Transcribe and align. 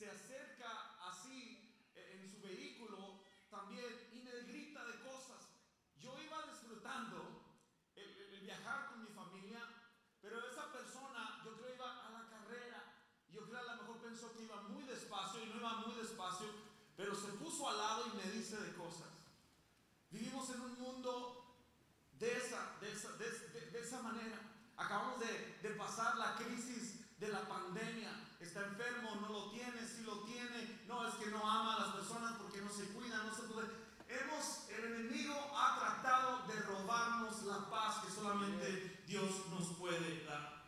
se, 0.00 0.08
acerca 0.08 0.96
así 1.10 1.76
eh, 1.94 2.20
en 2.22 2.26
su 2.26 2.40
vehículo 2.40 3.20
también 3.50 4.08
y 4.14 4.22
me 4.22 4.32
grita 4.48 4.82
de 4.86 4.98
cosas. 5.00 5.52
Yo 5.98 6.18
iba 6.18 6.46
disfrutando 6.46 7.44
el, 7.94 8.40
viajar 8.40 8.88
con 8.88 9.02
mi 9.02 9.10
familia, 9.10 9.60
pero 10.22 10.40
esa 10.48 10.72
persona 10.72 11.42
yo 11.44 11.54
creo 11.54 11.74
iba 11.74 12.06
a 12.06 12.10
la 12.12 12.30
carrera. 12.30 12.82
Yo 13.30 13.44
creo 13.44 13.58
a 13.58 13.74
lo 13.74 13.82
mejor 13.82 13.98
pensó 13.98 14.32
que 14.32 14.44
iba 14.44 14.62
muy 14.62 14.84
despacio 14.84 15.44
y 15.44 15.48
no 15.48 15.56
iba 15.56 15.76
muy 15.86 15.94
despacio, 15.94 16.46
pero 16.96 17.14
se 17.14 17.32
puso 17.32 17.68
al 17.68 17.76
lado 17.76 18.06
y 18.06 18.16
me 18.16 18.32
dice 18.32 18.56
de 18.56 18.74
cosas. 18.74 19.12
Vivimos 20.10 20.48
en 20.48 20.62
un 20.62 20.80
mundo 20.80 21.58
de 22.18 22.38
esa, 22.38 22.78
de 22.80 22.90
esa, 22.90 23.12
de, 23.18 23.78
esa 23.78 24.00
manera. 24.00 24.40
Acabamos 24.78 25.20
de, 25.20 25.58
de 25.62 25.70
pasar 25.74 26.16
la 26.16 26.36
crisis 26.36 27.18
de 27.20 27.28
la 27.28 27.46
pandemia. 27.46 28.19
Está 28.40 28.64
enfermo, 28.64 29.16
no 29.20 29.28
lo 29.28 29.50
tiene, 29.50 29.86
si 29.86 30.02
lo 30.02 30.20
tiene. 30.20 30.82
No, 30.88 31.06
es 31.06 31.14
que 31.16 31.26
no 31.26 31.38
ama 31.48 31.76
a 31.76 31.80
las 31.80 31.94
personas 31.96 32.38
porque 32.38 32.62
no 32.62 32.72
se 32.72 32.86
cuida, 32.86 33.22
no 33.22 33.34
se 33.34 33.42
puede. 33.42 33.68
Hemos, 34.08 34.68
el 34.70 34.84
enemigo 34.94 35.34
ha 35.54 35.78
tratado 35.78 36.46
de 36.48 36.60
robarnos 36.62 37.42
la 37.44 37.70
paz 37.70 38.04
que 38.04 38.10
solamente 38.10 39.04
Dios 39.06 39.46
nos 39.50 39.76
puede 39.76 40.24
dar. 40.24 40.60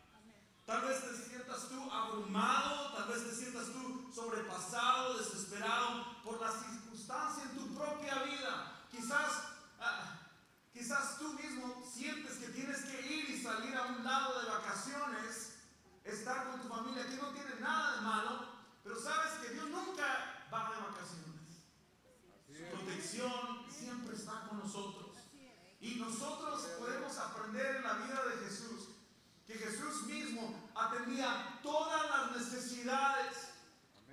Tal 0.65 0.81
vez 0.81 1.01
te 1.01 1.29
sientas 1.29 1.67
tú 1.67 1.91
abrumado, 1.91 2.93
tal 2.93 3.09
vez 3.09 3.29
te 3.29 3.35
sientas 3.35 3.65
tú 3.73 4.09
sobrepasado, 4.13 5.17
desesperado 5.17 6.21
por 6.23 6.39
la 6.39 6.51
circunstancia 6.51 7.43
en 7.43 7.57
tu 7.57 7.75
propia 7.75 8.23
vida. 8.23 8.85
Quizás, 8.89 9.31
ah, 9.79 10.19
quizás 10.71 11.17
tú 11.17 11.33
mismo 11.33 11.83
sientes 11.91 12.37
que 12.37 12.47
tienes 12.49 12.85
que 12.85 13.01
ir 13.01 13.29
y 13.31 13.41
salir 13.41 13.75
a 13.75 13.87
un 13.87 14.03
lado 14.05 14.41
de 14.41 14.49
vacaciones 14.49 15.53
estar 16.23 16.51
con 16.51 16.61
tu 16.61 16.69
familia, 16.69 17.05
que 17.05 17.17
no 17.17 17.33
tiene 17.33 17.59
nada 17.59 17.97
de 17.97 18.01
malo, 18.01 18.47
pero 18.81 18.97
sabes 18.97 19.33
que 19.43 19.53
Dios 19.53 19.67
nunca 19.69 20.47
va 20.51 20.71
de 20.71 20.79
vacaciones. 20.79 21.67
Su 22.47 22.63
protección 22.77 23.65
siempre 23.69 24.15
está 24.15 24.47
con 24.47 24.59
nosotros. 24.59 25.17
Y 25.81 25.95
nosotros 25.95 26.61
podemos 26.79 27.17
aprender 27.17 27.75
en 27.75 27.83
la 27.83 27.93
vida 27.95 28.23
de 28.23 28.45
Jesús 28.45 28.87
que 29.45 29.55
Jesús 29.55 30.03
mismo 30.03 30.71
atendía 30.73 31.59
todas 31.61 32.09
las 32.09 32.37
necesidades. 32.37 33.49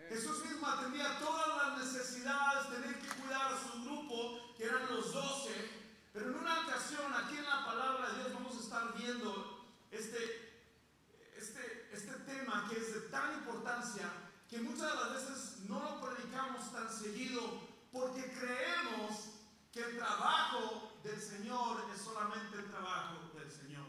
Jesús 0.09 0.45
mismo 0.45 0.67
atendía 0.67 1.17
todas 1.21 1.47
las 1.59 1.79
necesidades, 1.79 2.71
tener 2.71 2.99
que 2.99 3.23
cuidar 3.23 3.53
a 3.53 3.63
su 3.63 3.85
grupo, 3.85 4.53
que 4.56 4.65
eran 4.65 4.89
los 4.91 5.13
doce. 5.13 5.55
Pero 6.13 6.31
en 6.31 6.39
una 6.39 6.63
ocasión, 6.63 7.15
aquí 7.15 7.37
en 7.37 7.45
la 7.45 7.65
palabra 7.65 8.11
de 8.11 8.19
Dios, 8.19 8.35
vamos 8.35 8.56
a 8.56 8.61
estar 8.61 8.99
viendo 8.99 9.65
este 9.93 10.50
este, 11.61 11.97
este 11.97 12.12
tema 12.25 12.67
que 12.69 12.79
es 12.79 12.95
de 12.95 13.01
tan 13.09 13.35
importancia 13.35 14.11
que 14.49 14.61
muchas 14.61 14.91
de 14.91 14.95
las 14.97 15.12
veces 15.12 15.59
no 15.69 15.81
lo 15.81 16.01
predicamos 16.01 16.73
tan 16.73 16.93
seguido 16.93 17.69
porque 17.93 18.33
creemos 18.33 19.31
que 19.73 19.81
el 19.81 19.97
trabajo 19.97 20.99
del 21.03 21.21
Señor 21.21 21.85
es 21.95 22.01
solamente 22.01 22.59
el 22.59 22.69
trabajo 22.69 23.31
del 23.39 23.51
Señor. 23.51 23.87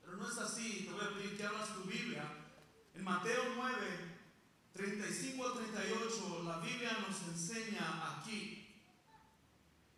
Pero 0.00 0.16
no 0.16 0.28
es 0.28 0.38
así. 0.38 0.84
Te 0.84 0.92
voy 0.92 1.04
a 1.04 1.14
pedir 1.14 1.36
que 1.36 1.46
abras 1.46 1.74
tu 1.74 1.82
Biblia. 1.82 2.24
En 2.94 3.04
Mateo 3.04 3.42
9, 3.56 3.76
35 4.74 5.46
al 5.46 5.52
38, 5.54 6.42
la 6.44 6.58
Biblia 6.58 6.98
nos 7.08 7.22
enseña 7.22 8.18
aquí 8.18 8.68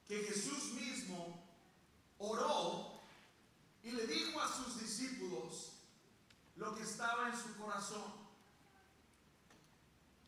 que 0.06 0.18
Jesús 0.24 0.74
mismo 0.74 1.42
oró 2.18 3.00
y 3.82 3.92
le 3.92 4.06
dijo 4.06 4.40
a 4.40 4.48
sus 4.48 4.80
discípulos, 4.80 5.74
lo 6.56 6.74
que 6.74 6.82
estaba 6.82 7.28
en 7.28 7.36
su 7.36 7.54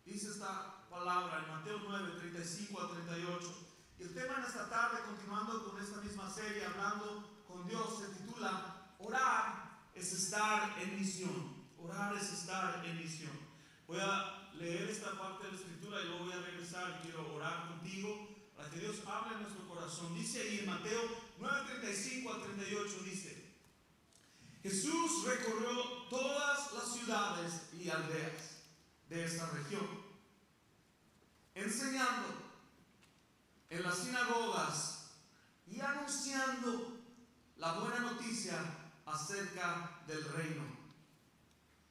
Dice 0.04 0.30
esta 0.30 0.86
palabra 0.90 1.42
en 1.42 1.50
Mateo 1.56 1.80
9, 1.88 2.18
35 2.18 2.80
a 2.82 2.90
38. 2.90 3.54
Y 3.98 4.02
el 4.02 4.14
tema 4.14 4.36
en 4.36 4.44
esta 4.44 4.68
tarde, 4.68 4.98
continuando 5.06 5.64
con 5.64 5.82
esta 5.82 6.02
misma 6.02 6.30
serie, 6.30 6.66
hablando 6.66 7.44
con 7.48 7.66
Dios, 7.66 7.98
se 7.98 8.08
titula 8.08 8.92
Orar 8.98 9.88
es 9.94 10.12
estar 10.12 10.78
en 10.82 11.00
misión. 11.00 11.64
Orar 11.78 12.14
es 12.14 12.30
estar 12.30 12.84
en 12.84 12.98
misión. 12.98 13.32
Voy 13.86 14.00
a 14.00 14.50
leer 14.52 14.90
esta 14.90 15.18
parte 15.18 15.46
de 15.46 15.52
la 15.52 15.58
escritura 15.58 16.02
y 16.02 16.08
luego 16.08 16.24
voy 16.24 16.34
a 16.34 16.42
regresar 16.42 17.00
quiero 17.00 17.34
orar 17.36 17.68
contigo 17.68 18.28
para 18.54 18.68
que 18.68 18.80
Dios 18.80 18.96
hable 19.06 19.34
en 19.34 19.42
nuestro 19.44 19.66
corazón. 19.66 20.14
Dice 20.14 20.42
ahí 20.42 20.58
en 20.58 20.66
Mateo 20.66 21.00
9, 21.38 21.60
35 21.80 22.32
a 22.34 22.42
38, 22.42 22.96
dice, 23.02 23.35
Jesús 24.68 25.22
recorrió 25.24 25.80
todas 26.10 26.72
las 26.72 26.92
ciudades 26.92 27.52
y 27.78 27.88
aldeas 27.88 28.56
de 29.08 29.24
esta 29.24 29.48
región, 29.50 29.86
enseñando 31.54 32.34
en 33.70 33.82
las 33.84 33.96
sinagogas 33.96 35.10
y 35.68 35.78
anunciando 35.78 36.98
la 37.58 37.74
buena 37.74 38.00
noticia 38.00 38.58
acerca 39.06 40.00
del 40.08 40.24
reino 40.32 40.64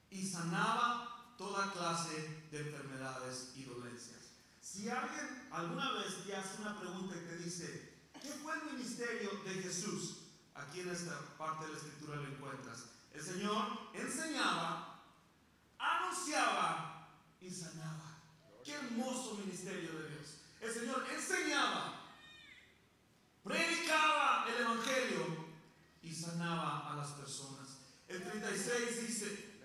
y 0.10 0.28
sanaba 0.28 1.34
toda 1.38 1.72
clase 1.72 2.44
de 2.52 2.60
enfermedades 2.60 3.54
y 3.56 3.64
dolencias. 3.64 4.20
Si 4.60 4.90
alguien 4.90 5.48
alguna 5.50 5.94
vez 5.94 6.26
te 6.26 6.36
hace 6.36 6.62
una 6.62 6.78
pregunta 6.78 7.16
y 7.16 7.26
te 7.26 7.38
dice, 7.38 7.94
¿qué 8.22 8.32
fue 8.34 8.54
el 8.54 8.74
ministerio 8.74 9.30
de 9.46 9.62
Jesús? 9.64 10.25
Aquí 10.56 10.80
en 10.82 10.90
esta 10.90 11.20
parte 11.38 11.66
de 11.66 11.72
la 11.72 11.78
escritura 11.78 12.16
lo 12.18 12.28
encuentras. 12.28 12.86
El 13.14 13.22
Señor 13.22 13.90
enseñaba, 13.94 15.02
anunciaba 15.78 17.10
y 17.40 17.50
sanaba. 17.50 18.18
Qué 18.64 18.74
hermoso 18.74 19.36
ministerio 19.36 19.94
de 19.94 20.10
Dios. 20.10 20.38
El 20.62 20.74
Señor 20.74 21.06
enseñaba, 21.12 22.02
predicaba 23.44 24.26
sanaba 26.26 26.92
a 26.92 26.96
las 26.96 27.10
personas. 27.10 27.78
El 28.08 28.24
36 28.24 29.08
dice, 29.08 29.60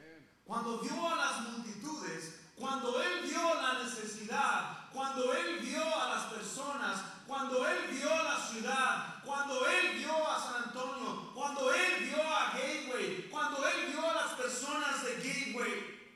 cuando 0.44 0.80
vio 0.80 1.08
a 1.08 1.16
las 1.16 1.48
multitudes, 1.48 2.40
cuando 2.56 3.00
él 3.02 3.22
vio 3.22 3.54
la 3.54 3.82
necesidad, 3.82 4.90
cuando 4.92 5.32
él 5.32 5.60
vio 5.60 5.82
a 5.82 6.08
las 6.08 6.24
personas, 6.32 7.00
cuando 7.30 7.64
él 7.64 7.86
vio 7.92 8.08
la 8.08 8.44
ciudad, 8.44 9.22
cuando 9.24 9.64
él 9.64 9.98
vio 9.98 10.28
a 10.28 10.36
San 10.36 10.64
Antonio, 10.64 11.30
cuando 11.32 11.72
él 11.72 12.04
vio 12.04 12.20
a 12.20 12.54
Gateway, 12.54 13.28
cuando 13.30 13.68
él 13.68 13.92
vio 13.92 14.10
a 14.10 14.14
las 14.14 14.32
personas 14.32 15.04
de 15.04 15.14
Gateway, 15.14 16.12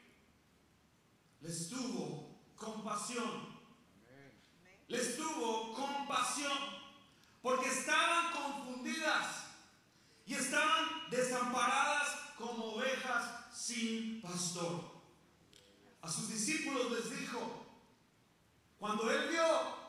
les 1.41 1.69
tuvo 1.71 2.37
compasión. 2.57 3.55
Les 4.89 5.17
tuvo 5.17 5.73
compasión 5.73 6.59
porque 7.41 7.69
estaban 7.69 8.33
confundidas 8.33 9.45
y 10.27 10.35
estaban 10.35 11.09
desamparadas 11.11 12.09
como 12.37 12.73
ovejas 12.73 13.55
sin 13.55 14.21
pastor. 14.21 14.81
A 16.03 16.09
sus 16.09 16.29
discípulos 16.29 16.91
les 16.91 17.21
dijo, 17.21 17.69
cuando 18.81 19.09
él 19.09 19.29
vio, 19.29 19.84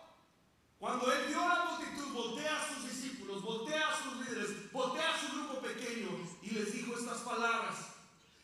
cuando 0.80 1.12
él 1.12 1.27
vio 1.27 1.42
a 1.42 1.48
la 1.48 1.66
multitud, 1.66 2.13
voltea 2.13 2.62
a 2.62 2.68
sus 2.68 2.89
discípulos, 2.89 3.42
voltea 3.42 3.89
a 3.89 4.04
sus 4.04 4.25
líderes, 4.25 4.72
voltea 4.72 5.13
a 5.13 5.19
su 5.19 5.36
grupo 5.36 5.62
pequeño 5.62 6.10
y 6.42 6.50
les 6.51 6.74
dijo 6.74 6.98
estas 6.98 7.19
palabras, 7.19 7.77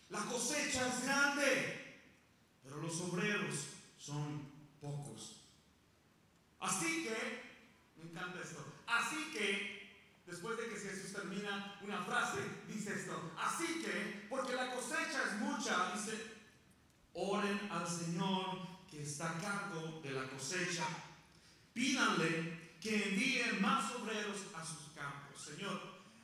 la 0.09 0.19
cosecha 0.25 0.87
es 0.87 1.03
grande, 1.03 2.05
pero 2.63 2.77
los 2.77 2.99
obreros 3.01 3.55
son 3.97 4.49
pocos. 4.79 5.37
Así 6.59 7.03
que, 7.03 7.43
me 7.97 8.09
encanta 8.09 8.41
esto, 8.41 8.63
así 8.87 9.31
que, 9.31 9.81
después 10.25 10.57
de 10.57 10.69
que 10.69 10.75
Jesús 10.75 11.13
termina 11.13 11.79
una 11.81 12.03
frase, 12.03 12.39
dice 12.67 12.93
esto, 12.93 13.31
así 13.37 13.81
que, 13.83 14.27
porque 14.29 14.55
la 14.55 14.73
cosecha 14.73 15.23
es 15.27 15.39
mucha, 15.39 15.93
dice, 15.93 16.41
Oren 17.13 17.69
al 17.71 17.87
Señor 17.87 18.57
que 18.89 19.01
está 19.01 19.31
a 19.31 19.39
cargo 19.39 19.99
de 20.01 20.11
la 20.11 20.29
cosecha. 20.29 20.85
Pídanle 21.73 22.59
que 22.81 23.03
envíe 23.03 23.59
más 23.59 23.91
obreros 23.93 24.37
a 24.55 24.65
sus 24.65 24.91
campos. 24.95 25.41
Señor, 25.43 25.79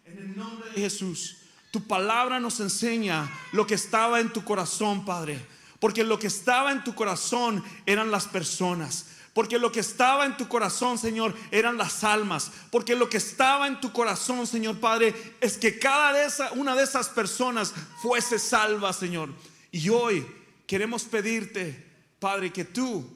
en 0.06 0.18
el 0.18 0.38
nombre 0.38 0.70
de 0.72 0.82
Jesús, 0.82 1.38
tu 1.72 1.86
palabra 1.86 2.40
nos 2.40 2.60
enseña 2.60 3.30
lo 3.52 3.68
que 3.68 3.76
estaba 3.76 4.20
en 4.20 4.34
tu 4.34 4.44
corazón, 4.44 5.06
Padre. 5.06 5.40
Porque 5.80 6.04
lo 6.04 6.18
que 6.18 6.28
estaba 6.28 6.72
en 6.72 6.84
tu 6.84 6.96
corazón 6.96 7.64
eran 7.86 8.10
las 8.10 8.28
personas. 8.28 9.06
Porque 9.34 9.60
lo 9.60 9.72
que 9.72 9.82
estaba 9.82 10.26
en 10.26 10.36
tu 10.36 10.48
corazón, 10.48 10.98
Señor, 10.98 11.36
eran 11.52 11.78
las 11.78 12.04
almas. 12.04 12.52
Porque 12.72 12.96
lo 12.96 13.08
que 13.08 13.18
estaba 13.18 13.68
en 13.68 13.80
tu 13.80 13.92
corazón, 13.92 14.48
Señor 14.48 14.80
Padre, 14.80 15.14
es 15.40 15.58
que 15.60 15.78
cada 15.78 16.14
de 16.14 16.26
esa, 16.26 16.52
una 16.54 16.76
de 16.76 16.84
esas 16.84 17.10
personas 17.10 17.72
fuese 18.02 18.40
salva, 18.40 18.92
Señor. 18.94 19.30
Y 19.72 19.90
hoy 19.90 20.26
queremos 20.66 21.04
pedirte, 21.04 21.86
Padre, 22.20 22.52
que 22.52 22.66
tú 22.66 23.08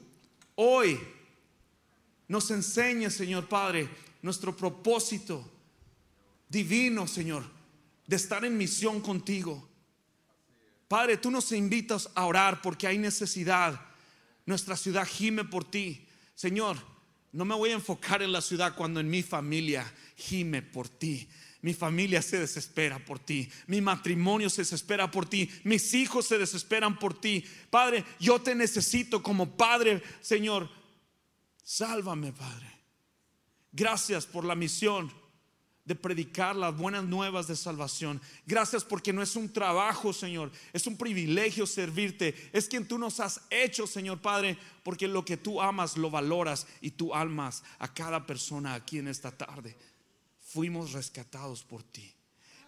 hoy 0.54 1.00
nos 2.32 2.50
enseñes, 2.50 3.12
Señor 3.12 3.46
Padre, 3.46 3.86
nuestro 4.22 4.56
propósito 4.56 5.46
divino, 6.48 7.06
Señor, 7.06 7.44
de 8.06 8.16
estar 8.16 8.42
en 8.46 8.56
misión 8.56 9.02
contigo. 9.02 9.68
Padre, 10.88 11.18
tú 11.18 11.30
nos 11.30 11.52
invitas 11.52 12.08
a 12.14 12.24
orar 12.24 12.62
porque 12.62 12.86
hay 12.86 12.96
necesidad. 12.96 13.78
Nuestra 14.46 14.78
ciudad 14.78 15.06
gime 15.06 15.44
por 15.44 15.70
ti. 15.70 16.06
Señor, 16.34 16.78
no 17.32 17.44
me 17.44 17.54
voy 17.54 17.68
a 17.68 17.74
enfocar 17.74 18.22
en 18.22 18.32
la 18.32 18.40
ciudad 18.40 18.76
cuando 18.76 18.98
en 18.98 19.10
mi 19.10 19.22
familia 19.22 19.84
gime 20.16 20.62
por 20.62 20.88
ti. 20.88 21.28
Mi 21.60 21.74
familia 21.74 22.22
se 22.22 22.38
desespera 22.38 22.98
por 23.04 23.18
ti. 23.18 23.46
Mi 23.66 23.82
matrimonio 23.82 24.48
se 24.48 24.62
desespera 24.62 25.10
por 25.10 25.28
ti. 25.28 25.50
Mis 25.64 25.92
hijos 25.92 26.28
se 26.28 26.38
desesperan 26.38 26.98
por 26.98 27.12
ti. 27.20 27.44
Padre, 27.68 28.06
yo 28.18 28.40
te 28.40 28.54
necesito 28.54 29.22
como 29.22 29.54
Padre, 29.54 30.02
Señor. 30.22 30.80
Sálvame, 31.62 32.32
Padre. 32.32 32.70
Gracias 33.72 34.26
por 34.26 34.44
la 34.44 34.54
misión 34.54 35.12
de 35.84 35.94
predicar 35.94 36.54
las 36.54 36.76
buenas 36.76 37.04
nuevas 37.04 37.48
de 37.48 37.56
salvación. 37.56 38.20
Gracias 38.46 38.84
porque 38.84 39.12
no 39.12 39.22
es 39.22 39.34
un 39.34 39.52
trabajo, 39.52 40.12
Señor, 40.12 40.52
es 40.72 40.86
un 40.86 40.96
privilegio 40.96 41.66
servirte. 41.66 42.50
Es 42.52 42.68
quien 42.68 42.86
tú 42.86 42.98
nos 42.98 43.18
has 43.18 43.40
hecho, 43.50 43.86
Señor 43.86 44.20
Padre, 44.20 44.56
porque 44.84 45.08
lo 45.08 45.24
que 45.24 45.36
tú 45.36 45.60
amas 45.60 45.96
lo 45.96 46.10
valoras 46.10 46.66
y 46.80 46.92
tú 46.92 47.14
almas 47.14 47.64
a 47.78 47.92
cada 47.92 48.26
persona 48.26 48.74
aquí 48.74 48.98
en 48.98 49.08
esta 49.08 49.30
tarde 49.30 49.76
fuimos 50.40 50.92
rescatados 50.92 51.64
por 51.64 51.82
ti. 51.82 52.12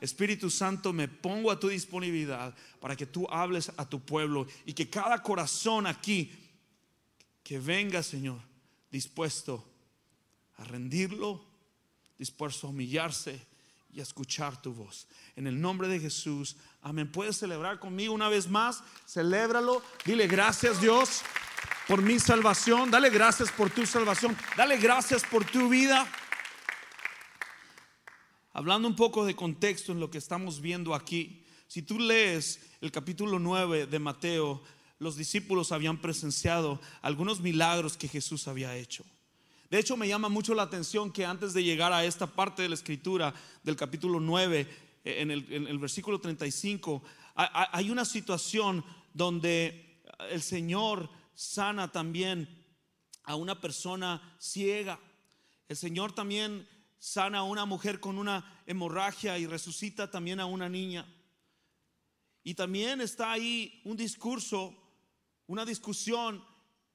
Espíritu 0.00 0.50
Santo, 0.50 0.92
me 0.92 1.06
pongo 1.06 1.50
a 1.50 1.60
tu 1.60 1.68
disponibilidad 1.68 2.54
para 2.80 2.96
que 2.96 3.06
tú 3.06 3.26
hables 3.30 3.70
a 3.76 3.88
tu 3.88 4.00
pueblo 4.00 4.46
y 4.66 4.72
que 4.72 4.90
cada 4.90 5.22
corazón 5.22 5.86
aquí 5.86 6.32
que 7.42 7.58
venga, 7.58 8.02
Señor, 8.02 8.40
dispuesto 8.94 9.68
a 10.58 10.62
rendirlo, 10.62 11.44
dispuesto 12.16 12.68
a 12.68 12.70
humillarse 12.70 13.44
y 13.92 13.98
a 13.98 14.04
escuchar 14.04 14.62
tu 14.62 14.72
voz. 14.72 15.08
En 15.34 15.48
el 15.48 15.60
nombre 15.60 15.88
de 15.88 15.98
Jesús, 15.98 16.56
amén. 16.80 17.10
Puedes 17.10 17.36
celebrar 17.36 17.80
conmigo 17.80 18.14
una 18.14 18.28
vez 18.28 18.48
más, 18.48 18.84
celébralo, 19.04 19.82
dile 20.04 20.28
gracias 20.28 20.80
Dios 20.80 21.22
por 21.88 22.02
mi 22.02 22.20
salvación, 22.20 22.88
dale 22.92 23.10
gracias 23.10 23.50
por 23.50 23.68
tu 23.68 23.84
salvación, 23.84 24.36
dale 24.56 24.76
gracias 24.76 25.24
por 25.24 25.44
tu 25.44 25.68
vida. 25.68 26.08
Hablando 28.52 28.86
un 28.86 28.94
poco 28.94 29.24
de 29.24 29.34
contexto 29.34 29.90
en 29.90 29.98
lo 29.98 30.08
que 30.08 30.18
estamos 30.18 30.60
viendo 30.60 30.94
aquí, 30.94 31.44
si 31.66 31.82
tú 31.82 31.98
lees 31.98 32.60
el 32.80 32.92
capítulo 32.92 33.40
9 33.40 33.88
de 33.88 33.98
Mateo, 33.98 34.62
los 34.98 35.16
discípulos 35.16 35.72
habían 35.72 36.00
presenciado 36.00 36.80
algunos 37.02 37.40
milagros 37.40 37.96
que 37.96 38.08
Jesús 38.08 38.48
había 38.48 38.76
hecho. 38.76 39.04
De 39.70 39.78
hecho, 39.78 39.96
me 39.96 40.08
llama 40.08 40.28
mucho 40.28 40.54
la 40.54 40.62
atención 40.62 41.12
que 41.12 41.24
antes 41.24 41.52
de 41.52 41.64
llegar 41.64 41.92
a 41.92 42.04
esta 42.04 42.26
parte 42.26 42.62
de 42.62 42.68
la 42.68 42.74
escritura 42.74 43.34
del 43.62 43.76
capítulo 43.76 44.20
9, 44.20 44.60
eh, 45.04 45.16
en 45.20 45.30
el, 45.30 45.52
en 45.52 45.66
el 45.66 45.78
versículo 45.78 46.20
35, 46.20 47.02
hay 47.34 47.90
una 47.90 48.04
situación 48.04 48.84
donde 49.12 50.00
el 50.30 50.42
Señor 50.42 51.10
sana 51.34 51.90
también 51.90 52.48
a 53.24 53.34
una 53.34 53.60
persona 53.60 54.36
ciega. 54.38 55.00
El 55.68 55.76
Señor 55.76 56.12
también 56.12 56.68
sana 56.98 57.38
a 57.38 57.42
una 57.42 57.64
mujer 57.64 58.00
con 58.00 58.18
una 58.18 58.62
hemorragia 58.66 59.38
y 59.38 59.46
resucita 59.46 60.10
también 60.10 60.40
a 60.40 60.46
una 60.46 60.68
niña. 60.68 61.06
Y 62.44 62.54
también 62.54 63.00
está 63.00 63.32
ahí 63.32 63.80
un 63.84 63.96
discurso, 63.96 64.74
una 65.46 65.64
discusión 65.64 66.44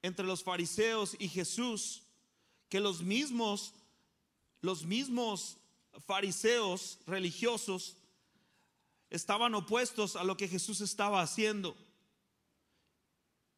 entre 0.02 0.26
los 0.26 0.42
fariseos 0.42 1.16
y 1.18 1.28
Jesús, 1.28 2.02
que 2.68 2.80
los 2.80 3.02
mismos, 3.02 3.74
los 4.60 4.84
mismos 4.84 5.58
fariseos 6.06 6.98
religiosos 7.06 7.96
estaban 9.10 9.54
opuestos 9.54 10.16
a 10.16 10.24
lo 10.24 10.36
que 10.36 10.48
Jesús 10.48 10.80
estaba 10.80 11.20
haciendo. 11.20 11.76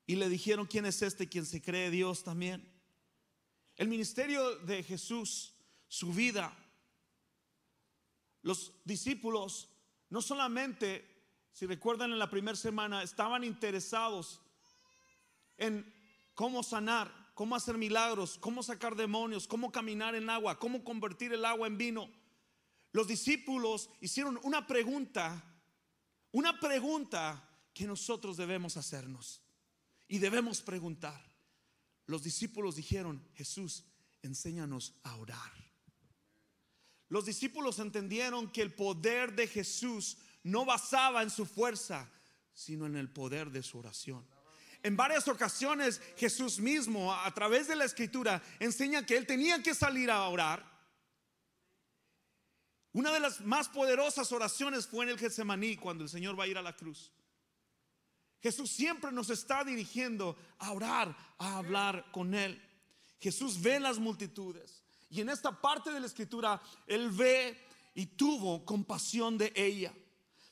Y 0.06 0.16
le 0.16 0.28
dijeron, 0.28 0.66
¿quién 0.66 0.86
es 0.86 1.02
este 1.02 1.28
quien 1.28 1.46
se 1.46 1.62
cree 1.62 1.90
Dios 1.90 2.24
también? 2.24 2.68
El 3.76 3.88
ministerio 3.88 4.56
de 4.60 4.82
Jesús 4.82 5.54
su 5.88 6.12
vida. 6.12 6.56
Los 8.42 8.72
discípulos 8.84 9.68
no 10.12 10.20
solamente, 10.20 11.08
si 11.52 11.64
recuerdan 11.64 12.12
en 12.12 12.18
la 12.18 12.28
primera 12.28 12.54
semana, 12.54 13.02
estaban 13.02 13.44
interesados 13.44 14.41
en 15.56 15.92
cómo 16.34 16.62
sanar, 16.62 17.32
cómo 17.34 17.56
hacer 17.56 17.76
milagros, 17.78 18.38
cómo 18.38 18.62
sacar 18.62 18.96
demonios, 18.96 19.46
cómo 19.46 19.72
caminar 19.72 20.14
en 20.14 20.30
agua, 20.30 20.58
cómo 20.58 20.84
convertir 20.84 21.32
el 21.32 21.44
agua 21.44 21.66
en 21.66 21.78
vino. 21.78 22.10
Los 22.92 23.08
discípulos 23.08 23.90
hicieron 24.00 24.38
una 24.42 24.66
pregunta, 24.66 25.42
una 26.30 26.60
pregunta 26.60 27.48
que 27.72 27.86
nosotros 27.86 28.36
debemos 28.36 28.76
hacernos 28.76 29.42
y 30.08 30.18
debemos 30.18 30.60
preguntar. 30.60 31.22
Los 32.06 32.22
discípulos 32.22 32.76
dijeron, 32.76 33.26
Jesús, 33.34 33.84
enséñanos 34.22 34.94
a 35.02 35.16
orar. 35.16 35.52
Los 37.08 37.26
discípulos 37.26 37.78
entendieron 37.78 38.50
que 38.50 38.62
el 38.62 38.74
poder 38.74 39.34
de 39.34 39.46
Jesús 39.46 40.18
no 40.42 40.64
basaba 40.64 41.22
en 41.22 41.30
su 41.30 41.46
fuerza, 41.46 42.10
sino 42.52 42.86
en 42.86 42.96
el 42.96 43.10
poder 43.10 43.50
de 43.50 43.62
su 43.62 43.78
oración. 43.78 44.26
En 44.82 44.96
varias 44.96 45.28
ocasiones 45.28 46.00
Jesús 46.16 46.58
mismo, 46.58 47.14
a 47.14 47.32
través 47.32 47.68
de 47.68 47.76
la 47.76 47.84
escritura, 47.84 48.42
enseña 48.58 49.06
que 49.06 49.16
él 49.16 49.26
tenía 49.26 49.62
que 49.62 49.74
salir 49.74 50.10
a 50.10 50.28
orar. 50.28 50.70
Una 52.92 53.12
de 53.12 53.20
las 53.20 53.40
más 53.40 53.68
poderosas 53.68 54.32
oraciones 54.32 54.86
fue 54.86 55.04
en 55.04 55.10
el 55.10 55.18
Getsemaní, 55.18 55.76
cuando 55.76 56.04
el 56.04 56.10
Señor 56.10 56.38
va 56.38 56.44
a 56.44 56.48
ir 56.48 56.58
a 56.58 56.62
la 56.62 56.76
cruz. 56.76 57.12
Jesús 58.42 58.70
siempre 58.70 59.12
nos 59.12 59.30
está 59.30 59.62
dirigiendo 59.62 60.36
a 60.58 60.72
orar, 60.72 61.16
a 61.38 61.58
hablar 61.58 62.10
con 62.10 62.34
Él. 62.34 62.60
Jesús 63.20 63.62
ve 63.62 63.78
las 63.78 63.98
multitudes. 63.98 64.82
Y 65.08 65.20
en 65.20 65.28
esta 65.28 65.60
parte 65.60 65.92
de 65.92 66.00
la 66.00 66.06
escritura, 66.06 66.60
Él 66.86 67.10
ve 67.10 67.56
y 67.94 68.06
tuvo 68.06 68.64
compasión 68.64 69.38
de 69.38 69.52
ella. 69.54 69.94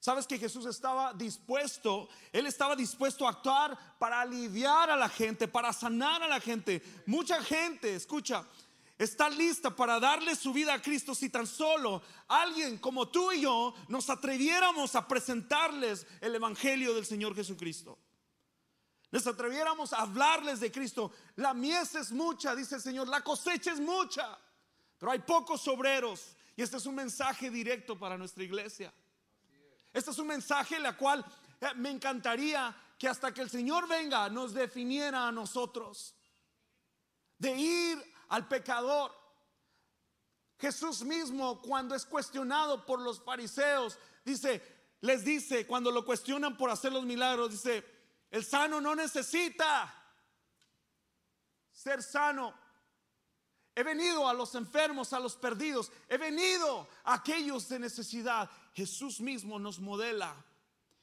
Sabes 0.00 0.26
que 0.26 0.38
Jesús 0.38 0.64
estaba 0.64 1.12
dispuesto, 1.12 2.08
Él 2.32 2.46
estaba 2.46 2.74
dispuesto 2.74 3.26
a 3.26 3.32
actuar 3.32 3.78
para 3.98 4.22
aliviar 4.22 4.88
a 4.88 4.96
la 4.96 5.10
gente, 5.10 5.46
para 5.46 5.74
sanar 5.74 6.22
a 6.22 6.28
la 6.28 6.40
gente. 6.40 6.82
Mucha 7.04 7.42
gente, 7.42 7.94
escucha, 7.94 8.46
está 8.96 9.28
lista 9.28 9.76
para 9.76 10.00
darle 10.00 10.34
su 10.36 10.54
vida 10.54 10.72
a 10.72 10.80
Cristo 10.80 11.14
si 11.14 11.28
tan 11.28 11.46
solo 11.46 12.00
alguien 12.28 12.78
como 12.78 13.08
tú 13.08 13.30
y 13.30 13.42
yo 13.42 13.74
nos 13.88 14.08
atreviéramos 14.08 14.94
a 14.96 15.06
presentarles 15.06 16.06
el 16.22 16.34
Evangelio 16.34 16.94
del 16.94 17.04
Señor 17.04 17.34
Jesucristo. 17.34 17.98
Nos 19.10 19.26
atreviéramos 19.26 19.92
a 19.92 20.00
hablarles 20.00 20.60
de 20.60 20.72
Cristo. 20.72 21.12
La 21.36 21.52
mies 21.52 21.94
es 21.94 22.10
mucha, 22.10 22.56
dice 22.56 22.76
el 22.76 22.80
Señor, 22.80 23.06
la 23.06 23.20
cosecha 23.20 23.70
es 23.70 23.80
mucha, 23.80 24.38
pero 24.98 25.12
hay 25.12 25.18
pocos 25.18 25.68
obreros. 25.68 26.36
Y 26.56 26.62
este 26.62 26.78
es 26.78 26.86
un 26.86 26.94
mensaje 26.94 27.50
directo 27.50 27.98
para 27.98 28.16
nuestra 28.16 28.44
iglesia. 28.44 28.94
Este 29.92 30.10
es 30.10 30.18
un 30.18 30.28
mensaje 30.28 30.76
en 30.76 30.82
la 30.82 30.96
cual 30.96 31.24
eh, 31.60 31.74
me 31.76 31.90
encantaría 31.90 32.74
que 32.98 33.08
hasta 33.08 33.32
que 33.32 33.40
el 33.40 33.50
Señor 33.50 33.88
venga 33.88 34.28
nos 34.28 34.54
definiera 34.54 35.26
a 35.26 35.32
nosotros. 35.32 36.14
De 37.38 37.54
ir 37.56 38.14
al 38.28 38.46
pecador. 38.46 39.18
Jesús 40.58 41.02
mismo 41.02 41.62
cuando 41.62 41.94
es 41.94 42.04
cuestionado 42.04 42.84
por 42.84 43.00
los 43.00 43.22
fariseos, 43.22 43.98
dice, 44.24 44.62
les 45.00 45.24
dice, 45.24 45.66
cuando 45.66 45.90
lo 45.90 46.04
cuestionan 46.04 46.56
por 46.56 46.68
hacer 46.68 46.92
los 46.92 47.04
milagros, 47.04 47.50
dice, 47.50 47.82
el 48.30 48.44
sano 48.44 48.80
no 48.80 48.94
necesita 48.94 49.92
ser 51.72 52.02
sano. 52.02 52.54
He 53.74 53.82
venido 53.82 54.28
a 54.28 54.34
los 54.34 54.54
enfermos, 54.54 55.12
a 55.14 55.20
los 55.20 55.36
perdidos. 55.36 55.90
He 56.08 56.18
venido 56.18 56.86
a 57.04 57.14
aquellos 57.14 57.68
de 57.68 57.78
necesidad. 57.78 58.50
Jesús 58.72 59.20
mismo 59.20 59.58
nos 59.58 59.80
modela. 59.80 60.34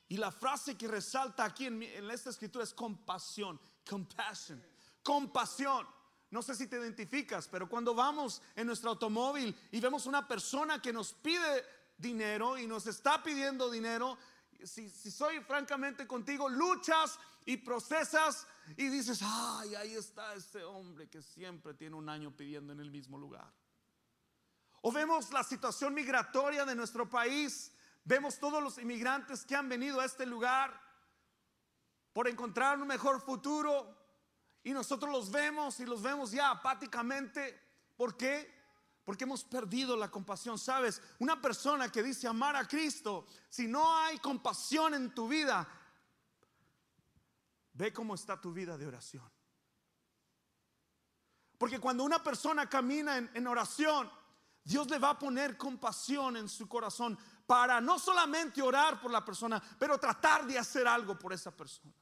Y 0.10 0.18
la 0.18 0.32
frase 0.32 0.78
que 0.78 0.88
resalta 0.88 1.44
aquí 1.44 1.66
en, 1.66 1.84
esta 1.84 2.30
escritura 2.30 2.64
es 2.64 2.74
compasión. 2.74 3.60
Compassion. 3.88 4.64
Compasión. 5.04 5.86
No 6.30 6.42
sé 6.42 6.56
si 6.56 6.68
te 6.68 6.78
identificas, 6.78 7.48
pero 7.48 7.70
cuando 7.70 7.94
vamos 7.94 8.42
en 8.56 8.68
nuestro 8.68 8.90
automóvil 8.90 9.56
y 9.72 9.80
vemos 9.80 10.06
una 10.06 10.28
persona 10.28 10.82
que 10.82 10.92
nos 10.92 11.14
pide 11.14 11.64
dinero 11.98 12.58
y 12.58 12.68
nos 12.68 12.86
está 12.88 13.24
pidiendo 13.24 13.72
dinero, 13.72 14.18
si, 14.64 14.90
soy 14.90 15.40
francamente 15.42 16.06
contigo, 16.06 16.50
luchas 16.50 17.18
y 17.46 17.58
procesas 17.58 18.46
y 18.76 18.88
dices, 18.90 19.22
ay, 19.24 19.76
ahí 19.76 19.94
está 19.94 20.34
ese 20.36 20.64
hombre 20.64 21.10
que 21.10 21.22
siempre 21.22 21.74
tiene 21.74 21.96
un 21.96 22.10
año 22.10 22.36
pidiendo 22.36 22.74
en 22.74 22.82
el 22.82 22.92
mismo 22.92 23.18
lugar. 23.18 23.52
Vemos 24.92 25.32
la 25.32 25.44
situación 25.44 25.94
migratoria 25.94 26.66
de 26.66 26.76
nuestro 26.76 27.10
país, 27.10 27.72
vemos 28.04 28.40
todos 28.40 28.62
los 28.62 28.78
inmigrantes 28.78 29.46
que 29.46 29.56
han 29.56 29.70
venido 29.70 30.00
a 30.00 30.06
este 30.06 30.26
lugar 30.26 30.82
por 32.14 32.28
encontrar 32.28 32.80
un 32.80 32.88
mejor 32.88 33.22
futuro 33.22 33.96
y 34.64 34.72
nosotros 34.72 35.12
los 35.12 35.32
vemos 35.32 35.80
y 35.80 35.86
los 35.86 36.02
vemos 36.02 36.32
ya 36.32 36.52
apáticamente. 36.52 37.60
¿Por 37.96 38.18
qué? 38.18 38.54
Porque 39.06 39.24
hemos 39.24 39.44
perdido 39.44 39.96
la 39.96 40.12
compasión. 40.12 40.60
Sabes, 40.60 41.02
una 41.20 41.42
persona 41.42 41.92
que 41.92 42.04
dice 42.04 42.28
amar 42.28 42.56
a 42.56 42.68
Cristo, 42.68 43.28
si 43.50 43.68
no 43.68 43.98
hay 43.98 44.18
compasión 44.18 44.94
en 44.94 45.14
tu 45.14 45.28
vida, 45.28 45.68
ve 47.74 47.94
cómo 47.94 48.16
está 48.16 48.42
tu 48.42 48.52
vida 48.52 48.78
de 48.78 48.88
oración. 48.88 49.32
Porque 51.58 51.80
cuando 51.80 52.04
una 52.04 52.24
persona 52.24 52.70
camina 52.70 53.18
en, 53.18 53.48
oración, 53.48 54.12
Dios 54.68 54.90
le 54.90 55.00
va 55.00 55.12
a 55.12 55.18
poner 55.18 55.56
compasión 55.56 56.36
en 56.36 56.50
su 56.50 56.68
corazón 56.68 57.18
para 57.46 57.80
no 57.80 57.98
solamente 57.98 58.62
orar 58.62 59.00
por 59.00 59.10
la 59.10 59.24
persona, 59.24 59.64
pero 59.80 59.98
tratar 59.98 60.46
de 60.46 60.60
hacer 60.60 60.86
algo 60.86 61.18
por 61.18 61.32
esa 61.32 61.56
persona. 61.56 61.94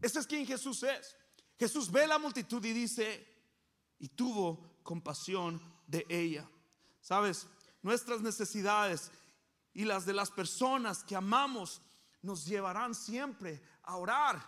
Ese 0.00 0.20
es 0.20 0.26
quien 0.26 0.46
Jesús 0.46 0.82
es. 0.82 1.14
Jesús 1.58 1.92
ve 1.92 2.06
la 2.06 2.18
multitud 2.18 2.64
y 2.64 2.72
dice, 2.72 3.28
y 3.98 4.08
tuvo 4.08 4.78
compasión 4.82 5.60
de 5.86 6.06
ella. 6.08 6.48
Sabes, 7.02 7.46
nuestras 7.82 8.22
necesidades 8.22 9.10
y 9.74 9.84
las 9.84 10.06
de 10.06 10.14
las 10.14 10.30
personas 10.30 11.04
que 11.04 11.14
amamos 11.14 11.82
nos 12.22 12.46
llevarán 12.46 12.94
siempre 12.94 13.62
a 13.82 13.96
orar. 13.96 14.42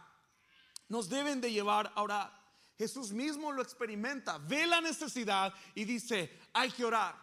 Nos 0.88 1.11
deben 1.11 1.42
de 1.42 1.52
llevar 1.52 1.92
a 1.94 2.00
orar. 2.00 2.43
Jesús 2.76 3.12
mismo 3.12 3.52
lo 3.52 3.62
experimenta, 3.62 4.38
ve 4.38 4.66
la 4.66 4.81
necesidad 4.81 5.54
y 5.75 5.85
dice, 5.85 6.40
hay 6.52 6.71
que 6.71 6.85
orar. 6.85 7.14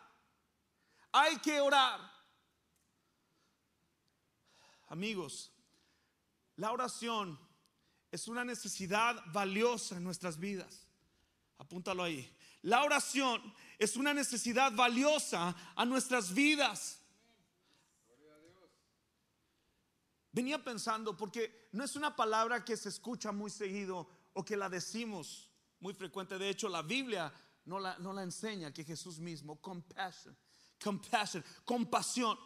Hay 1.12 1.38
que 1.40 1.60
orar. 1.60 2.00
Amigos, 4.88 5.52
la 6.56 6.72
oración 6.72 7.38
es 8.12 8.28
una 8.28 8.46
necesidad 8.46 9.22
valiosa 9.34 9.98
en 9.98 10.04
nuestras 10.04 10.38
vidas. 10.38 10.88
Apúntalo 11.58 12.04
ahí. 12.04 12.34
La 12.62 12.84
oración 12.84 13.54
es 13.78 13.98
una 13.98 14.14
necesidad 14.14 14.72
valiosa 14.74 15.56
a 15.76 15.86
nuestras 15.86 16.34
vidas. 16.34 17.00
Venía 20.32 20.64
pensando, 20.64 21.18
porque 21.18 21.68
no 21.74 21.84
es 21.84 21.96
una 21.96 22.16
palabra 22.16 22.64
que 22.64 22.78
se 22.78 22.90
escucha 22.90 23.32
muy 23.32 23.50
seguido 23.50 24.08
o 24.34 24.44
que 24.44 24.58
la 24.58 24.70
decimos 24.70 25.50
muy 25.80 25.94
frecuente. 25.94 26.38
De 26.38 26.50
hecho, 26.50 26.70
la 26.70 26.82
Biblia 26.82 27.32
no 27.66 27.80
la, 27.80 27.98
no 28.00 28.14
la 28.14 28.24
enseña, 28.24 28.74
que 28.74 28.84
Jesús 28.84 29.20
mismo, 29.20 29.60
compassion, 29.62 30.38
compassion, 30.82 31.44
compasión. 31.66 32.38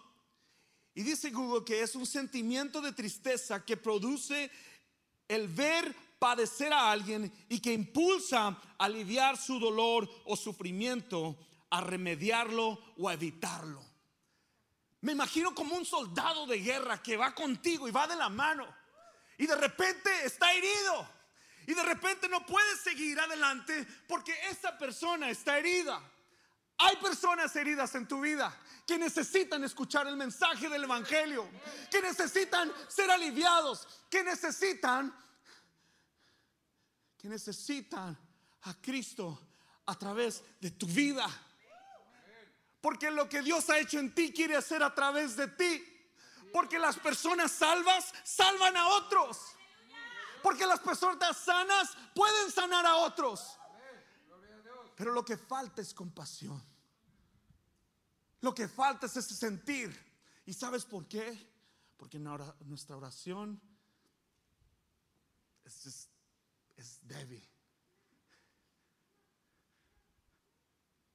Y 0.93 1.03
dice 1.03 1.29
Google 1.29 1.65
que 1.65 1.81
es 1.81 1.95
un 1.95 2.05
sentimiento 2.05 2.81
de 2.81 2.93
tristeza 2.93 3.63
que 3.63 3.77
produce 3.77 4.49
el 5.27 5.47
ver 5.47 5.93
padecer 6.19 6.71
a 6.71 6.91
alguien 6.91 7.31
y 7.49 7.59
que 7.59 7.73
impulsa 7.73 8.47
a 8.47 8.61
aliviar 8.77 9.37
su 9.37 9.59
dolor 9.59 10.09
o 10.25 10.35
sufrimiento, 10.35 11.37
a 11.69 11.81
remediarlo 11.81 12.79
o 12.97 13.09
a 13.09 13.13
evitarlo. 13.13 13.83
Me 15.01 15.11
imagino 15.11 15.53
como 15.53 15.75
un 15.75 15.85
soldado 15.85 16.47
de 16.47 16.59
guerra 16.59 17.03
que 17.03 17.17
va 17.17 17.35
contigo 17.35 17.87
y 17.87 17.91
va 17.91 18.07
de 18.07 18.15
la 18.15 18.29
mano 18.29 18.65
y 19.37 19.45
de 19.45 19.55
repente 19.55 20.09
está 20.23 20.53
herido 20.53 21.14
y 21.67 21.73
de 21.73 21.83
repente 21.83 22.27
no 22.29 22.45
puede 22.45 22.77
seguir 22.77 23.19
adelante 23.19 23.85
porque 24.07 24.33
esa 24.49 24.77
persona 24.77 25.29
está 25.29 25.57
herida. 25.57 26.01
Hay 26.77 26.97
personas 26.97 27.55
heridas 27.55 27.95
en 27.95 28.07
tu 28.07 28.21
vida 28.21 28.55
que 28.85 28.97
necesitan 28.97 29.63
escuchar 29.63 30.07
el 30.07 30.17
mensaje 30.17 30.69
del 30.69 30.83
Evangelio, 30.83 31.49
que 31.89 32.01
necesitan 32.01 32.71
ser 32.87 33.09
aliviados, 33.09 33.87
que 34.09 34.23
necesitan 34.23 35.13
que 37.17 37.29
necesitan 37.29 38.15
a 38.61 38.73
Cristo 38.75 39.47
a 39.87 39.97
través 39.97 40.43
de 40.59 40.69
tu 40.71 40.85
vida. 40.85 41.25
Porque 42.81 43.09
lo 43.09 43.27
que 43.27 43.41
Dios 43.41 43.67
ha 43.71 43.79
hecho 43.79 43.97
en 43.97 44.13
ti 44.13 44.31
quiere 44.31 44.55
hacer 44.55 44.83
a 44.83 44.93
través 44.93 45.35
de 45.35 45.47
ti. 45.47 45.83
Porque 46.53 46.77
las 46.77 46.99
personas 46.99 47.51
salvas 47.51 48.13
salvan 48.23 48.77
a 48.77 48.87
otros. 48.89 49.39
Porque 50.45 50.67
las 50.67 50.79
personas 50.79 51.37
sanas 51.37 51.97
pueden 52.13 52.51
sanar 52.51 52.85
a 52.85 52.97
otros. 52.97 53.57
Pero 54.95 55.11
lo 55.11 55.25
que 55.25 55.37
falta 55.37 55.81
es 55.81 55.91
compasión. 55.91 56.63
Lo 58.41 58.53
que 58.53 58.67
falta 58.67 59.07
es 59.07 59.17
ese 59.17 59.33
sentir. 59.33 59.89
¿Y 60.45 60.53
sabes 60.53 60.85
por 60.85 61.07
qué? 61.07 61.51
Porque 61.97 62.19
nuestra 62.19 62.95
oración 62.95 63.59
es 65.63 66.99
débil. 67.01 67.43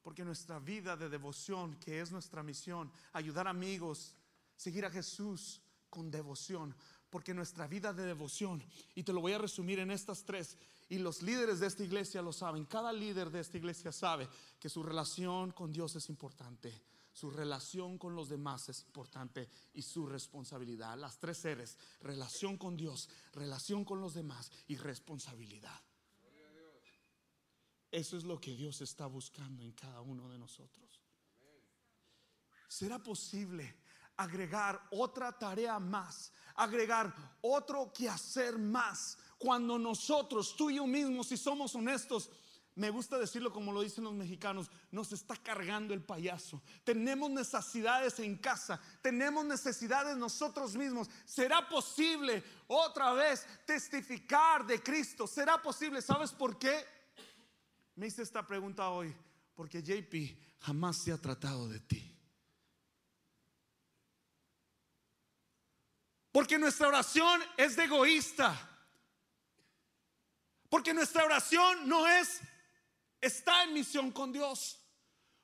Porque 0.03 0.25
nuestra 0.25 0.59
vida 0.59 0.97
de 0.97 1.09
devoción, 1.09 1.77
que 1.77 2.01
es 2.01 2.11
nuestra 2.11 2.43
misión, 2.43 2.93
ayudar 3.13 3.47
amigos, 3.47 4.13
seguir 4.57 4.85
a 4.85 4.91
Jesús 4.91 5.63
con 5.89 6.11
devoción, 6.11 6.75
porque 7.11 7.35
nuestra 7.35 7.67
vida 7.67 7.93
de 7.93 8.05
devoción, 8.05 8.63
y 8.95 9.03
te 9.03 9.13
lo 9.13 9.21
voy 9.21 9.33
a 9.33 9.39
resumir 9.39 9.79
en 9.81 9.91
estas 9.91 10.25
tres, 10.25 10.57
y 10.89 10.99
los 10.99 11.23
líderes 11.23 11.61
de 11.61 11.67
esta 11.67 11.85
iglesia 11.85 12.23
lo 12.23 12.33
saben, 12.33 12.65
cada 12.65 12.93
líder 12.93 13.31
de 13.31 13.41
esta 13.41 13.59
iglesia 13.59 13.93
sabe 13.93 14.29
que 14.59 14.69
su 14.69 14.83
relación 14.83 15.53
con 15.53 15.73
Dios 15.73 15.97
es 15.97 16.09
importante. 16.09 16.73
Su 17.13 17.31
relación 17.31 17.99
con 17.99 18.15
los 18.15 18.29
demás 18.29 18.69
es 18.69 18.83
importante 18.83 19.49
y 19.75 19.83
su 19.83 20.07
responsabilidad. 20.07 20.97
Las 20.97 21.19
tres 21.19 21.39
seres, 21.39 21.77
relación 22.01 22.57
con 22.57 22.77
Dios, 22.77 23.09
relación 23.33 23.85
con 23.85 24.01
los 24.01 24.15
demás 24.15 24.51
y 24.69 24.77
responsabilidad. 24.77 25.81
Eso 27.91 28.17
es 28.17 28.25
lo 28.25 28.41
que 28.41 28.55
Dios 28.55 28.81
está 28.81 29.07
buscando 29.07 29.65
en 29.65 29.73
cada 29.73 30.01
uno 30.01 30.29
de 30.31 30.39
nosotros. 30.39 31.01
¿Será 32.69 33.03
posible 33.03 33.75
agregar 34.21 34.87
otra 34.91 35.33
tarea 35.33 35.79
más, 35.79 36.33
agregar 36.55 37.15
otro 37.41 37.91
quehacer 37.93 38.59
más, 38.59 39.17
cuando 39.39 39.79
nosotros, 39.79 40.55
tú 40.57 40.69
y 40.69 40.77
yo 40.77 40.87
mismo, 40.87 41.25
si 41.25 41.39
somos 41.39 41.75
honestos, 41.75 42.29
me 42.75 42.91
gusta 42.91 43.19
decirlo 43.19 43.51
como 43.51 43.73
lo 43.73 43.81
dicen 43.81 44.05
los 44.05 44.13
mexicanos, 44.13 44.71
nos 44.91 45.13
está 45.13 45.37
cargando 45.37 45.95
el 45.95 46.03
payaso. 46.03 46.63
Tenemos 46.85 47.31
necesidades 47.31 48.19
en 48.21 48.37
casa, 48.37 48.79
tenemos 49.01 49.45
necesidades 49.45 50.17
nosotros 50.17 50.77
mismos. 50.77 51.09
¿Será 51.25 51.67
posible 51.67 52.45
otra 52.67 53.13
vez 53.15 53.47
testificar 53.67 54.67
de 54.67 54.83
Cristo? 54.83 55.27
¿Será 55.27 55.61
posible? 55.61 56.03
¿Sabes 56.03 56.33
por 56.33 56.59
qué? 56.59 56.85
Me 57.97 58.07
hice 58.07 58.23
esta 58.23 58.47
pregunta 58.47 58.91
hoy, 58.91 59.15
porque 59.55 59.83
JP 59.83 60.61
jamás 60.61 60.99
se 60.99 61.13
ha 61.13 61.19
tratado 61.19 61.69
de 61.69 61.81
ti. 61.81 62.10
Porque 66.33 66.59
nuestra 66.59 66.89
oración 66.89 67.43
es 67.57 67.77
de 67.77 67.85
egoísta. 67.85 68.69
Porque 70.69 70.95
nuestra 70.95 71.25
oración 71.25 71.89
no 71.89 72.07
es 72.07 72.41
está 73.21 73.65
en 73.65 73.75
misión 73.75 74.13
con 74.13 74.33
Dios. 74.33 74.77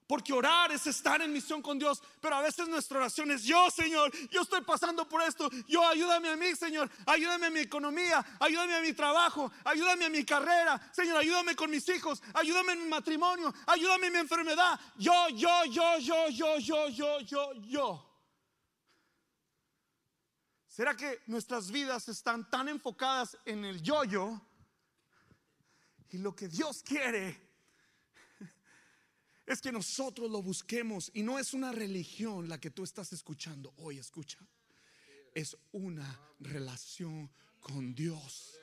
Porque 0.06 0.32
orar 0.32 0.70
es 0.70 0.86
estar 0.86 1.20
en 1.20 1.32
misión 1.32 1.60
con 1.60 1.80
Dios. 1.80 2.00
Pero 2.20 2.36
a 2.36 2.42
veces 2.42 2.68
nuestra 2.68 2.98
oración 2.98 3.32
es, 3.32 3.42
yo 3.42 3.68
Señor, 3.70 4.12
yo 4.30 4.42
estoy 4.42 4.60
pasando 4.60 5.08
por 5.08 5.20
esto. 5.22 5.50
Yo 5.66 5.84
ayúdame 5.84 6.28
a 6.28 6.36
mí, 6.36 6.54
Señor. 6.54 6.88
Ayúdame 7.06 7.46
a 7.46 7.50
mi 7.50 7.60
economía. 7.60 8.24
Ayúdame 8.38 8.76
a 8.76 8.80
mi 8.80 8.92
trabajo. 8.92 9.50
Ayúdame 9.64 10.04
a 10.04 10.08
mi 10.08 10.24
carrera. 10.24 10.80
Señor, 10.92 11.16
ayúdame 11.16 11.56
con 11.56 11.70
mis 11.70 11.88
hijos. 11.88 12.22
Ayúdame 12.34 12.74
en 12.74 12.84
mi 12.84 12.88
matrimonio. 12.88 13.52
Ayúdame 13.66 14.06
en 14.06 14.12
mi 14.12 14.18
enfermedad. 14.20 14.78
Yo, 14.96 15.28
yo, 15.30 15.64
yo, 15.64 15.98
yo, 15.98 16.28
yo, 16.28 16.58
yo, 16.58 16.88
yo, 16.88 17.20
yo, 17.20 17.52
yo. 17.64 18.05
¿Será 20.76 20.94
que 20.94 21.22
nuestras 21.26 21.70
vidas 21.70 22.06
están 22.10 22.50
tan 22.50 22.68
enfocadas 22.68 23.38
en 23.46 23.64
el 23.64 23.80
yo-yo? 23.80 24.38
Y 26.10 26.18
lo 26.18 26.36
que 26.36 26.48
Dios 26.48 26.82
quiere 26.82 27.34
es 29.46 29.62
que 29.62 29.72
nosotros 29.72 30.30
lo 30.30 30.42
busquemos 30.42 31.10
y 31.14 31.22
no 31.22 31.38
es 31.38 31.54
una 31.54 31.72
religión 31.72 32.46
la 32.46 32.60
que 32.60 32.70
tú 32.70 32.84
estás 32.84 33.10
escuchando 33.14 33.72
hoy, 33.78 33.96
escucha. 33.96 34.38
Es 35.32 35.56
una 35.72 36.20
relación 36.40 37.30
con 37.62 37.94
Dios. 37.94 38.60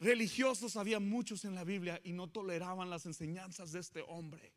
Religiosos 0.00 0.74
había 0.78 1.00
muchos 1.00 1.44
en 1.44 1.54
la 1.54 1.64
Biblia 1.64 2.00
y 2.02 2.14
no 2.14 2.30
toleraban 2.30 2.88
las 2.88 3.04
enseñanzas 3.04 3.72
de 3.72 3.80
este 3.80 4.00
hombre. 4.08 4.54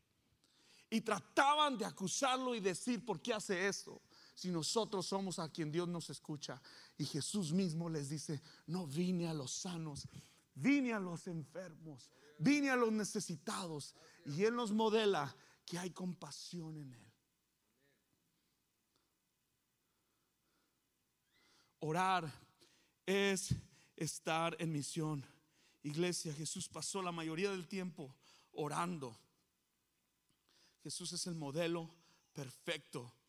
Y 0.90 1.02
trataban 1.02 1.78
de 1.78 1.84
acusarlo 1.84 2.56
y 2.56 2.62
decir, 2.62 3.04
¿por 3.04 3.22
qué 3.22 3.34
hace 3.34 3.68
esto? 3.68 4.02
Si 4.42 4.50
nosotros 4.50 5.06
somos 5.06 5.38
a 5.38 5.50
quien 5.50 5.72
Dios 5.72 5.88
nos 5.88 6.10
escucha. 6.10 6.60
Y 6.98 7.06
Jesús 7.06 7.54
mismo 7.54 7.88
les 7.88 8.10
dice, 8.10 8.42
no 8.66 8.88
vine 8.88 9.28
a 9.28 9.36
los 9.36 9.52
sanos, 9.52 10.08
vine 10.56 10.94
a 10.94 11.00
los 11.00 11.28
enfermos, 11.28 12.10
vine 12.40 12.72
a 12.72 12.76
los 12.76 12.92
necesitados. 12.92 13.94
Y 14.26 14.44
Él 14.44 14.56
nos 14.56 14.72
modela 14.72 15.32
que 15.64 15.78
hay 15.78 15.92
compasión 15.92 16.76
en 16.76 16.92
Él. 16.92 17.14
Orar 21.82 22.34
es 23.06 23.54
estar 23.96 24.56
en 24.60 24.72
misión. 24.72 25.24
Iglesia, 25.84 26.34
Jesús 26.34 26.68
pasó 26.68 27.04
la 27.04 27.12
mayoría 27.12 27.52
del 27.52 27.68
tiempo 27.68 28.16
orando. 28.54 29.16
Jesús 30.82 31.14
es 31.14 31.28
el 31.28 31.36
modelo 31.36 31.94
perfecto 32.34 33.21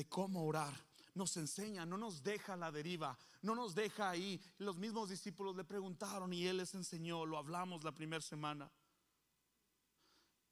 de 0.00 0.08
cómo 0.08 0.46
orar. 0.46 0.74
Nos 1.14 1.36
enseña, 1.36 1.84
no 1.84 1.98
nos 1.98 2.22
deja 2.22 2.56
la 2.56 2.72
deriva, 2.72 3.18
no 3.42 3.54
nos 3.54 3.74
deja 3.74 4.08
ahí. 4.08 4.40
Los 4.56 4.78
mismos 4.78 5.10
discípulos 5.10 5.54
le 5.56 5.64
preguntaron 5.64 6.32
y 6.32 6.46
Él 6.46 6.56
les 6.56 6.72
enseñó, 6.74 7.26
lo 7.26 7.36
hablamos 7.36 7.84
la 7.84 7.92
primera 7.92 8.22
semana. 8.22 8.70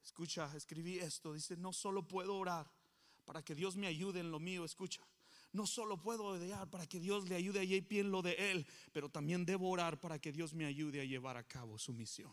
Escucha, 0.03 0.55
escribí 0.55 0.99
esto. 0.99 1.33
Dice, 1.33 1.57
no 1.57 1.73
solo 1.73 2.07
puedo 2.07 2.37
orar 2.37 2.71
para 3.25 3.41
que 3.41 3.55
Dios 3.55 3.75
me 3.75 3.87
ayude 3.87 4.19
en 4.19 4.29
lo 4.29 4.39
mío. 4.39 4.63
Escucha, 4.63 5.01
no 5.53 5.65
solo 5.65 5.99
puedo 5.99 6.25
orar 6.25 6.69
para 6.69 6.85
que 6.85 6.99
Dios 6.99 7.27
le 7.27 7.35
ayude 7.35 7.61
a 7.61 7.63
JP 7.63 8.21
de 8.21 8.51
él, 8.51 8.67
pero 8.91 9.09
también 9.09 9.45
debo 9.45 9.67
orar 9.71 9.99
para 9.99 10.19
que 10.19 10.31
Dios 10.31 10.53
me 10.53 10.65
ayude 10.65 11.01
a 11.01 11.05
llevar 11.05 11.37
a 11.37 11.43
cabo 11.43 11.79
su 11.79 11.91
misión. 11.91 12.31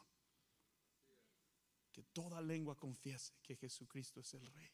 Que 1.93 2.03
toda 2.03 2.43
lengua 2.43 2.77
confiese 2.77 3.33
que 3.43 3.57
Jesucristo 3.57 4.21
es 4.21 4.35
el 4.35 4.45
Rey. 4.53 4.71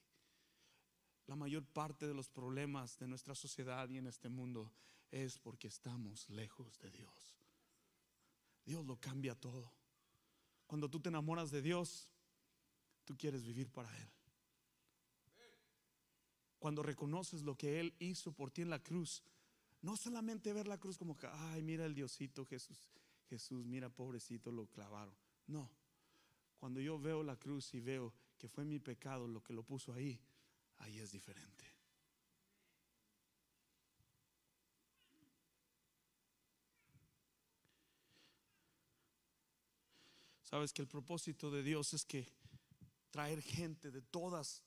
La 1.27 1.37
mayor 1.37 1.65
parte 1.65 2.07
de 2.07 2.15
los 2.15 2.29
problemas 2.29 2.99
de 2.99 3.07
nuestra 3.07 3.35
sociedad 3.35 3.89
y 3.89 3.99
en 3.99 4.07
este 4.07 4.29
mundo 4.29 4.73
es 5.11 5.39
porque 5.39 5.69
estamos 5.69 6.29
lejos 6.31 6.79
de 6.81 6.91
Dios. 6.91 7.37
Dios 8.65 8.85
lo 8.87 8.97
cambia 8.97 9.35
todo. 9.35 9.73
Cuando 10.67 10.89
tú 10.89 11.01
te 11.01 11.11
enamoras 11.11 11.51
de 11.51 11.63
Dios, 11.63 12.09
tú 13.05 13.17
quieres 13.17 13.45
vivir 13.45 13.69
para 13.71 13.95
Él. 13.99 14.09
Cuando 16.59 16.83
reconoces 16.83 17.43
lo 17.43 17.57
que 17.57 17.81
Él 17.81 17.95
hizo 17.99 18.33
por 18.33 18.51
ti 18.51 18.63
en 18.63 18.71
la 18.71 18.83
cruz, 18.83 19.23
no 19.81 19.97
solamente 19.97 20.53
ver 20.53 20.69
la 20.69 20.79
cruz 20.79 20.97
como 20.97 21.17
ay, 21.23 21.63
mira 21.63 21.85
el 21.85 21.95
Diosito 21.95 22.47
Jesús, 22.47 22.89
Jesús, 23.29 23.67
mira 23.67 23.89
pobrecito, 23.89 24.53
lo 24.53 24.67
clavaron. 24.67 25.15
No, 25.49 25.69
cuando 26.57 26.81
yo 26.81 26.99
veo 27.01 27.25
la 27.25 27.37
cruz 27.37 27.75
y 27.75 27.81
veo 27.81 28.15
que 28.39 28.49
fue 28.49 28.65
mi 28.65 28.79
pecado 28.79 29.27
lo 29.27 29.43
que 29.43 29.53
lo 29.53 29.65
puso 29.65 29.93
ahí, 29.93 30.21
ahí 30.83 30.99
es 31.01 31.13
diferente. 31.13 31.65
Sabes 40.43 40.73
que 40.73 40.83
el 40.83 40.89
propósito 40.89 41.51
de 41.51 41.63
Dios 41.63 41.95
es 41.95 42.05
que 42.05 42.29
traer 43.11 43.41
gente 43.41 43.91
de 43.91 44.03
todas, 44.03 44.63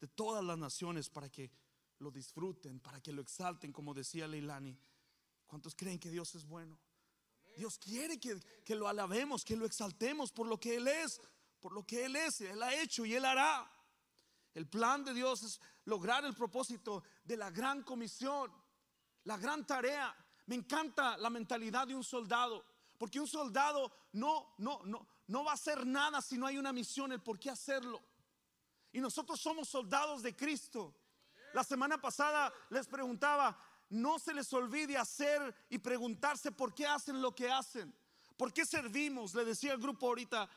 de 0.00 0.08
todas 0.08 0.42
las 0.42 0.56
naciones 0.56 1.10
para 1.10 1.28
que 1.28 1.50
lo 1.98 2.10
disfruten, 2.10 2.80
para 2.80 3.02
que 3.02 3.12
lo 3.12 3.20
exalten, 3.20 3.72
como 3.72 3.92
decía 3.92 4.26
Leilani. 4.26 4.78
¿Cuántos 5.46 5.74
creen 5.74 5.98
que 5.98 6.10
Dios 6.10 6.34
es 6.34 6.44
bueno? 6.46 6.80
Dios 7.56 7.78
quiere 7.78 8.18
que, 8.18 8.40
que, 8.64 8.74
lo 8.74 8.88
alabemos, 8.88 9.44
que 9.44 9.56
lo 9.56 9.66
exaltemos 9.66 10.32
por 10.32 10.46
lo 10.46 10.58
que 10.58 10.76
Él 10.76 10.88
es, 10.88 11.20
por 11.60 11.72
lo 11.72 11.86
que 11.86 12.04
Él 12.04 12.16
es, 12.16 12.40
Él 12.40 12.62
ha 12.62 12.74
hecho 12.80 13.04
y 13.04 13.14
Él 13.14 13.24
hará. 13.24 13.70
El 14.56 14.66
plan 14.66 15.04
de 15.04 15.12
Dios 15.12 15.42
es 15.42 15.60
lograr 15.84 16.24
el 16.24 16.34
propósito 16.34 17.04
de 17.22 17.36
la 17.36 17.50
gran 17.50 17.82
comisión, 17.82 18.50
la 19.24 19.36
gran 19.36 19.66
tarea. 19.66 20.16
Me 20.46 20.54
encanta 20.54 21.18
la 21.18 21.28
mentalidad 21.28 21.86
de 21.86 21.94
un 21.94 22.02
soldado, 22.02 22.64
porque 22.96 23.20
un 23.20 23.26
soldado 23.26 23.92
no, 24.12 24.54
no, 24.56 24.80
no, 24.84 25.06
no 25.26 25.44
va 25.44 25.50
a 25.50 25.54
hacer 25.56 25.84
nada 25.84 26.22
si 26.22 26.38
no 26.38 26.46
hay 26.46 26.56
una 26.56 26.72
misión, 26.72 27.12
el 27.12 27.20
por 27.20 27.38
qué 27.38 27.50
hacerlo. 27.50 28.02
Y 28.92 28.98
nosotros 28.98 29.38
somos 29.38 29.68
soldados 29.68 30.22
de 30.22 30.34
Cristo. 30.34 30.94
La 31.52 31.62
semana 31.62 32.00
pasada 32.00 32.50
les 32.70 32.86
preguntaba, 32.86 33.62
no 33.90 34.18
se 34.18 34.32
les 34.32 34.50
olvide 34.54 34.96
hacer 34.96 35.54
y 35.68 35.76
preguntarse 35.76 36.50
por 36.50 36.74
qué 36.74 36.86
hacen 36.86 37.20
lo 37.20 37.34
que 37.34 37.50
hacen. 37.50 37.94
¿Por 38.38 38.54
qué 38.54 38.64
servimos? 38.64 39.34
Le 39.34 39.44
decía 39.44 39.74
el 39.74 39.82
grupo 39.82 40.06
ahorita, 40.06 40.48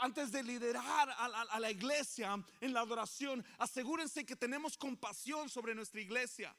antes 0.00 0.32
de 0.32 0.42
liderar 0.42 1.10
a, 1.10 1.58
la 1.58 1.70
iglesia 1.70 2.42
en 2.60 2.72
la 2.72 2.80
adoración, 2.80 3.44
asegúrense 3.58 4.26
que 4.26 4.36
tenemos 4.36 4.76
compasión 4.76 5.48
sobre 5.48 5.74
nuestra 5.74 6.00
iglesia. 6.00 6.54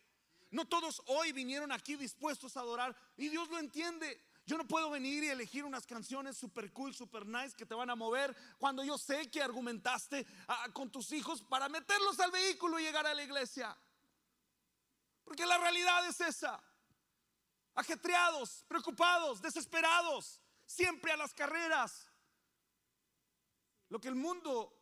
No 0.52 0.66
todos 0.66 1.02
hoy 1.08 1.32
vinieron 1.32 1.72
aquí 1.72 1.96
dispuestos 1.96 2.58
a 2.58 2.62
adorar 2.62 2.96
y 3.18 3.30
Dios 3.30 3.50
lo 3.50 3.60
entiende. 3.60 4.22
Yo 4.46 4.58
no 4.58 4.68
puedo 4.68 4.90
venir 4.90 5.24
y 5.24 5.28
elegir 5.28 5.64
unas 5.64 5.86
canciones 5.86 6.38
super 6.38 6.74
cool, 6.74 6.96
super 6.96 7.26
nice 7.26 7.56
que 7.56 7.68
te 7.68 7.76
van 7.76 7.90
a 7.90 7.96
mover 7.96 8.36
cuando 8.58 8.84
yo 8.84 8.98
sé 8.98 9.30
que 9.30 9.44
argumentaste 9.44 10.26
ah, 10.48 10.68
con 10.74 10.90
tus 10.90 11.12
hijos 11.12 11.44
para 11.44 11.70
meterlos 11.70 12.20
al 12.20 12.32
vehículo 12.32 12.80
y 12.80 12.84
llegar 12.84 13.06
a 13.06 13.14
la 13.14 13.24
iglesia. 13.24 13.78
Porque 15.24 15.46
la 15.46 15.60
realidad 15.60 16.08
es 16.08 16.20
esa. 16.22 16.60
Ajetreados, 17.76 18.66
preocupados, 18.68 19.40
desesperados, 19.40 20.42
siempre 20.66 21.12
a 21.12 21.18
las 21.18 21.34
carreras. 21.36 22.09
Lo 23.90 24.00
que 24.00 24.08
el 24.08 24.16
mundo 24.16 24.74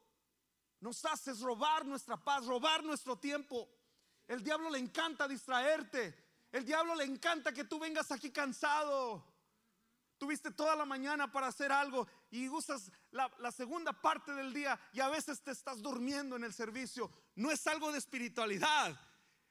nos 0.79 1.03
hace 1.05 1.31
es 1.31 1.39
robar 1.39 1.85
nuestra 1.85 2.17
paz, 2.17 2.45
robar 2.45 2.83
nuestro 2.83 3.17
tiempo. 3.17 3.67
El 4.27 4.43
diablo 4.43 4.69
le 4.69 4.79
encanta 4.79 5.27
distraerte. 5.27 6.27
El 6.51 6.65
diablo 6.65 6.95
le 6.95 7.05
encanta 7.05 7.53
que 7.53 7.63
tú 7.63 7.79
vengas 7.79 8.11
aquí 8.11 8.31
cansado. 8.31 9.25
Tuviste 10.17 10.51
toda 10.51 10.75
la 10.75 10.85
mañana 10.85 11.31
para 11.31 11.47
hacer 11.47 11.71
algo 11.71 12.07
y 12.31 12.49
usas 12.49 12.91
la, 13.11 13.51
segunda 13.51 13.93
parte 13.93 14.33
del 14.33 14.51
día 14.51 14.79
y 14.91 14.99
a 14.99 15.09
veces 15.09 15.41
te 15.41 15.51
estás 15.51 15.81
durmiendo 15.81 16.35
en 16.35 16.43
el 16.43 16.53
servicio. 16.53 17.11
No 17.35 17.51
es 17.51 17.65
algo 17.67 17.91
de 17.91 17.99
espiritualidad, 17.99 18.99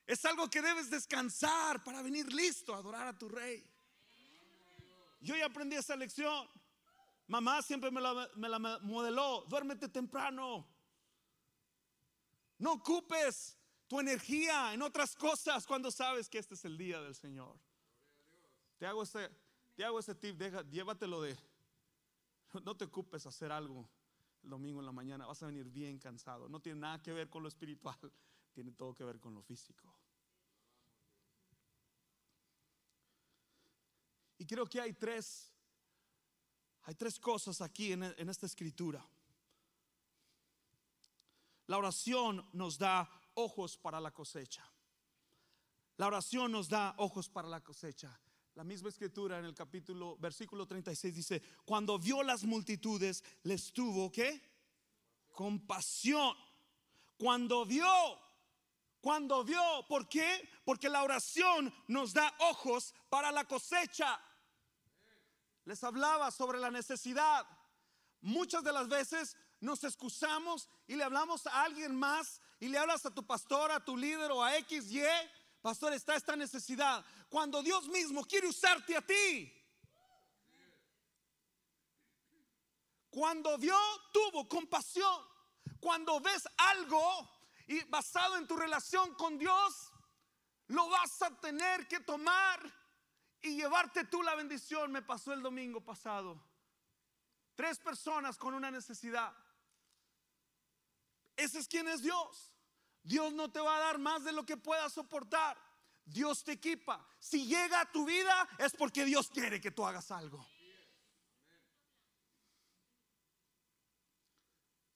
es 0.06 0.24
algo 0.24 0.50
que 0.50 0.60
debes 0.60 0.90
descansar 0.90 1.84
para 1.84 2.02
venir 2.02 2.32
listo 2.32 2.74
a 2.74 2.78
adorar 2.78 3.06
a 3.06 3.16
tu 3.16 3.28
rey. 3.28 3.64
Yo 5.20 5.36
ya 5.36 5.46
aprendí 5.46 5.76
esa 5.76 5.94
lección. 5.96 6.48
Mamá 7.26 7.62
siempre 7.62 7.90
me 7.90 8.00
la, 8.00 8.28
me 8.36 8.48
la 8.48 8.58
modeló. 8.58 9.44
Duérmete 9.48 9.88
temprano. 9.88 10.66
No 12.58 12.72
ocupes 12.74 13.58
tu 13.86 14.00
energía 14.00 14.72
en 14.72 14.82
otras 14.82 15.14
cosas 15.14 15.66
cuando 15.66 15.90
sabes 15.90 16.28
que 16.28 16.38
este 16.38 16.54
es 16.54 16.64
el 16.64 16.76
día 16.76 17.00
del 17.00 17.14
Señor. 17.14 17.58
Te 18.78 18.86
hago 18.86 19.02
este 19.02 19.30
te 19.76 19.84
hago 19.84 19.98
ese 19.98 20.14
tip, 20.14 20.40
llévatelo 20.70 21.20
de, 21.20 21.36
no 22.64 22.74
te 22.74 22.86
ocupes 22.86 23.26
hacer 23.26 23.52
algo 23.52 23.86
el 24.42 24.48
domingo 24.48 24.80
en 24.80 24.86
la 24.86 24.92
mañana, 24.92 25.26
vas 25.26 25.42
a 25.42 25.46
venir 25.46 25.68
bien 25.68 25.98
cansado. 25.98 26.48
No 26.48 26.60
tiene 26.60 26.80
nada 26.80 27.02
que 27.02 27.12
ver 27.12 27.28
con 27.28 27.42
lo 27.42 27.48
espiritual, 27.48 27.98
tiene 28.54 28.72
todo 28.72 28.94
que 28.94 29.04
ver 29.04 29.20
con 29.20 29.34
lo 29.34 29.42
físico. 29.42 29.92
Y 34.38 34.46
creo 34.46 34.66
que 34.66 34.80
hay 34.80 34.94
tres, 34.94 35.52
hay 36.86 36.94
tres 36.94 37.18
cosas 37.18 37.60
aquí 37.60 37.92
en, 37.92 38.04
esta 38.04 38.46
escritura. 38.46 39.04
La 41.66 41.78
oración 41.78 42.48
nos 42.52 42.78
da 42.78 43.10
ojos 43.34 43.76
para 43.76 44.00
la 44.00 44.12
cosecha. 44.12 44.64
La 45.96 46.06
oración 46.06 46.52
nos 46.52 46.68
da 46.68 46.94
ojos 46.98 47.28
para 47.28 47.48
la 47.48 47.60
cosecha. 47.60 48.16
La 48.54 48.62
misma 48.62 48.88
escritura 48.88 49.40
en 49.40 49.46
el 49.46 49.54
capítulo, 49.54 50.16
versículo 50.18 50.64
36 50.64 51.12
dice, 51.12 51.42
cuando 51.64 51.98
vio 51.98 52.22
las 52.22 52.44
multitudes, 52.44 53.24
les 53.42 53.72
tuvo 53.72 54.12
que 54.12 54.40
compasión. 55.32 56.36
Cuando 57.18 57.66
vio, 57.66 58.16
cuando 59.00 59.42
vio, 59.42 59.84
¿por 59.88 60.08
qué? 60.08 60.48
Porque 60.64 60.88
la 60.88 61.02
oración 61.02 61.74
nos 61.88 62.12
da 62.12 62.32
ojos 62.38 62.94
para 63.08 63.32
la 63.32 63.44
cosecha. 63.44 64.20
Les 65.66 65.84
hablaba 65.84 66.30
sobre 66.30 66.58
la 66.58 66.70
necesidad. 66.70 67.46
Muchas 68.22 68.64
de 68.64 68.72
las 68.72 68.88
veces 68.88 69.36
nos 69.60 69.84
excusamos 69.84 70.70
y 70.86 70.96
le 70.96 71.04
hablamos 71.04 71.46
a 71.46 71.64
alguien 71.64 71.94
más 71.94 72.40
y 72.58 72.68
le 72.68 72.78
hablas 72.78 73.04
a 73.04 73.14
tu 73.14 73.26
pastor, 73.26 73.70
a 73.70 73.84
tu 73.84 73.96
líder 73.96 74.30
o 74.30 74.42
a 74.42 74.56
X, 74.56 74.90
Y 74.90 75.02
Pastor, 75.66 75.94
está 75.94 76.14
esta 76.14 76.36
necesidad. 76.36 77.04
Cuando 77.28 77.60
Dios 77.60 77.88
mismo 77.88 78.24
quiere 78.24 78.46
usarte 78.46 78.96
a 78.96 79.02
ti. 79.02 79.52
Cuando 83.10 83.58
vio, 83.58 83.76
tuvo 84.12 84.48
compasión. 84.48 85.26
Cuando 85.80 86.20
ves 86.20 86.48
algo 86.56 87.28
y 87.66 87.82
basado 87.86 88.36
en 88.36 88.46
tu 88.46 88.56
relación 88.56 89.12
con 89.14 89.38
Dios, 89.38 89.90
lo 90.68 90.88
vas 90.88 91.20
a 91.22 91.40
tener 91.40 91.88
que 91.88 91.98
tomar 91.98 92.60
y 93.46 93.56
llevarte 93.56 94.04
tú 94.04 94.22
la 94.22 94.34
bendición. 94.34 94.92
Me 94.92 95.02
pasó 95.02 95.32
el 95.32 95.42
domingo 95.42 95.80
pasado. 95.80 96.42
Tres 97.54 97.78
personas 97.78 98.36
con 98.36 98.54
una 98.54 98.70
necesidad. 98.70 99.32
Ese 101.36 101.58
es 101.60 101.68
quien 101.68 101.88
es 101.88 102.02
Dios. 102.02 102.52
Dios 103.02 103.32
no 103.32 103.50
te 103.50 103.60
va 103.60 103.76
a 103.76 103.80
dar 103.80 103.98
más 103.98 104.24
de 104.24 104.32
lo 104.32 104.44
que 104.44 104.56
puedas 104.56 104.92
soportar. 104.92 105.56
Dios 106.04 106.44
te 106.44 106.52
equipa. 106.52 107.06
Si 107.18 107.46
llega 107.46 107.80
a 107.80 107.92
tu 107.92 108.04
vida 108.04 108.48
es 108.58 108.74
porque 108.74 109.04
Dios 109.04 109.28
quiere 109.28 109.60
que 109.60 109.70
tú 109.70 109.84
hagas 109.84 110.10
algo. 110.10 110.44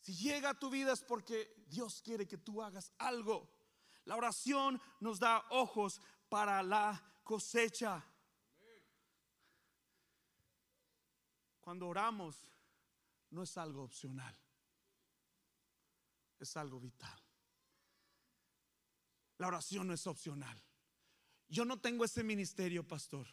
Si 0.01 0.17
llega 0.17 0.51
a 0.51 0.59
tu 0.59 0.71
vida 0.71 0.93
es 0.93 1.03
porque 1.03 1.55
Dios 1.69 2.03
quiere 2.03 2.27
que 2.27 2.39
tú 2.39 2.63
hagas 2.63 2.93
algo. 2.99 3.49
La 4.07 4.17
oración 4.17 4.81
nos 4.99 5.21
da 5.21 5.45
ojos 5.51 6.01
para 6.29 6.63
la 6.63 7.01
cosecha. 7.23 8.05
Cuando 11.61 11.87
oramos 11.89 12.47
no 13.31 13.43
es 13.43 13.57
algo 13.57 13.83
opcional, 13.83 14.37
es 16.39 16.57
algo 16.57 16.81
vital. 16.81 17.21
La 19.39 19.49
oración 19.49 19.87
no 19.87 19.95
es 19.95 20.07
opcional. 20.07 20.61
Yo 21.49 21.65
no 21.65 21.81
tengo 21.81 22.05
ese 22.05 22.23
ministerio, 22.23 22.87
pastor. 22.87 23.27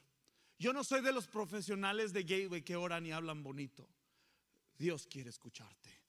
Yo 0.58 0.74
no 0.74 0.84
soy 0.84 1.02
de 1.02 1.12
los 1.12 1.28
profesionales 1.28 2.14
de 2.14 2.24
Gateway 2.24 2.64
que 2.64 2.76
oran 2.76 3.06
y 3.06 3.12
hablan 3.12 3.44
bonito. 3.44 3.88
Dios 4.78 5.08
quiere 5.08 5.30
escucharte. 5.30 6.02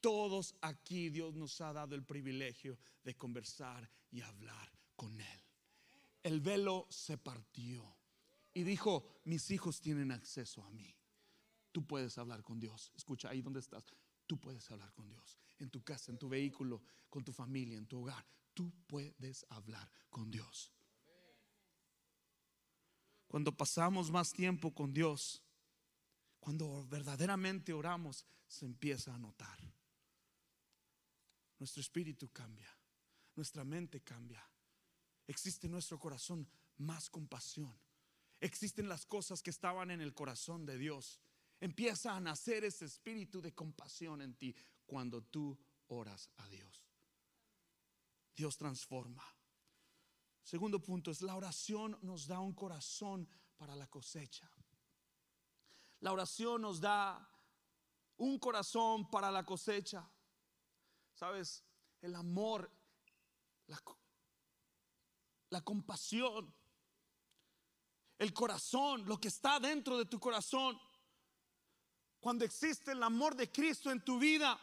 Todos 0.00 0.54
aquí 0.62 1.10
Dios 1.10 1.34
nos 1.34 1.60
ha 1.60 1.72
dado 1.72 1.94
el 1.94 2.04
privilegio 2.04 2.78
de 3.04 3.16
conversar 3.16 3.90
y 4.10 4.22
hablar 4.22 4.72
con 4.96 5.20
Él. 5.20 5.40
El 6.22 6.40
velo 6.40 6.86
se 6.90 7.18
partió 7.18 7.96
y 8.54 8.62
dijo, 8.62 9.06
mis 9.24 9.50
hijos 9.50 9.80
tienen 9.80 10.12
acceso 10.12 10.62
a 10.64 10.70
mí. 10.70 10.94
Tú 11.72 11.86
puedes 11.86 12.18
hablar 12.18 12.42
con 12.42 12.58
Dios. 12.58 12.92
Escucha, 12.96 13.30
ahí 13.30 13.42
donde 13.42 13.60
estás, 13.60 13.84
tú 14.26 14.38
puedes 14.38 14.70
hablar 14.70 14.92
con 14.92 15.08
Dios. 15.08 15.38
En 15.58 15.70
tu 15.70 15.82
casa, 15.82 16.10
en 16.10 16.18
tu 16.18 16.28
vehículo, 16.28 16.82
con 17.08 17.24
tu 17.24 17.32
familia, 17.32 17.78
en 17.78 17.86
tu 17.86 18.00
hogar 18.00 18.24
tú 18.54 18.72
puedes 18.86 19.46
hablar 19.48 19.90
con 20.10 20.30
Dios. 20.30 20.70
Cuando 23.26 23.56
pasamos 23.56 24.10
más 24.10 24.32
tiempo 24.32 24.74
con 24.74 24.92
Dios, 24.92 25.42
cuando 26.40 26.86
verdaderamente 26.86 27.72
oramos, 27.72 28.26
se 28.46 28.66
empieza 28.66 29.14
a 29.14 29.18
notar. 29.18 29.58
Nuestro 31.58 31.80
espíritu 31.80 32.28
cambia, 32.30 32.68
nuestra 33.36 33.64
mente 33.64 34.02
cambia. 34.02 34.44
Existe 35.26 35.66
en 35.66 35.72
nuestro 35.72 35.98
corazón 35.98 36.48
más 36.76 37.08
compasión. 37.08 37.78
Existen 38.40 38.88
las 38.88 39.06
cosas 39.06 39.42
que 39.42 39.50
estaban 39.50 39.90
en 39.90 40.00
el 40.00 40.12
corazón 40.12 40.66
de 40.66 40.76
Dios. 40.76 41.20
Empieza 41.60 42.16
a 42.16 42.20
nacer 42.20 42.64
ese 42.64 42.86
espíritu 42.86 43.40
de 43.42 43.54
compasión 43.54 44.22
en 44.22 44.34
ti 44.34 44.54
cuando 44.86 45.22
tú 45.22 45.58
oras 45.88 46.30
a 46.38 46.48
Dios. 46.48 46.88
Dios 48.34 48.56
transforma. 48.56 49.24
Segundo 50.42 50.82
punto 50.82 51.10
es 51.10 51.20
la 51.20 51.36
oración 51.36 51.98
nos 52.02 52.26
da 52.26 52.40
un 52.40 52.54
corazón 52.54 53.28
para 53.56 53.76
la 53.76 53.86
cosecha. 53.86 54.50
La 56.00 56.12
oración 56.12 56.62
nos 56.62 56.80
da 56.80 57.28
un 58.16 58.38
corazón 58.38 59.10
para 59.10 59.30
la 59.30 59.44
cosecha. 59.44 60.10
¿Sabes? 61.12 61.62
El 62.00 62.14
amor, 62.14 62.72
la, 63.66 63.82
la 65.50 65.60
compasión, 65.60 66.54
el 68.18 68.32
corazón, 68.32 69.04
lo 69.04 69.20
que 69.20 69.28
está 69.28 69.60
dentro 69.60 69.98
de 69.98 70.06
tu 70.06 70.18
corazón. 70.18 70.80
Cuando 72.20 72.44
existe 72.44 72.92
el 72.92 73.02
amor 73.02 73.34
de 73.34 73.50
Cristo 73.50 73.90
en 73.90 74.04
tu 74.04 74.18
vida, 74.18 74.58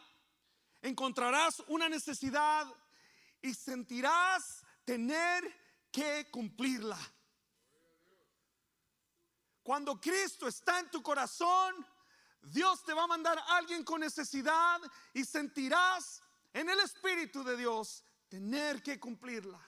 encontrarás 0.80 1.60
una 1.66 1.88
necesidad 1.88 2.66
y 3.42 3.52
sentirás 3.52 4.64
tener 4.84 5.42
que 5.90 6.30
cumplirla. 6.30 6.98
Cuando 9.62 10.00
Cristo 10.00 10.46
está 10.46 10.78
en 10.78 10.90
tu 10.90 11.02
corazón, 11.02 11.74
Dios 12.40 12.82
te 12.84 12.94
va 12.94 13.04
a 13.04 13.08
mandar 13.08 13.38
a 13.38 13.56
alguien 13.56 13.84
con 13.84 14.00
necesidad 14.00 14.80
y 15.12 15.24
sentirás 15.24 16.22
en 16.52 16.70
el 16.70 16.78
Espíritu 16.80 17.42
de 17.42 17.56
Dios 17.56 18.04
tener 18.28 18.82
que 18.82 18.98
cumplirla. 18.98 19.60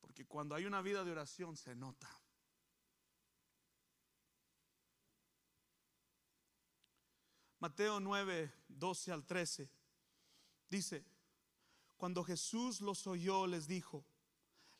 Porque 0.00 0.26
cuando 0.26 0.54
hay 0.54 0.64
una 0.64 0.80
vida 0.80 1.04
de 1.04 1.12
oración 1.12 1.56
se 1.56 1.74
nota. 1.76 2.08
Mateo 7.64 7.98
9, 7.98 8.52
12 8.68 9.10
al 9.10 9.24
13. 9.24 9.70
Dice, 10.68 11.02
cuando 11.96 12.22
Jesús 12.22 12.82
los 12.82 13.06
oyó, 13.06 13.46
les 13.46 13.66
dijo, 13.66 14.04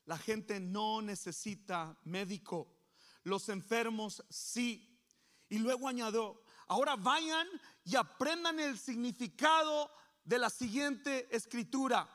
la 0.04 0.18
gente 0.18 0.60
no 0.60 1.00
necesita 1.00 1.98
médico, 2.04 2.76
los 3.22 3.48
enfermos 3.48 4.22
sí. 4.28 5.00
Y 5.48 5.60
luego 5.60 5.88
añadió, 5.88 6.42
ahora 6.66 6.94
vayan 6.96 7.48
y 7.84 7.96
aprendan 7.96 8.60
el 8.60 8.78
significado 8.78 9.90
de 10.22 10.38
la 10.38 10.50
siguiente 10.50 11.34
escritura. 11.34 12.06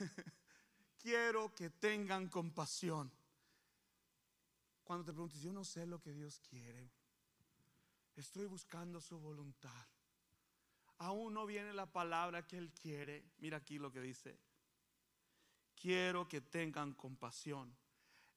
Quiero 0.98 1.54
que 1.54 1.70
tengan 1.70 2.28
compasión. 2.28 3.12
Cuando 4.82 5.04
te 5.04 5.12
preguntes, 5.12 5.40
yo 5.40 5.52
no 5.52 5.64
sé 5.64 5.86
lo 5.86 6.00
que 6.00 6.10
Dios 6.10 6.40
quiere, 6.40 6.90
estoy 8.16 8.46
buscando 8.46 9.00
su 9.00 9.18
voluntad 9.18 9.86
aún 11.00 11.32
no 11.34 11.46
viene 11.46 11.72
la 11.72 11.86
palabra 11.86 12.46
que 12.46 12.58
Él 12.58 12.72
quiere. 12.72 13.24
Mira 13.38 13.58
aquí 13.58 13.78
lo 13.78 13.90
que 13.90 14.00
dice. 14.00 14.38
Quiero 15.74 16.28
que 16.28 16.40
tengan 16.40 16.92
compasión. 16.92 17.74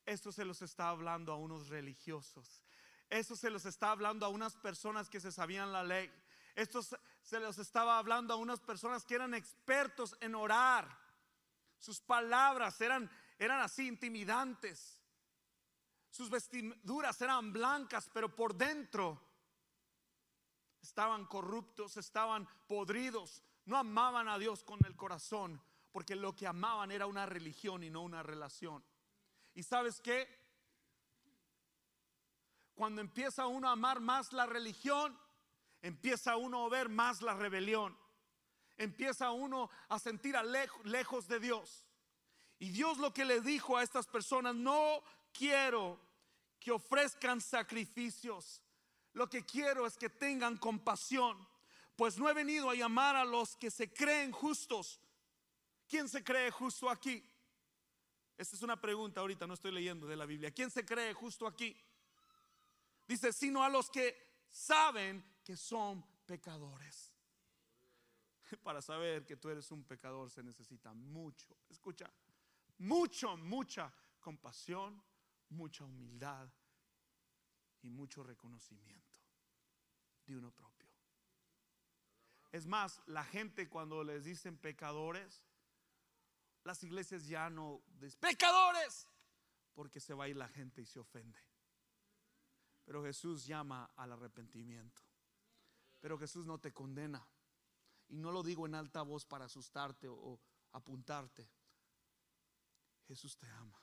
Esto 0.05 0.31
se 0.31 0.45
los 0.45 0.61
está 0.61 0.89
hablando 0.89 1.31
a 1.31 1.37
unos 1.37 1.67
religiosos. 1.67 2.63
Esto 3.09 3.35
se 3.35 3.49
los 3.49 3.65
está 3.65 3.91
hablando 3.91 4.25
a 4.25 4.29
unas 4.29 4.55
personas 4.55 5.09
que 5.09 5.19
se 5.19 5.31
sabían 5.31 5.71
la 5.71 5.83
ley. 5.83 6.11
Esto 6.55 6.81
se 6.81 7.39
los 7.39 7.57
estaba 7.57 7.97
hablando 7.97 8.33
a 8.33 8.37
unas 8.37 8.61
personas 8.61 9.03
que 9.03 9.15
eran 9.15 9.33
expertos 9.33 10.15
en 10.21 10.33
orar. 10.33 10.87
Sus 11.79 11.99
palabras 11.99 12.79
eran, 12.79 13.11
eran 13.37 13.59
así 13.59 13.87
intimidantes. 13.87 15.01
Sus 16.09 16.29
vestiduras 16.29 17.19
eran 17.21 17.51
blancas, 17.51 18.09
pero 18.13 18.33
por 18.33 18.55
dentro 18.55 19.32
estaban 20.83 21.25
corruptos, 21.25 21.97
estaban 21.97 22.47
podridos, 22.67 23.41
no 23.65 23.77
amaban 23.77 24.27
a 24.27 24.37
Dios 24.37 24.63
con 24.63 24.79
el 24.85 24.95
corazón, 24.95 25.59
porque 25.91 26.15
lo 26.15 26.35
que 26.35 26.45
amaban 26.45 26.91
era 26.91 27.07
una 27.07 27.25
religión 27.25 27.83
y 27.83 27.89
no 27.89 28.03
una 28.03 28.21
relación. 28.21 28.83
¿Y 29.55 29.63
sabes 29.63 29.99
qué? 29.99 30.43
cuando 32.75 33.01
empieza 33.01 33.47
uno 33.47 33.69
a 33.69 33.73
amar 33.73 33.99
más 33.99 34.33
la 34.33 34.45
religión, 34.45 35.17
empieza 35.81 36.37
uno 36.37 36.65
a 36.65 36.69
ver 36.69 36.89
más 36.89 37.21
la 37.21 37.33
rebelión. 37.33 37.97
Empieza 38.77 39.31
uno 39.31 39.69
a 39.89 39.99
sentir 39.99 40.35
lejos 40.83 41.27
de 41.27 41.39
Dios. 41.39 41.85
Y 42.59 42.69
Dios 42.69 42.97
lo 42.97 43.13
que 43.13 43.25
le 43.25 43.41
dijo 43.41 43.77
a 43.77 43.83
estas 43.83 44.07
personas, 44.07 44.55
no 44.55 45.03
quiero 45.31 45.99
que 46.59 46.71
ofrezcan 46.71 47.41
sacrificios. 47.41 48.61
Lo 49.13 49.29
que 49.29 49.45
quiero 49.45 49.85
es 49.85 49.97
que 49.97 50.09
tengan 50.09 50.57
compasión. 50.57 51.47
Pues 51.95 52.17
no 52.17 52.27
he 52.29 52.33
venido 52.33 52.69
a 52.69 52.75
llamar 52.75 53.15
a 53.15 53.23
los 53.23 53.55
que 53.55 53.69
se 53.69 53.93
creen 53.93 54.31
justos. 54.31 54.99
¿Quién 55.87 56.09
se 56.09 56.23
cree 56.23 56.49
justo 56.49 56.89
aquí? 56.89 57.23
Esta 58.35 58.55
es 58.55 58.63
una 58.63 58.81
pregunta 58.81 59.21
ahorita, 59.21 59.45
no 59.45 59.53
estoy 59.53 59.71
leyendo 59.71 60.07
de 60.07 60.15
la 60.15 60.25
Biblia. 60.25 60.51
¿Quién 60.51 60.71
se 60.71 60.83
cree 60.83 61.13
justo 61.13 61.45
aquí? 61.45 61.79
Dice, 63.07 63.31
sino 63.31 63.63
a 63.63 63.69
los 63.69 63.91
que 63.91 64.45
saben 64.49 65.23
que 65.43 65.55
son 65.55 66.03
pecadores. 66.25 67.13
Para 68.63 68.81
saber 68.81 69.25
que 69.25 69.37
tú 69.37 69.49
eres 69.49 69.69
un 69.71 69.83
pecador 69.83 70.31
se 70.31 70.41
necesita 70.41 70.93
mucho, 70.93 71.55
escucha, 71.69 72.11
mucho, 72.79 73.37
mucha 73.37 73.93
compasión, 74.19 74.99
mucha 75.49 75.83
humildad 75.83 76.49
y 77.83 77.89
mucho 77.89 78.23
reconocimiento 78.23 79.15
de 80.25 80.37
uno 80.37 80.51
propio. 80.51 80.89
Es 82.51 82.65
más, 82.65 83.01
la 83.07 83.23
gente 83.23 83.69
cuando 83.69 84.03
les 84.03 84.25
dicen 84.25 84.57
pecadores, 84.57 85.43
las 86.63 86.83
iglesias 86.83 87.27
ya 87.27 87.49
no 87.49 87.81
dicen 87.99 88.19
pecadores, 88.19 89.07
porque 89.73 89.99
se 89.99 90.13
va 90.13 90.25
a 90.25 90.27
ir 90.29 90.37
la 90.37 90.47
gente 90.47 90.81
y 90.81 90.85
se 90.85 90.99
ofende. 90.99 91.39
Pero 92.85 93.03
Jesús 93.03 93.45
llama 93.45 93.91
al 93.95 94.11
arrepentimiento. 94.11 95.01
Pero 95.99 96.17
Jesús 96.17 96.45
no 96.45 96.59
te 96.59 96.73
condena. 96.73 97.25
Y 98.09 98.17
no 98.17 98.31
lo 98.31 98.43
digo 98.43 98.65
en 98.65 98.75
alta 98.75 99.01
voz 99.01 99.25
para 99.25 99.45
asustarte 99.45 100.07
o, 100.07 100.39
apuntarte. 100.73 101.49
Jesús 103.07 103.37
te 103.37 103.47
ama. 103.47 103.81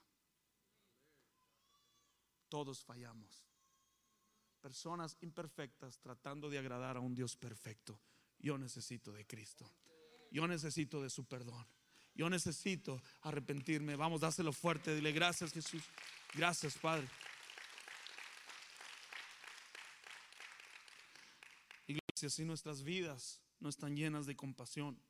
Todos 2.48 2.84
fallamos. 2.84 3.49
Personas 4.60 5.16
imperfectas 5.20 5.98
tratando 5.98 6.50
de 6.50 6.58
agradar 6.58 6.96
a 6.96 7.00
un 7.00 7.14
Dios 7.14 7.36
perfecto. 7.36 8.00
Yo 8.38 8.58
necesito 8.58 9.12
de 9.12 9.26
Cristo. 9.26 9.70
Yo 10.30 10.46
necesito 10.46 11.02
de 11.02 11.10
su 11.10 11.24
perdón. 11.24 11.66
Yo 12.14 12.28
necesito 12.28 13.02
arrepentirme. 13.22 13.96
Vamos, 13.96 14.20
dáselo 14.20 14.52
fuerte. 14.52 14.94
Dile 14.94 15.12
gracias 15.12 15.52
Jesús. 15.52 15.82
Gracias 16.34 16.76
Padre. 16.78 17.08
Iglesia, 21.86 22.30
si 22.30 22.44
nuestras 22.44 22.82
vidas 22.82 23.40
no 23.58 23.68
están 23.68 23.96
llenas 23.96 24.26
de 24.26 24.36
compasión 24.36 25.00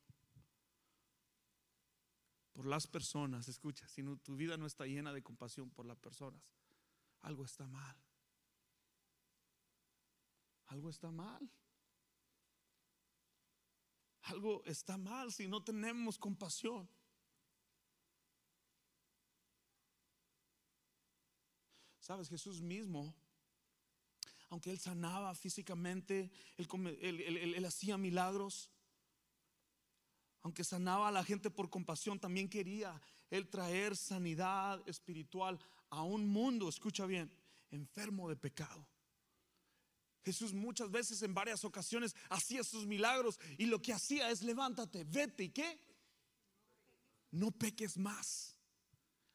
por 2.53 2.65
las 2.65 2.87
personas, 2.87 3.47
escucha, 3.47 3.87
si 3.87 4.03
tu 4.23 4.35
vida 4.35 4.57
no 4.57 4.65
está 4.65 4.85
llena 4.85 5.13
de 5.13 5.23
compasión 5.23 5.69
por 5.69 5.85
las 5.85 5.97
personas, 5.97 6.41
algo 7.21 7.45
está 7.45 7.67
mal. 7.67 7.95
Algo 10.71 10.89
está 10.89 11.11
mal. 11.11 11.49
Algo 14.23 14.63
está 14.65 14.97
mal 14.97 15.31
si 15.33 15.45
no 15.47 15.61
tenemos 15.61 16.17
compasión. 16.17 16.89
Sabes, 21.99 22.29
Jesús 22.29 22.61
mismo, 22.61 23.13
aunque 24.49 24.71
él 24.71 24.79
sanaba 24.79 25.35
físicamente, 25.35 26.31
él, 26.57 27.65
hacía 27.65 27.97
milagros, 27.97 28.71
aunque 30.41 30.63
sanaba 30.63 31.09
a 31.09 31.11
la 31.11 31.23
gente 31.25 31.49
por 31.49 31.69
compasión, 31.69 32.17
también 32.17 32.49
quería 32.49 32.99
él 33.29 33.49
traer 33.49 33.97
sanidad 33.97 34.81
espiritual 34.87 35.59
a 35.89 36.03
un 36.03 36.27
mundo, 36.27 36.69
escucha 36.69 37.05
bien, 37.05 37.29
enfermo 37.71 38.29
de 38.29 38.37
pecado. 38.37 38.87
Jesús 40.23 40.53
muchas 40.53 40.91
veces 40.91 41.21
en 41.23 41.33
varias 41.33 41.65
ocasiones 41.65 42.15
hacía 42.29 42.63
sus 42.63 42.85
milagros 42.85 43.39
y 43.57 43.65
lo 43.65 43.81
que 43.81 43.93
hacía 43.93 44.29
es 44.29 44.43
levántate, 44.43 45.03
vete 45.03 45.45
y 45.45 45.49
qué? 45.49 45.79
No 47.31 47.51
peques 47.51 47.97
más. 47.97 48.55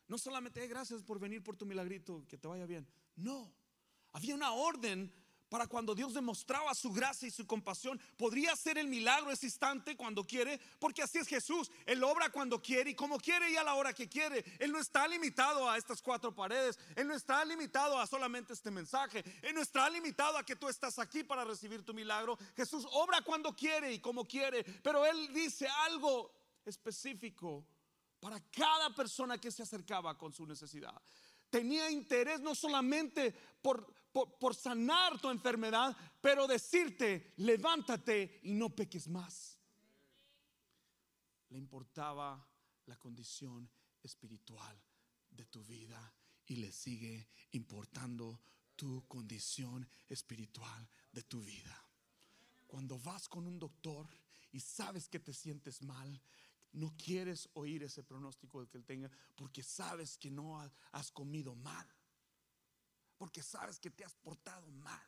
No 0.08 0.18
solamente 0.18 0.66
gracias 0.68 1.02
por 1.02 1.18
venir 1.18 1.42
por 1.42 1.56
tu 1.56 1.66
milagrito, 1.66 2.24
que 2.28 2.38
te 2.38 2.46
vaya 2.46 2.66
bien. 2.66 2.86
No, 3.16 3.52
había 4.12 4.34
una 4.34 4.52
orden 4.52 5.12
para 5.48 5.66
cuando 5.66 5.94
Dios 5.94 6.14
demostraba 6.14 6.74
su 6.74 6.92
gracia 6.92 7.28
y 7.28 7.30
su 7.30 7.46
compasión. 7.46 8.00
Podría 8.16 8.52
hacer 8.52 8.78
el 8.78 8.88
milagro 8.88 9.30
ese 9.30 9.46
instante 9.46 9.96
cuando 9.96 10.24
quiere, 10.24 10.60
porque 10.78 11.02
así 11.02 11.18
es 11.18 11.28
Jesús. 11.28 11.70
Él 11.84 12.02
obra 12.02 12.30
cuando 12.30 12.60
quiere 12.60 12.90
y 12.90 12.94
como 12.94 13.18
quiere 13.18 13.50
y 13.50 13.56
a 13.56 13.64
la 13.64 13.74
hora 13.74 13.92
que 13.92 14.08
quiere. 14.08 14.44
Él 14.58 14.72
no 14.72 14.78
está 14.78 15.06
limitado 15.06 15.68
a 15.68 15.76
estas 15.76 16.02
cuatro 16.02 16.34
paredes. 16.34 16.78
Él 16.96 17.06
no 17.06 17.14
está 17.14 17.44
limitado 17.44 17.98
a 17.98 18.06
solamente 18.06 18.52
este 18.52 18.70
mensaje. 18.70 19.24
Él 19.42 19.54
no 19.54 19.62
está 19.62 19.88
limitado 19.88 20.36
a 20.38 20.44
que 20.44 20.56
tú 20.56 20.68
estás 20.68 20.98
aquí 20.98 21.22
para 21.22 21.44
recibir 21.44 21.84
tu 21.84 21.94
milagro. 21.94 22.38
Jesús 22.56 22.86
obra 22.92 23.22
cuando 23.22 23.54
quiere 23.54 23.92
y 23.92 24.00
como 24.00 24.24
quiere, 24.24 24.64
pero 24.82 25.06
Él 25.06 25.32
dice 25.32 25.68
algo 25.84 26.32
específico 26.64 27.64
para 28.20 28.40
cada 28.50 28.94
persona 28.94 29.38
que 29.38 29.50
se 29.50 29.62
acercaba 29.62 30.16
con 30.18 30.32
su 30.32 30.46
necesidad. 30.46 31.00
Tenía 31.50 31.90
interés 31.90 32.40
no 32.40 32.54
solamente 32.54 33.32
por, 33.62 33.86
por, 34.24 34.54
sanar 34.54 35.20
tu 35.20 35.28
enfermedad, 35.28 35.94
pero 36.20 36.46
decirte, 36.46 37.34
levántate 37.38 38.40
y 38.44 38.54
no 38.54 38.70
peques 38.70 39.08
más. 39.08 39.58
Le 41.50 41.58
importaba 41.58 42.46
la 42.86 42.96
condición 42.96 43.68
espiritual 44.02 44.80
de 45.30 45.44
tu 45.46 45.62
vida 45.64 46.14
y 46.46 46.56
le 46.56 46.72
sigue 46.72 47.28
importando 47.52 48.40
tu 48.74 49.06
condición 49.06 49.86
espiritual 50.08 50.88
de 51.12 51.22
tu 51.22 51.42
vida. 51.42 51.76
Cuando 52.66 52.98
vas 52.98 53.28
con 53.28 53.46
un 53.46 53.58
doctor 53.58 54.08
y 54.52 54.60
sabes 54.60 55.08
que 55.08 55.20
te 55.20 55.32
sientes 55.32 55.82
mal, 55.82 56.20
no 56.72 56.94
quieres 56.96 57.48
oír 57.54 57.82
ese 57.82 58.02
pronóstico 58.02 58.60
de 58.60 58.68
que 58.68 58.78
él 58.78 58.84
tenga 58.84 59.10
porque 59.34 59.62
sabes 59.62 60.18
que 60.18 60.30
no 60.30 60.60
has 60.92 61.10
comido 61.10 61.54
mal, 61.54 61.86
porque 63.16 63.42
sabes 63.42 63.78
que 63.78 63.90
te 63.90 64.04
has 64.04 64.14
portado 64.14 64.70
mal. 64.70 65.02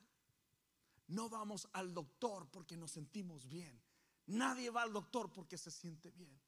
No 1.08 1.28
vamos 1.28 1.68
al 1.72 1.94
doctor 1.94 2.48
porque 2.50 2.76
nos 2.76 2.92
sentimos 2.92 3.48
bien. 3.48 3.80
Nadie 4.26 4.70
va 4.70 4.82
al 4.82 4.92
doctor 4.92 5.32
porque 5.32 5.56
se 5.56 5.70
siente 5.70 6.10
bien. 6.10 6.40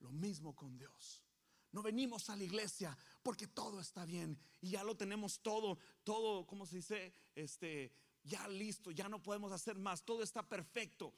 Lo 0.00 0.10
mismo 0.12 0.54
con 0.54 0.76
Dios. 0.76 1.22
No 1.70 1.82
venimos 1.82 2.28
a 2.28 2.36
la 2.36 2.44
iglesia 2.44 2.96
porque 3.22 3.46
todo 3.46 3.80
está 3.80 4.04
bien 4.04 4.38
y 4.60 4.70
ya 4.70 4.84
lo 4.84 4.96
tenemos 4.96 5.40
todo, 5.40 5.78
todo, 6.04 6.46
¿cómo 6.46 6.66
se 6.66 6.76
dice? 6.76 7.14
Este, 7.34 7.90
ya 8.22 8.46
listo, 8.48 8.90
ya 8.90 9.08
no 9.08 9.22
podemos 9.22 9.52
hacer 9.52 9.78
más, 9.78 10.04
todo 10.04 10.22
está 10.22 10.46
perfecto. 10.46 11.14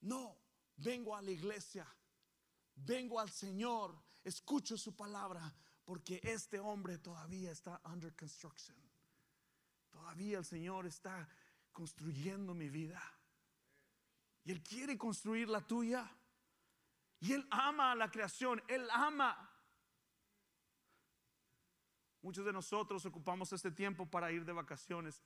No, 0.00 0.36
vengo 0.76 1.16
a 1.16 1.22
la 1.22 1.30
iglesia 1.30 1.86
vengo 2.76 3.20
al 3.20 3.30
Señor, 3.30 3.96
escucho 4.22 4.76
su 4.76 4.94
palabra, 4.94 5.54
porque 5.84 6.20
este 6.22 6.58
hombre 6.58 6.98
todavía 6.98 7.50
está 7.50 7.80
under 7.84 8.14
construction. 8.14 8.76
Todavía 10.04 10.36
el 10.36 10.44
Señor 10.44 10.84
está 10.84 11.26
construyendo 11.72 12.52
mi 12.52 12.68
vida. 12.68 13.00
Y 14.44 14.52
Él 14.52 14.62
quiere 14.62 14.98
construir 14.98 15.48
la 15.48 15.66
tuya. 15.66 16.06
Y 17.20 17.32
Él 17.32 17.48
ama 17.50 17.92
a 17.92 17.94
la 17.94 18.10
creación, 18.10 18.62
Él 18.68 18.86
ama. 18.92 19.50
Muchos 22.20 22.44
de 22.44 22.52
nosotros 22.52 23.06
ocupamos 23.06 23.50
este 23.54 23.70
tiempo 23.70 24.04
para 24.04 24.30
ir 24.30 24.44
de 24.44 24.52
vacaciones 24.52 25.22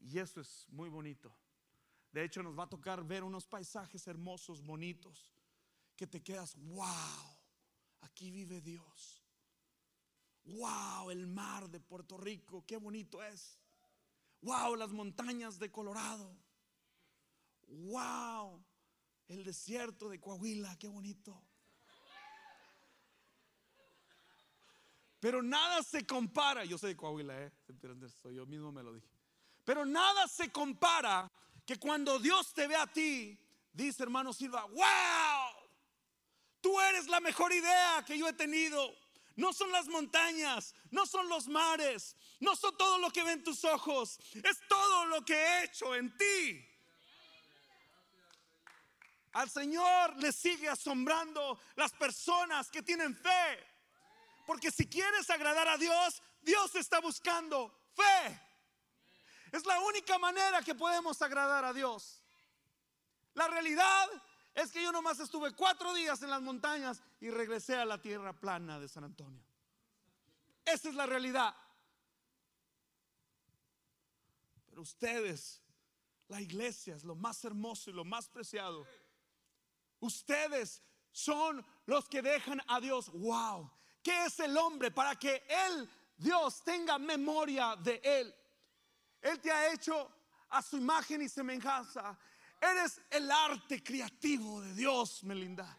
y 0.00 0.18
eso 0.18 0.40
es 0.40 0.66
muy 0.70 0.88
bonito. 0.88 1.32
De 2.10 2.24
hecho, 2.24 2.42
nos 2.42 2.58
va 2.58 2.64
a 2.64 2.68
tocar 2.68 3.04
ver 3.04 3.22
unos 3.22 3.46
paisajes 3.46 4.08
hermosos, 4.08 4.60
bonitos 4.60 5.32
que 5.94 6.08
te 6.08 6.20
quedas, 6.20 6.56
wow, 6.56 7.38
aquí 8.00 8.32
vive 8.32 8.60
Dios. 8.60 9.24
Wow, 10.46 11.12
el 11.12 11.28
mar 11.28 11.70
de 11.70 11.78
Puerto 11.78 12.16
Rico, 12.16 12.66
qué 12.66 12.76
bonito 12.76 13.22
es. 13.22 13.60
Wow, 14.44 14.76
las 14.76 14.90
montañas 14.90 15.58
de 15.58 15.70
Colorado. 15.70 16.36
Wow, 17.66 18.64
el 19.26 19.42
desierto 19.42 20.08
de 20.08 20.20
Coahuila, 20.20 20.78
qué 20.78 20.86
bonito. 20.86 21.42
Pero 25.18 25.42
nada 25.42 25.82
se 25.82 26.06
compara, 26.06 26.64
yo 26.64 26.78
soy 26.78 26.90
de 26.90 26.96
Coahuila, 26.96 27.42
¿eh? 27.42 27.52
yo 28.34 28.46
mismo 28.46 28.70
me 28.70 28.82
lo 28.82 28.92
dije. 28.92 29.08
Pero 29.64 29.86
nada 29.86 30.28
se 30.28 30.52
compara 30.52 31.32
que 31.64 31.78
cuando 31.78 32.18
Dios 32.18 32.52
te 32.52 32.68
ve 32.68 32.76
a 32.76 32.86
ti, 32.86 33.38
dice 33.72 34.02
hermano 34.02 34.34
Silva, 34.34 34.66
wow, 34.66 35.64
Tú 36.64 36.80
eres 36.80 37.08
la 37.08 37.20
mejor 37.20 37.52
idea 37.52 38.02
que 38.06 38.16
yo 38.16 38.26
he 38.26 38.32
tenido. 38.32 38.96
No 39.36 39.52
son 39.52 39.72
las 39.72 39.88
montañas, 39.88 40.74
no 40.90 41.06
son 41.06 41.28
los 41.28 41.48
mares, 41.48 42.16
no 42.40 42.54
son 42.54 42.76
todo 42.76 42.98
lo 42.98 43.10
que 43.10 43.22
ven 43.24 43.42
tus 43.42 43.64
ojos, 43.64 44.18
es 44.32 44.58
todo 44.68 45.06
lo 45.06 45.24
que 45.24 45.34
he 45.34 45.64
hecho 45.64 45.94
en 45.94 46.16
ti. 46.16 46.68
Al 49.32 49.50
Señor 49.50 50.16
le 50.18 50.30
sigue 50.32 50.68
asombrando 50.68 51.60
las 51.74 51.92
personas 51.92 52.70
que 52.70 52.82
tienen 52.82 53.16
fe. 53.16 53.74
Porque 54.46 54.70
si 54.70 54.86
quieres 54.86 55.28
agradar 55.28 55.66
a 55.66 55.76
Dios, 55.76 56.22
Dios 56.42 56.74
está 56.76 57.00
buscando 57.00 57.74
fe. 57.96 58.40
Es 59.50 59.66
la 59.66 59.80
única 59.80 60.18
manera 60.18 60.62
que 60.62 60.74
podemos 60.74 61.20
agradar 61.20 61.64
a 61.64 61.72
Dios. 61.72 62.22
La 63.34 63.48
realidad 63.48 64.08
es 64.54 64.70
que 64.70 64.82
yo 64.82 64.92
nomás 64.92 65.18
estuve 65.18 65.52
cuatro 65.52 65.92
días 65.94 66.22
en 66.22 66.30
las 66.30 66.40
montañas 66.40 67.02
y 67.20 67.30
regresé 67.30 67.74
a 67.76 67.84
la 67.84 68.00
tierra 68.00 68.32
plana 68.32 68.78
de 68.78 68.88
San 68.88 69.04
Antonio. 69.04 69.42
Esa 70.64 70.88
es 70.88 70.94
la 70.94 71.06
realidad. 71.06 71.54
Pero 74.66 74.82
ustedes, 74.82 75.60
la 76.28 76.40
iglesia 76.40 76.94
es 76.94 77.04
lo 77.04 77.14
más 77.16 77.44
hermoso 77.44 77.90
y 77.90 77.92
lo 77.92 78.04
más 78.04 78.28
preciado. 78.28 78.86
Ustedes 80.00 80.82
son 81.10 81.64
los 81.86 82.08
que 82.08 82.22
dejan 82.22 82.60
a 82.68 82.80
Dios. 82.80 83.10
Wow. 83.10 83.70
¿Qué 84.02 84.26
es 84.26 84.38
el 84.40 84.56
hombre 84.56 84.90
para 84.90 85.16
que 85.16 85.44
Él, 85.48 85.88
Dios, 86.16 86.62
tenga 86.62 86.98
memoria 86.98 87.76
de 87.76 88.00
Él? 88.04 88.34
Él 89.20 89.40
te 89.40 89.50
ha 89.50 89.72
hecho 89.72 90.10
a 90.50 90.62
su 90.62 90.76
imagen 90.76 91.22
y 91.22 91.28
semejanza. 91.28 92.16
Eres 92.72 93.00
el 93.10 93.30
arte 93.30 93.82
creativo 93.82 94.62
de 94.62 94.74
Dios, 94.74 95.22
Melinda. 95.24 95.78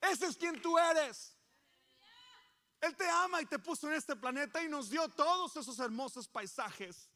Ese 0.00 0.26
es 0.26 0.36
quien 0.36 0.60
tú 0.62 0.78
eres. 0.78 1.34
Él 2.80 2.94
te 2.94 3.08
ama 3.08 3.42
y 3.42 3.46
te 3.46 3.58
puso 3.58 3.88
en 3.88 3.94
este 3.94 4.14
planeta 4.14 4.62
y 4.62 4.68
nos 4.68 4.90
dio 4.90 5.08
todos 5.08 5.56
esos 5.56 5.78
hermosos 5.80 6.28
paisajes. 6.28 7.10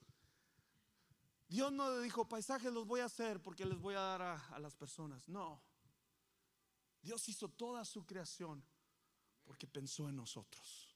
Dios 1.47 1.71
no 1.71 2.01
dijo, 2.01 2.29
paisajes 2.29 2.73
los 2.73 2.87
voy 2.87 3.01
a 3.01 3.05
hacer 3.05 3.41
porque 3.41 3.65
les 3.65 3.79
voy 3.79 3.95
a 3.95 4.01
dar 4.01 4.23
a, 4.23 4.47
a 4.49 4.59
las 4.59 4.75
personas. 4.75 5.29
No. 5.29 5.63
Dios 7.01 7.29
hizo 7.29 7.49
toda 7.49 7.85
su 7.85 8.05
creación 8.05 8.65
porque 9.45 9.69
pensó 9.69 10.09
en 10.09 10.17
nosotros. 10.17 10.89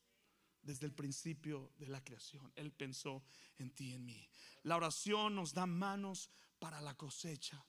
Desde 0.60 0.86
el 0.86 0.92
principio 0.92 1.72
de 1.76 1.86
la 1.86 2.02
creación, 2.02 2.52
Él 2.56 2.72
pensó 2.72 3.22
en 3.58 3.70
ti 3.70 3.90
y 3.90 3.92
en 3.92 4.04
mí. 4.04 4.28
La 4.64 4.74
oración 4.74 5.36
nos 5.36 5.52
da 5.54 5.66
manos 5.66 6.28
para 6.58 6.80
la 6.80 6.94
cosecha. 6.94 7.64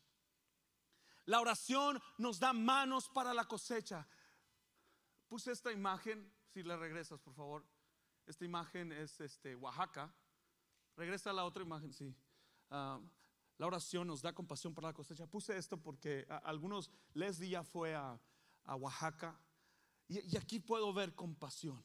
La 1.27 1.41
oración 1.41 2.01
nos 2.17 2.39
da 2.39 2.53
manos 2.53 3.09
para 3.09 3.33
la 3.33 3.45
cosecha. 3.45 4.07
Puse 5.27 5.51
esta 5.51 5.73
imagen, 5.73 6.33
si 6.53 6.63
le 6.63 6.77
regresas, 6.77 7.19
por 7.19 7.33
favor. 7.33 7.65
Esta 8.25 8.45
imagen 8.45 8.93
es 8.93 9.19
este 9.19 9.53
Oaxaca. 9.57 10.13
Regresa 10.95 11.31
a 11.31 11.33
la 11.33 11.43
otra 11.43 11.63
imagen, 11.63 11.91
sí. 11.91 12.15
Ah, 12.69 12.97
la 13.57 13.67
oración 13.67 14.07
nos 14.07 14.21
da 14.21 14.33
compasión 14.33 14.73
para 14.73 14.87
la 14.87 14.93
cosecha. 14.93 15.27
Puse 15.27 15.57
esto 15.57 15.75
porque 15.75 16.25
algunos, 16.43 16.89
Leslie 17.13 17.49
ya 17.49 17.63
fue 17.63 17.93
a, 17.93 18.17
Oaxaca 18.65 19.37
y, 20.07 20.37
aquí 20.37 20.61
puedo 20.61 20.93
ver 20.93 21.13
compasión. 21.13 21.83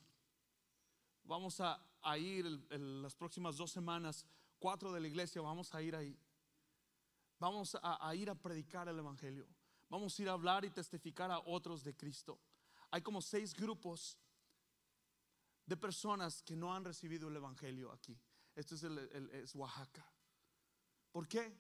Vamos 1.25 1.61
a, 1.61 1.85
ir 2.17 2.47
en 2.71 3.03
las 3.03 3.17
próximas 3.17 3.57
dos 3.57 3.73
semanas, 3.73 4.25
cuatro 4.61 4.93
de 4.93 5.01
la 5.01 5.09
iglesia, 5.09 5.43
vamos 5.43 5.75
a 5.75 5.83
ir 5.83 5.97
ahí. 5.97 6.17
Vamos 7.43 7.77
a, 7.83 8.15
ir 8.15 8.31
a 8.31 8.37
predicar 8.37 8.87
el 8.87 9.01
Evangelio. 9.01 9.49
Vamos 9.89 10.17
a 10.17 10.23
ir 10.23 10.29
a 10.29 10.33
hablar 10.33 10.65
y 10.65 10.71
testificar 10.71 11.29
a 11.33 11.41
otros 11.41 11.83
de 11.83 11.97
Cristo. 11.97 12.39
Hay 12.93 13.03
como 13.03 13.21
seis 13.21 13.53
grupos 13.53 14.17
de 15.67 15.77
personas 15.77 16.41
que 16.41 16.55
no 16.55 16.73
han 16.73 16.85
recibido 16.85 17.27
el 17.27 17.35
Evangelio 17.35 17.91
aquí. 17.91 18.17
Esto 18.55 18.77
es, 18.77 18.85
es 18.85 19.57
Oaxaca. 19.57 20.09
¿Por 21.11 21.27
qué? 21.27 21.53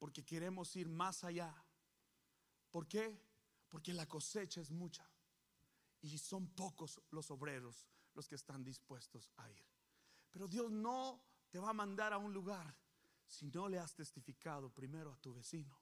Porque 0.00 0.24
queremos 0.24 0.74
ir 0.74 0.88
más 0.88 1.22
allá. 1.22 1.54
¿Por 2.72 2.88
qué? 2.88 3.16
Porque 3.68 3.92
la 3.92 4.08
cosecha 4.08 4.60
es 4.60 4.72
mucha. 4.72 5.08
Y 6.00 6.18
son 6.18 6.48
pocos 6.48 7.00
los 7.12 7.30
obreros 7.30 7.86
los 8.14 8.26
que 8.26 8.34
están 8.34 8.64
dispuestos 8.64 9.30
a 9.36 9.48
ir. 9.48 9.64
Pero 10.32 10.48
Dios 10.48 10.72
no 10.72 11.22
te 11.50 11.60
va 11.60 11.70
a 11.70 11.72
mandar 11.72 12.12
a 12.12 12.18
un 12.18 12.32
lugar 12.32 12.74
si 13.26 13.46
no 13.46 13.68
le 13.68 13.78
has 13.78 13.94
testificado 13.94 14.70
primero 14.70 15.12
a 15.12 15.16
tu 15.16 15.34
vecino? 15.34 15.78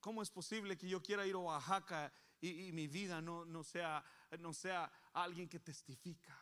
¿Cómo 0.00 0.22
es 0.22 0.30
posible 0.30 0.78
que 0.78 0.88
yo 0.88 1.02
quiera 1.02 1.26
ir 1.26 1.34
a 1.34 1.38
Oaxaca 1.38 2.12
y, 2.40 2.72
mi 2.72 2.88
vida 2.88 3.20
no, 3.20 3.44
no, 3.44 3.62
sea, 3.62 4.02
no 4.38 4.54
sea 4.54 4.90
alguien 5.12 5.48
que 5.48 5.60
testifica? 5.60 6.36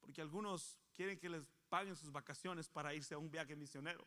Porque 0.00 0.20
algunos 0.20 0.78
quieren 0.92 1.18
que 1.18 1.28
les 1.28 1.44
paguen 1.68 1.96
sus 1.96 2.12
vacaciones 2.12 2.68
para 2.68 2.94
irse 2.94 3.14
a 3.14 3.18
un 3.18 3.30
viaje 3.30 3.56
misionero. 3.56 4.06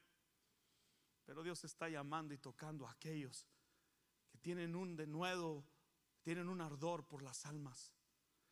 Pero 1.25 1.43
Dios 1.43 1.61
está 1.65 1.89
llamando 1.89 2.33
y 2.33 2.37
tocando 2.37 2.87
a 2.87 2.91
aquellos 2.91 3.45
que 4.29 4.37
tienen 4.37 4.75
un 4.75 4.95
denuedo, 4.95 5.65
tienen 6.21 6.47
un 6.47 6.61
ardor 6.61 7.05
por 7.05 7.21
las 7.21 7.45
almas, 7.45 7.93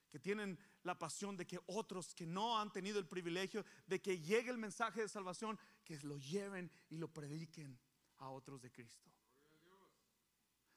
que 0.10 0.20
tienen 0.20 0.60
la 0.86 0.98
pasión 0.98 1.36
de 1.36 1.46
que 1.46 1.60
otros 1.66 2.14
que 2.14 2.26
no 2.26 2.60
han 2.60 2.72
tenido 2.72 3.00
el 3.00 3.08
privilegio 3.08 3.66
de 3.88 4.00
que 4.00 4.20
llegue 4.20 4.52
el 4.52 4.58
mensaje 4.58 5.02
de 5.02 5.10
salvación, 5.10 5.60
que 5.84 5.98
lo 6.00 6.18
lleven 6.18 6.72
y 6.90 6.98
lo 6.98 7.08
prediquen 7.08 7.78
a 8.20 8.30
otros 8.30 8.62
de 8.62 8.72
Cristo. 8.72 9.10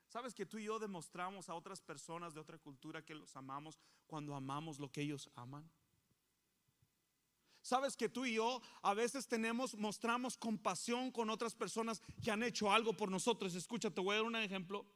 ¿Sabes 0.08 0.34
que 0.34 0.46
tú 0.46 0.56
y 0.56 0.64
yo 0.64 0.78
demostramos 0.78 1.50
a 1.50 1.54
otras 1.54 1.82
personas 1.82 2.32
de 2.32 2.40
otra 2.40 2.56
cultura 2.58 3.04
que 3.04 3.14
los 3.14 3.36
amamos 3.36 3.78
cuando 4.06 4.34
amamos 4.34 4.78
lo 4.78 4.90
que 4.90 5.02
ellos 5.02 5.30
aman? 5.34 5.70
¿Sabes 7.60 7.94
que 7.94 8.08
tú 8.08 8.24
y 8.24 8.34
yo 8.34 8.62
a 8.80 8.94
veces 8.94 9.28
tenemos, 9.28 9.74
mostramos 9.74 10.38
compasión 10.38 11.12
con 11.12 11.28
otras 11.28 11.54
personas 11.54 12.00
que 12.22 12.30
han 12.30 12.42
hecho 12.42 12.72
algo 12.72 12.94
por 12.94 13.10
nosotros? 13.10 13.54
Escucha, 13.54 13.90
te 13.90 14.00
voy 14.00 14.14
a 14.14 14.16
dar 14.16 14.24
un 14.24 14.36
ejemplo. 14.36 14.86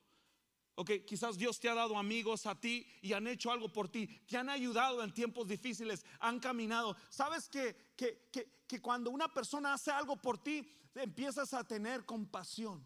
Ok, 0.75 0.91
quizás 1.07 1.37
Dios 1.37 1.61
te 1.61 1.68
ha 1.68 1.75
dado 1.75 1.99
amigos 1.99 2.47
a 2.47 2.59
ti 2.59 2.87
y 3.03 3.12
han 3.12 3.27
hecho 3.27 3.53
algo 3.53 3.70
por 3.70 3.91
ti, 3.91 4.07
te 4.27 4.39
han 4.39 4.49
ayudado 4.49 5.03
en 5.03 5.12
tiempos 5.12 5.47
difíciles, 5.47 6.05
han 6.18 6.41
caminado. 6.41 6.97
Sabes 7.11 7.49
que, 7.49 7.77
que, 7.95 8.31
que, 8.66 8.81
cuando 8.81 9.11
una 9.11 9.33
persona 9.33 9.75
hace 9.75 9.91
algo 9.91 10.16
por 10.16 10.39
ti, 10.39 10.66
empiezas 10.95 11.53
a 11.53 11.62
tener 11.62 12.07
compasión. 12.07 12.83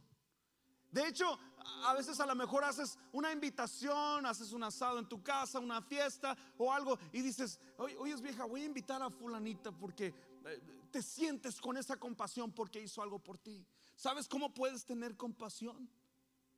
De 0.91 1.07
hecho, 1.07 1.39
a 1.84 1.95
veces 1.95 2.18
a 2.18 2.26
lo 2.26 2.34
mejor 2.34 2.64
haces 2.64 2.99
una 3.12 3.30
invitación, 3.30 4.26
haces 4.26 4.53
un 4.53 4.64
asado 4.64 4.99
en 4.99 5.09
tu 5.09 5.22
casa, 5.22 5.61
una 5.61 5.80
fiesta 5.80 6.37
o 6.59 6.72
algo 6.72 6.99
y 7.12 7.22
dices, 7.22 7.61
oye, 7.78 8.12
es 8.12 8.20
vieja, 8.20 8.47
voy 8.47 8.62
a 8.62 8.66
invitar 8.66 9.01
a 9.01 9.11
fulanita 9.11 9.70
porque 9.70 10.07
eh, 10.45 10.89
te 10.91 11.03
sientes 11.03 11.61
con 11.61 11.76
esa 11.76 11.97
compasión 11.97 12.51
porque 12.51 12.80
hizo 12.80 13.01
algo 13.01 13.20
por 13.20 13.39
ti. 13.39 13.64
¿Sabes 13.95 14.26
cómo 14.26 14.53
puedes 14.53 14.84
tener 14.84 15.16
compasión 15.16 15.89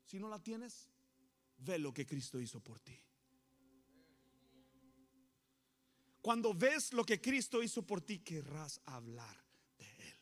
si 0.04 0.18
no 0.18 0.28
la 0.28 0.38
tienes? 0.38 0.88
Ve 1.58 1.78
lo 1.78 1.92
que 1.92 2.06
Cristo 2.06 2.40
hizo 2.40 2.60
por 2.60 2.80
ti. 2.80 2.98
Cuando 6.20 6.52
ves 6.52 6.92
lo 6.92 7.04
que 7.04 7.20
Cristo 7.20 7.62
hizo 7.62 7.86
por 7.86 8.00
ti, 8.00 8.18
querrás 8.18 8.80
hablar 8.84 9.36
de 9.78 9.86
Él. 9.86 10.14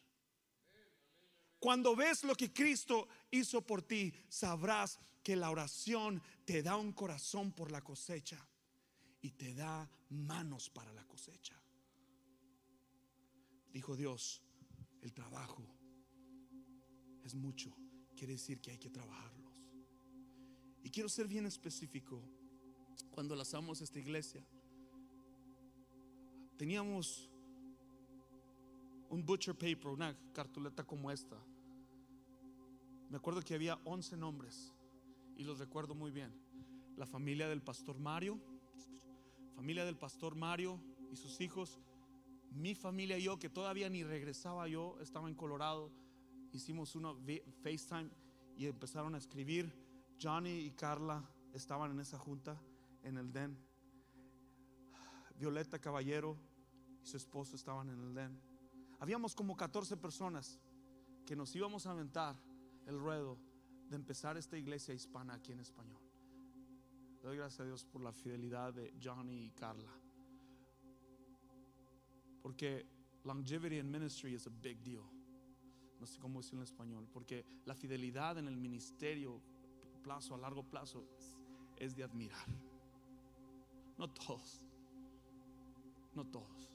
Cuando 1.59 1.97
ves 1.97 2.23
lo 2.23 2.35
que 2.35 2.53
Cristo 2.53 3.09
hizo 3.31 3.63
por 3.63 3.83
ti, 3.83 4.13
sabrás 4.29 4.99
que 5.23 5.35
la 5.35 5.51
oración 5.51 6.23
te 6.45 6.63
da 6.63 6.77
un 6.77 6.93
corazón 6.93 7.53
por 7.53 7.73
la 7.73 7.83
cosecha 7.83 8.39
y 9.21 9.33
te 9.33 9.55
da 9.55 9.91
manos 10.11 10.71
para 10.71 10.93
la 10.93 11.05
cosecha. 11.05 11.61
Dijo 13.73 13.97
Dios, 13.97 14.43
el 15.03 15.13
trabajo 15.13 15.67
es 17.25 17.35
mucho, 17.35 17.77
quiere 18.17 18.35
decir 18.35 18.61
que 18.61 18.71
hay 18.71 18.79
que 18.79 18.91
trabajarlo. 18.91 19.46
Y 20.87 20.89
quiero 20.89 21.09
ser 21.09 21.27
bien 21.27 21.47
específico. 21.47 22.23
Cuando 23.11 23.35
lanzamos 23.35 23.81
esta 23.81 23.99
iglesia, 23.99 24.47
teníamos 26.57 27.29
un 29.11 29.27
butcher 29.27 29.57
paper, 29.57 29.89
una 29.89 30.17
cartuleta 30.33 30.85
como 30.85 31.11
esta. 31.11 31.37
Me 33.11 33.17
acuerdo 33.17 33.43
que 33.43 33.57
había 33.57 33.81
11 33.85 34.17
nombres 34.17 34.73
y 35.37 35.43
los 35.43 35.59
recuerdo 35.59 35.97
muy 35.97 36.13
bien. 36.13 36.33
La 36.97 37.05
familia 37.05 37.49
del 37.49 37.63
pastor 37.63 37.99
Mario, 37.99 38.39
familia 39.57 39.85
del 39.85 39.97
pastor 39.97 40.37
Mario 40.37 40.81
y 41.11 41.17
sus 41.17 41.41
hijos, 41.41 41.81
mi 42.53 42.77
familia 42.77 43.19
y 43.19 43.25
yo, 43.25 43.41
que 43.41 43.51
todavía 43.51 43.89
ni 43.89 44.05
regresaba 44.05 44.69
yo, 44.69 44.97
estaba 45.01 45.29
en 45.29 45.35
Colorado, 45.35 45.91
hicimos 46.53 46.95
uno 46.95 47.19
FaceTime 47.65 48.09
y 48.57 48.67
empezaron 48.67 49.17
a 49.17 49.19
escribir 49.19 49.86
Johnny 50.21 50.67
y 50.67 50.71
Carla 50.73 51.23
estaban 51.53 51.91
en 51.91 52.01
esa 52.01 52.19
junta 52.19 52.61
en 53.03 53.17
el 53.17 53.33
den. 53.33 53.57
Violeta 55.39 55.79
Caballero 55.79 56.37
y 57.03 57.07
su 57.07 57.17
esposo 57.17 57.57
estaban 57.57 57.91
en 57.91 58.01
el 58.01 58.15
den. 58.15 58.41
Habíamos 58.99 59.35
como 59.35 59.57
14 59.57 59.97
personas 59.97 60.59
que 61.27 61.37
nos 61.37 61.55
íbamos 61.55 61.87
a 61.87 61.91
aventar 61.91 62.37
el 62.87 62.99
ruedo 62.99 63.39
de 63.89 63.97
empezar 63.97 64.37
esta 64.37 64.57
iglesia 64.57 64.95
hispana 64.95 65.35
aquí 65.35 65.53
en 65.53 65.61
español. 65.61 66.03
Doy 67.23 67.37
gracias 67.37 67.61
a 67.61 67.65
Dios 67.65 67.85
por 67.85 68.03
la 68.03 68.13
fidelidad 68.13 68.73
de 68.73 68.95
Johnny 69.03 69.47
y 69.47 69.51
Carla. 69.51 69.93
Porque 72.43 72.87
longevity 73.25 73.79
in 73.79 73.91
ministry 73.91 74.35
is 74.35 74.47
a 74.47 74.51
big 74.63 74.83
deal. 74.83 75.03
No 75.99 76.07
sé 76.07 76.21
cómo 76.21 76.41
decirlo 76.41 76.61
en 76.61 76.65
español. 76.65 77.09
Porque 77.13 77.45
la 77.65 77.75
fidelidad 77.75 78.39
en 78.39 78.47
el 78.47 78.57
ministerio, 78.57 79.43
plazo 80.07 80.37
a 80.37 80.39
largo 80.39 80.63
plazo, 80.63 81.05
es, 81.77 81.97
de 81.97 82.05
admirar. 82.05 82.47
No 83.99 84.09
todos. 84.09 84.63
No 86.15 86.25
todos. 86.25 86.71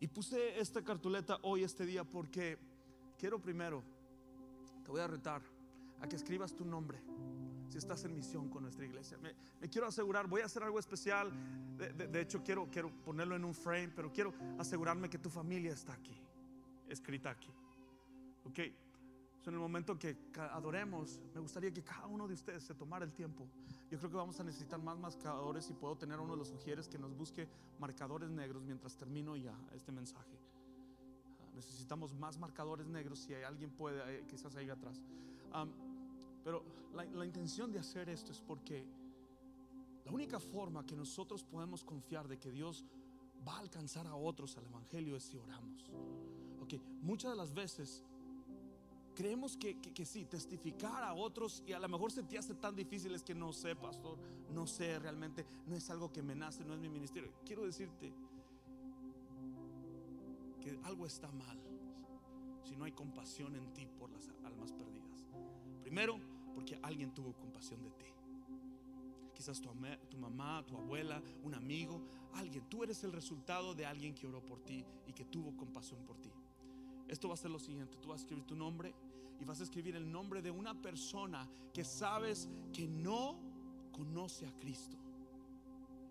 Y 0.00 0.06
puse 0.06 0.58
esta 0.58 0.82
cartuleta 0.82 1.38
hoy, 1.42 1.62
este 1.62 1.84
día, 1.84 2.02
porque 2.02 2.56
quiero 3.18 3.38
primero, 3.38 3.82
te 4.82 4.90
voy 4.90 5.02
a 5.02 5.08
retar 5.08 5.42
a 6.00 6.08
que 6.08 6.16
escribas 6.16 6.54
tu 6.54 6.64
nombre 6.64 6.98
si 7.68 7.76
estás 7.76 8.02
en 8.04 8.14
misión 8.14 8.48
con 8.48 8.62
nuestra 8.62 8.86
iglesia. 8.86 9.18
Me, 9.18 9.68
quiero 9.68 9.86
asegurar, 9.86 10.26
voy 10.26 10.40
a 10.40 10.46
hacer 10.46 10.62
algo 10.62 10.78
especial. 10.78 11.30
De 11.76 12.20
hecho, 12.22 12.42
quiero, 12.42 12.70
quiero 12.70 12.90
ponerlo 13.04 13.36
en 13.36 13.44
un 13.44 13.54
frame, 13.54 13.92
pero 13.94 14.10
quiero 14.10 14.32
asegurarme 14.58 15.10
que 15.10 15.18
tu 15.18 15.28
familia 15.28 15.72
está 15.74 15.92
aquí, 15.92 16.18
escrita 16.88 17.28
aquí. 17.28 17.52
Ok. 18.46 18.89
En 19.46 19.54
el 19.54 19.60
momento 19.60 19.98
que 19.98 20.16
adoremos, 20.52 21.18
me 21.34 21.40
gustaría 21.40 21.72
que 21.72 21.82
cada 21.82 22.06
uno 22.06 22.28
de 22.28 22.34
ustedes 22.34 22.62
se 22.62 22.74
tomara 22.74 23.04
el 23.04 23.12
tiempo. 23.12 23.48
Yo 23.90 23.98
creo 23.98 24.10
que 24.10 24.16
vamos 24.16 24.38
a 24.38 24.44
necesitar 24.44 24.80
más 24.80 24.98
marcadores 24.98 25.68
y 25.70 25.72
puedo 25.72 25.96
tener 25.96 26.20
uno 26.20 26.32
de 26.32 26.38
los 26.38 26.52
ujieres 26.52 26.88
que 26.88 26.98
nos 26.98 27.16
busque 27.16 27.48
marcadores 27.78 28.30
negros 28.30 28.62
mientras 28.62 28.96
termino 28.96 29.36
ya 29.36 29.56
este 29.72 29.92
mensaje. 29.92 30.38
Ah, 31.40 31.48
Necesitamos 31.54 32.14
más 32.14 32.38
marcadores 32.38 32.86
negros 32.86 33.18
si 33.20 33.32
hay 33.32 33.42
alguien 33.42 33.70
puede, 33.70 34.18
eh, 34.18 34.24
quizás 34.28 34.54
ahí 34.56 34.68
atrás. 34.68 35.02
Am, 35.52 35.72
pero 36.44 36.62
la, 36.92 37.04
la 37.04 37.24
intención 37.24 37.72
de 37.72 37.78
hacer 37.78 38.10
esto 38.10 38.32
es 38.32 38.40
porque 38.40 38.86
la 40.04 40.12
única 40.12 40.38
forma 40.38 40.84
que 40.84 40.94
nosotros 40.94 41.42
podemos 41.44 41.82
confiar 41.82 42.28
de 42.28 42.38
que 42.38 42.50
Dios 42.50 42.84
va 43.46 43.56
a 43.56 43.60
alcanzar 43.60 44.06
a 44.06 44.14
otros 44.14 44.56
al 44.58 44.66
Evangelio 44.66 45.16
es 45.16 45.24
si 45.24 45.38
oramos. 45.38 45.90
Ok, 46.60 46.74
muchas 47.00 47.30
de 47.30 47.36
las 47.36 47.52
veces 47.54 48.04
creemos 49.14 49.56
que, 49.56 49.78
que, 49.80 50.04
sí, 50.04 50.24
testificar 50.24 51.02
a 51.02 51.14
otros 51.14 51.62
y 51.66 51.72
a 51.72 51.78
lo 51.78 51.88
mejor 51.88 52.12
se 52.12 52.22
te 52.22 52.38
hace 52.38 52.54
tan 52.54 52.74
difícil 52.74 53.14
es 53.14 53.22
que 53.22 53.34
no 53.34 53.52
sé, 53.52 53.76
pastor, 53.76 54.18
no 54.50 54.66
sé 54.66 54.98
realmente, 54.98 55.46
no 55.66 55.76
es 55.76 55.90
algo 55.90 56.12
que 56.12 56.22
me 56.22 56.34
nace, 56.34 56.64
no 56.64 56.74
es 56.74 56.80
mi 56.80 56.88
ministerio. 56.88 57.32
Quiero 57.44 57.64
decirte 57.64 58.12
que 60.60 60.78
algo 60.84 61.06
está 61.06 61.30
mal 61.32 61.58
si 62.62 62.76
no 62.76 62.84
hay 62.84 62.92
compasión 62.92 63.56
en 63.56 63.72
ti 63.72 63.86
por 63.98 64.10
las 64.10 64.28
almas 64.44 64.72
perdidas. 64.72 65.26
Primero, 65.82 66.18
porque 66.54 66.78
alguien 66.82 67.12
tuvo 67.12 67.32
compasión 67.32 67.82
de 67.82 67.90
ti. 67.90 68.06
Quizás 69.34 69.60
tu, 69.60 69.70
tu 70.10 70.18
mamá, 70.18 70.64
tu 70.66 70.76
abuela, 70.76 71.22
un 71.42 71.54
amigo, 71.54 72.02
alguien. 72.34 72.68
Tú 72.68 72.84
eres 72.84 73.02
el 73.04 73.12
resultado 73.12 73.74
de 73.74 73.86
alguien 73.86 74.14
que 74.14 74.26
oró 74.26 74.44
por 74.44 74.60
ti 74.60 74.84
y 75.06 75.12
que 75.12 75.24
tuvo 75.24 75.56
compasión 75.56 76.04
por 76.04 76.18
ti. 76.18 76.30
Esto 77.10 77.26
va 77.26 77.34
a 77.34 77.36
ser 77.36 77.50
lo 77.50 77.58
siguiente, 77.58 77.96
tú 78.00 78.10
vas 78.10 78.20
a 78.20 78.22
escribir 78.22 78.44
tu 78.44 78.54
nombre 78.54 78.94
y 79.40 79.44
vas 79.44 79.58
a 79.58 79.64
escribir 79.64 79.96
el 79.96 80.10
nombre 80.10 80.40
de 80.42 80.52
una 80.52 80.80
persona 80.80 81.48
que 81.74 81.82
sabes 81.82 82.48
que 82.72 82.86
no 82.86 83.36
conoce 83.90 84.46
a 84.46 84.52
Cristo. 84.60 84.96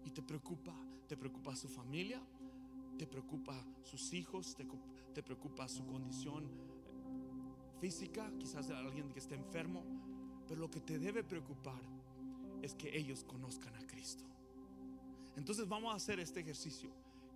Y 0.04 0.12
te 0.12 0.22
preocupa, 0.22 0.76
te 1.08 1.16
preocupa 1.16 1.56
su 1.56 1.70
familia, 1.70 2.22
te 2.98 3.08
preocupa 3.08 3.66
sus 3.82 4.12
hijos, 4.12 4.56
te, 4.56 4.68
te 5.14 5.24
preocupa 5.24 5.70
su 5.70 5.86
condición 5.86 6.50
física, 7.80 8.30
quizás 8.38 8.70
alguien 8.70 9.10
que 9.14 9.20
esté 9.20 9.36
enfermo, 9.36 9.86
pero 10.50 10.60
lo 10.60 10.70
que 10.70 10.82
te 10.82 11.00
debe 11.00 11.24
preocupar 11.24 11.82
es 12.62 12.76
que 12.76 12.98
ellos 12.98 13.24
conozcan 13.24 13.74
a 13.76 13.88
Cristo. 13.88 14.26
Entonces 15.38 15.66
vamos 15.66 15.94
a 15.94 15.96
hacer 15.96 16.20
este 16.20 16.42
ejercicio. 16.42 16.92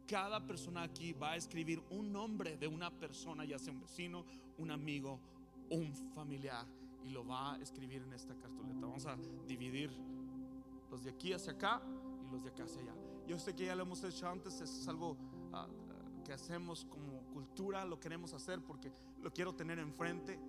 Cada 0.08 0.45
persona 0.45 0.84
aquí 0.84 1.14
va 1.14 1.32
a 1.32 1.36
escribir 1.38 1.82
un 1.89 2.12
nombre 2.12 2.58
de 2.58 2.68
una 2.68 2.91
persona, 2.91 3.45
ya 3.45 3.58
sea 3.58 3.74
un 3.74 3.80
vecino, 3.80 4.26
un 4.58 4.72
amigo, 4.72 5.20
un 5.70 5.93
familiar, 6.14 6.66
y 7.04 7.10
lo 7.10 7.26
va 7.26 7.56
a 7.56 7.60
escribir 7.60 8.01
en 8.01 8.14
esta 8.14 8.36
cartuleta. 8.36 8.82
Vamos 8.82 9.06
a 9.06 9.18
dividir 9.47 9.91
los 10.91 11.04
de 11.04 11.12
aquí 11.12 11.34
hacia 11.34 11.54
acá 11.54 11.82
y 12.26 12.32
los 12.32 12.43
de 12.43 12.49
acá 12.49 12.64
hacia 12.64 12.82
allá. 12.82 12.93
Yo 13.28 13.39
sé 13.39 13.56
que 13.56 13.66
ya 13.66 13.76
lo 13.76 13.84
hemos 13.84 14.04
hecho 14.04 14.28
antes, 14.28 14.60
es 14.62 14.88
algo 14.88 15.18
ah, 15.54 15.68
que 16.26 16.34
hacemos 16.34 16.86
como 16.86 17.22
cultura, 17.34 17.86
lo 17.86 17.99
queremos 17.99 18.34
hacer 18.34 18.62
porque 18.62 18.91
lo 19.22 19.32
quiero 19.32 19.54
tener 19.54 19.80
enfrente. 19.80 20.39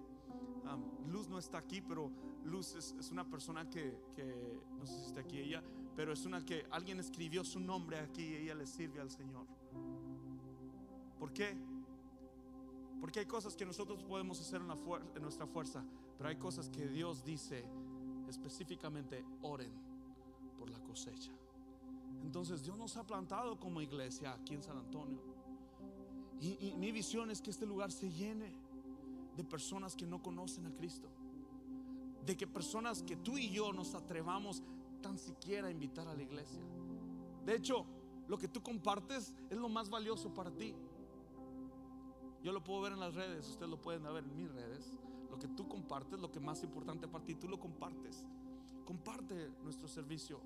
Ah, 0.67 0.79
Luz 1.09 1.29
no 1.29 1.39
está 1.39 1.59
aquí, 1.59 1.81
pero 1.81 2.11
Luz 2.45 2.75
es, 2.75 2.95
es 2.99 3.11
una 3.11 3.25
persona 3.25 3.69
que, 3.69 3.99
que, 4.15 4.61
no 4.79 4.87
sé 4.87 4.99
si 4.99 5.07
está 5.07 5.21
aquí 5.21 5.39
ella, 5.39 5.63
pero 5.97 6.12
es 6.12 6.24
una 6.24 6.45
que 6.45 6.66
alguien 6.70 6.99
escribió 6.99 7.45
su 7.45 7.61
nombre 7.61 7.99
aquí 7.99 8.22
y 8.22 8.34
ella 8.34 8.55
le 8.55 8.66
sirve 8.66 9.01
al 9.01 9.11
Señor. 9.11 9.47
¿Por 11.18 11.32
qué? 11.32 11.57
Porque 13.01 13.20
hay 13.20 13.26
cosas 13.26 13.55
que 13.55 13.64
nosotros 13.64 14.03
podemos 14.03 14.40
hacer 14.40 14.61
en, 14.61 15.22
nuestra 15.22 15.47
fuerza, 15.47 15.84
pero 16.16 16.28
hay 16.28 16.36
cosas 16.36 16.68
que 16.68 16.88
Dios 16.88 17.24
dice 17.24 17.64
específicamente, 18.28 19.24
oren 19.42 19.72
por 20.59 20.70
la 20.70 20.78
cosecha. 20.80 21.32
Entonces 22.22 22.62
Dios 22.62 22.76
nos 22.78 22.97
ha 22.97 23.07
plantado 23.07 23.59
como 23.61 23.80
iglesia 23.80 24.32
aquí 24.32 24.55
en 24.55 24.62
San 24.62 24.78
Antonio. 24.78 25.20
Y, 26.40 26.68
y 26.68 26.74
mi 26.76 26.90
visión 26.92 27.30
es 27.30 27.40
que 27.40 27.51
este 27.51 27.66
lugar 27.66 27.92
se 27.92 28.11
llene 28.11 28.53
de 29.36 29.45
personas 29.45 29.95
que 29.95 30.07
no 30.07 30.22
conocen 30.22 30.66
a 30.66 30.74
Cristo. 30.74 31.09
De 32.24 32.36
que 32.36 32.47
personas 32.47 33.03
que 33.03 33.16
tú 33.16 33.36
y 33.36 33.51
yo 33.51 33.72
nos 33.72 33.95
atrevamos 33.95 34.62
tan 35.05 35.19
siquiera 35.19 35.71
invitar 35.71 36.09
a 36.09 36.15
la 36.15 36.23
iglesia. 36.23 36.63
De 37.45 37.55
hecho, 37.55 37.85
lo 38.27 38.39
que 38.39 38.49
tú 38.49 38.63
compartes 38.63 39.35
es 39.51 39.59
lo 39.59 39.69
más 39.69 39.91
valioso 39.91 40.33
para 40.33 40.51
ti. 40.51 40.75
Yo 42.43 42.53
lo 42.53 42.65
puedo 42.65 42.81
ver 42.81 42.93
en 42.95 43.01
las 43.01 43.15
redes, 43.15 43.47
ustedes 43.51 43.69
lo 43.69 43.79
pueden 43.79 44.03
ver 44.03 44.25
en 44.25 44.35
mis 44.35 44.51
redes. 44.51 44.99
Lo 45.31 45.39
que 45.39 45.47
tú 45.49 45.69
compartes, 45.69 46.19
lo 46.21 46.31
que 46.31 46.41
más 46.41 46.63
importante 46.63 47.07
para 47.07 47.23
ti, 47.23 47.35
tú 47.35 47.49
lo 47.49 47.61
compartes. 47.61 48.25
Comparte 48.87 49.51
nuestro 49.63 49.89
servicio. 49.89 50.41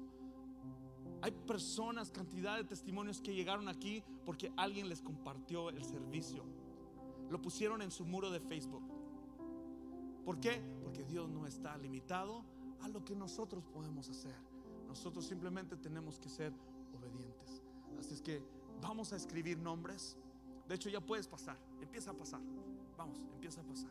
Hay 1.22 1.30
personas, 1.30 2.10
cantidad 2.10 2.56
de 2.56 2.64
testimonios 2.64 3.20
que 3.20 3.34
llegaron 3.34 3.68
aquí 3.68 4.02
porque 4.24 4.52
alguien 4.56 4.88
les 4.88 5.02
compartió 5.02 5.68
el 5.68 5.84
servicio. 5.84 6.44
Lo 7.30 7.40
pusieron 7.40 7.80
en 7.80 7.92
su 7.92 8.04
muro 8.04 8.30
de 8.30 8.40
Facebook. 8.40 8.82
¿Por 10.24 10.40
qué? 10.40 10.60
Porque 10.82 11.04
Dios 11.04 11.28
no 11.28 11.46
está 11.46 11.78
limitado 11.78 12.44
a 12.80 12.88
lo 12.88 13.04
que 13.04 13.14
nosotros 13.14 13.64
podemos 13.64 14.08
hacer. 14.08 14.34
Nosotros 14.86 15.26
simplemente 15.26 15.76
tenemos 15.76 16.18
que 16.18 16.28
ser 16.28 16.52
obedientes. 16.94 17.62
Así 17.98 18.14
es 18.14 18.22
que 18.22 18.42
vamos 18.80 19.12
a 19.12 19.16
escribir 19.16 19.58
nombres. 19.58 20.16
De 20.66 20.74
hecho, 20.74 20.88
ya 20.88 21.00
puedes 21.00 21.26
pasar. 21.26 21.58
Empieza 21.80 22.10
a 22.10 22.14
pasar. 22.14 22.40
Vamos, 22.96 23.18
empieza 23.34 23.60
a 23.60 23.64
pasar. 23.64 23.90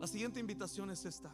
La 0.00 0.06
siguiente 0.06 0.40
invitación 0.40 0.90
es 0.90 1.04
esta. 1.04 1.32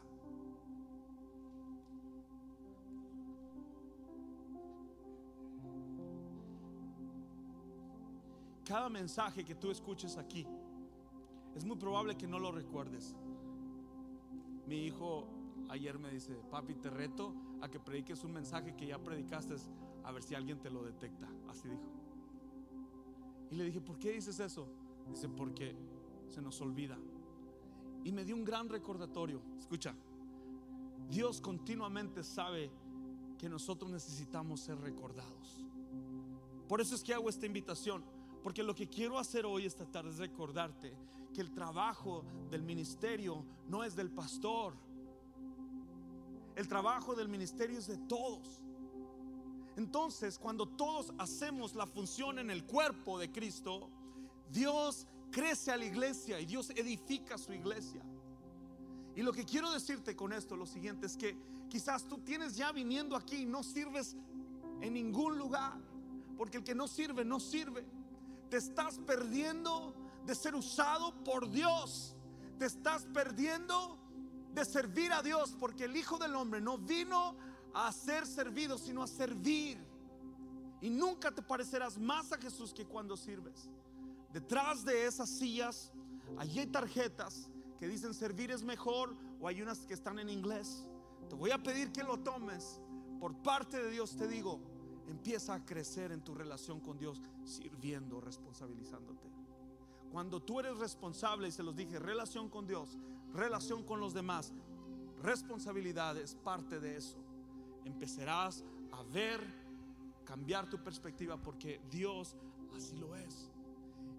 Cada 8.65 8.91
mensaje 8.91 9.47
que 9.47 9.55
tú 9.55 9.71
escuches 9.71 10.19
aquí, 10.19 10.47
es 11.55 11.65
muy 11.65 11.77
probable 11.77 12.17
que 12.17 12.27
no 12.27 12.39
lo 12.39 12.53
recuerdes. 12.53 13.17
Mi 14.67 14.85
hijo 14.85 15.27
ayer 15.69 15.99
me 15.99 16.11
dice, 16.11 16.35
papi, 16.51 16.75
te 16.75 16.91
reto 16.91 17.35
a 17.61 17.69
que 17.69 17.81
prediques 17.81 18.25
un 18.25 18.33
mensaje 18.33 18.75
que 18.77 18.87
ya 18.87 18.99
predicaste, 18.99 19.57
a 20.05 20.13
ver 20.13 20.23
si 20.23 20.35
alguien 20.35 20.61
te 20.61 20.71
lo 20.71 20.83
detecta. 20.83 21.29
Así 21.49 21.69
dijo. 21.69 21.91
Y 23.51 23.57
le 23.57 23.65
dije, 23.65 23.81
¿por 23.81 23.99
qué 23.99 24.13
dices 24.13 24.41
eso? 24.41 24.69
Dice, 25.09 25.29
porque 25.29 25.75
se 26.29 26.43
nos 26.43 26.61
olvida. 26.61 26.99
Y 28.05 28.13
me 28.13 28.25
dio 28.25 28.37
un 28.37 28.45
gran 28.45 28.69
recordatorio. 28.69 29.43
Escucha, 29.59 29.95
Dios 31.09 31.41
continuamente 31.41 32.23
sabe 32.23 32.71
que 33.39 33.49
nosotros 33.49 33.91
necesitamos 33.91 34.61
ser 34.61 34.79
recordados. 34.79 35.65
Por 36.69 36.81
eso 36.81 36.95
es 36.95 37.03
que 37.03 37.15
hago 37.15 37.29
esta 37.29 37.47
invitación. 37.47 38.05
Porque 38.43 38.63
lo 38.63 38.75
que 38.75 38.89
quiero 38.89 39.19
hacer 39.19 39.47
hoy 39.47 39.65
esta 39.65 39.85
tarde 39.87 40.11
es 40.11 40.19
recordarte 40.19 40.97
que 41.35 41.41
el 41.41 41.51
trabajo 41.51 42.25
del 42.51 42.63
ministerio 42.63 43.45
no 43.67 43.85
es 43.85 43.97
del 43.97 44.11
pastor. 44.11 44.75
El 46.59 46.67
trabajo 46.67 47.15
del 47.15 47.29
ministerio 47.29 47.79
es 47.79 47.87
de 47.87 47.97
todos. 47.97 48.61
Entonces, 49.77 50.41
cuando 50.41 50.67
todos 50.67 51.13
hacemos 51.17 51.77
la 51.77 51.87
función 51.87 52.41
en 52.41 52.51
el 52.51 52.65
cuerpo 52.65 53.17
de 53.17 53.31
Cristo, 53.31 53.89
Dios 54.51 55.07
crece 55.31 55.71
a 55.71 55.77
la 55.77 55.85
iglesia 55.85 56.41
y 56.41 56.47
Dios 56.47 56.71
edifica 56.71 57.39
su 57.39 57.53
iglesia. 57.53 58.03
Y 59.15 59.23
lo 59.23 59.33
que 59.33 59.45
quiero 59.45 59.71
decirte 59.71 60.17
con 60.17 60.33
esto, 60.33 60.57
lo 60.57 60.67
siguiente 60.67 61.07
es 61.07 61.17
que 61.17 61.37
quizás 61.69 62.09
tú 62.09 62.19
tienes 62.19 62.57
ya 62.57 62.73
viniendo 62.73 63.15
aquí 63.15 63.37
y 63.43 63.47
no 63.47 63.63
sirves 63.63 64.17
en 64.81 64.95
ningún 64.95 65.39
lugar, 65.39 65.79
porque 66.37 66.57
el 66.57 66.65
que 66.65 66.75
no 66.75 66.89
sirve, 66.89 67.25
no 67.25 67.39
sirve. 67.39 67.87
Te 68.51 68.57
estás 68.57 68.99
perdiendo 69.07 69.95
de 70.27 70.35
ser 70.35 70.57
usado 70.57 71.15
por 71.23 71.49
Dios. 71.53 72.17
Te 72.59 72.67
estás 72.67 73.07
perdiendo 73.15 73.97
de 74.59 74.65
servir 74.65 75.13
a 75.13 75.23
Dios, 75.23 75.57
porque 75.59 75.85
el 75.85 75.97
Hijo 75.97 76.19
del 76.19 76.35
Hombre 76.35 76.61
no 76.61 76.79
vino 76.79 77.37
a 77.75 77.93
ser 77.93 78.27
servido, 78.27 78.79
sino 78.79 79.03
a 79.03 79.07
servir. 79.07 79.79
Y 80.81 80.91
nunca 80.91 81.31
te 81.31 81.43
parecerás 81.43 81.99
más 81.99 82.33
a 82.33 82.39
Jesús 82.39 82.73
que 82.73 82.85
cuando 82.85 83.17
sirves. 83.17 83.69
Detrás 84.33 84.85
de 84.85 85.07
esas 85.07 85.29
sillas, 85.29 85.93
allí 86.37 86.61
hay 86.61 86.67
tarjetas 86.67 87.51
que 87.79 87.89
dicen 87.89 88.13
servir 88.15 88.51
es 88.51 88.63
mejor 88.63 89.17
o 89.41 89.49
hay 89.49 89.63
unas 89.63 89.81
que 89.87 89.95
están 89.95 90.19
en 90.19 90.29
inglés. 90.29 90.85
Te 91.29 91.35
voy 91.35 91.51
a 91.51 91.63
pedir 91.63 91.93
que 91.93 92.03
lo 92.03 92.19
tomes. 92.19 92.81
Por 93.21 93.35
parte 93.43 93.83
de 93.83 93.91
Dios 93.91 94.17
te 94.17 94.29
digo, 94.29 94.61
empieza 95.09 95.55
a 95.55 95.65
crecer 95.65 96.13
en 96.13 96.23
tu 96.23 96.35
relación 96.35 96.81
con 96.81 96.99
Dios, 96.99 97.21
sirviendo, 97.45 98.21
responsabilizándote. 98.21 99.29
Cuando 100.11 100.41
tú 100.41 100.61
eres 100.61 100.79
responsable, 100.79 101.49
y 101.49 101.53
se 101.53 101.63
los 101.63 101.77
dije, 101.77 101.99
relación 101.99 102.49
con 102.49 102.67
Dios, 102.67 102.97
relación 103.35 103.83
con 103.83 104.01
los 104.01 104.15
demás, 104.15 104.53
responsabilidad 105.23 106.17
es 106.17 106.35
parte 106.35 106.81
de 106.81 106.97
eso. 106.97 107.19
Empezarás 107.85 108.65
a 108.93 109.03
ver, 109.05 109.41
cambiar 110.25 110.69
tu 110.69 110.83
perspectiva 110.83 111.37
porque 111.37 111.81
Dios 111.91 112.37
así 112.77 112.97
lo 112.97 113.15
es. 113.17 113.51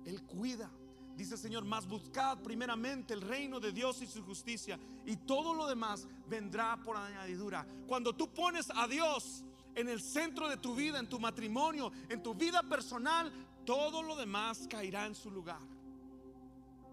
Él 0.05 0.24
cuida. 0.24 0.70
Dice 1.16 1.34
el 1.34 1.39
Señor, 1.39 1.66
más 1.66 1.86
buscad 1.86 2.38
primeramente 2.39 3.14
el 3.14 3.22
reino 3.22 3.60
de 3.60 3.74
Dios 3.74 4.01
y 4.01 4.07
su 4.07 4.24
justicia 4.24 4.80
y 5.05 5.18
todo 5.18 5.53
lo 5.53 5.68
demás 5.68 6.07
vendrá 6.30 6.78
por 6.84 6.95
añadidura. 6.95 7.68
Cuando 7.88 8.16
tú 8.16 8.34
pones 8.34 8.72
a 8.74 8.88
Dios 8.88 9.43
en 9.76 9.89
el 9.89 10.01
centro 10.01 10.47
de 10.47 10.55
tu 10.55 10.76
vida, 10.76 10.97
en 10.97 11.10
tu 11.10 11.20
matrimonio, 11.20 11.91
en 12.07 12.24
tu 12.24 12.34
vida 12.34 12.64
personal, 12.64 13.32
todo 13.66 14.01
lo 14.01 14.16
demás 14.16 14.66
caerá 14.70 15.05
en 15.05 15.16
su 15.16 15.30
lugar. 15.30 15.60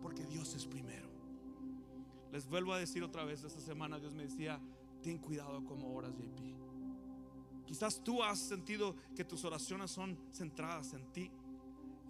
Porque 0.02 0.24
Dios 0.26 0.54
es 0.54 0.66
primero. 0.66 1.15
Les 2.37 2.47
vuelvo 2.47 2.74
a 2.74 2.78
decir 2.78 3.03
otra 3.03 3.24
vez, 3.24 3.43
esta 3.45 3.62
semana 3.62 3.99
Dios 3.99 4.12
me 4.12 4.24
decía, 4.24 4.61
ten 5.03 5.16
cuidado 5.16 5.64
como 5.64 5.95
oras 5.95 6.12
JP. 6.18 7.64
Quizás 7.64 8.05
tú 8.05 8.22
has 8.22 8.39
sentido 8.39 8.95
que 9.16 9.24
tus 9.24 9.43
oraciones 9.47 9.91
son 9.91 10.18
centradas 10.34 10.93
en 10.93 11.11
ti. 11.14 11.30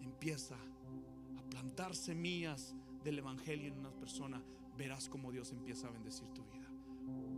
Empieza 0.03 0.57
a 0.57 1.43
plantar 1.49 1.95
semillas 1.95 2.74
del 3.05 3.20
Evangelio 3.20 3.68
en 3.68 3.79
una 3.79 3.93
persona. 3.93 4.43
Verás 4.77 5.09
como 5.09 5.31
Dios 5.31 5.53
empieza 5.53 5.87
a 5.87 5.93
bendecir 5.93 6.27
tu 6.35 6.43
vida. 6.43 6.68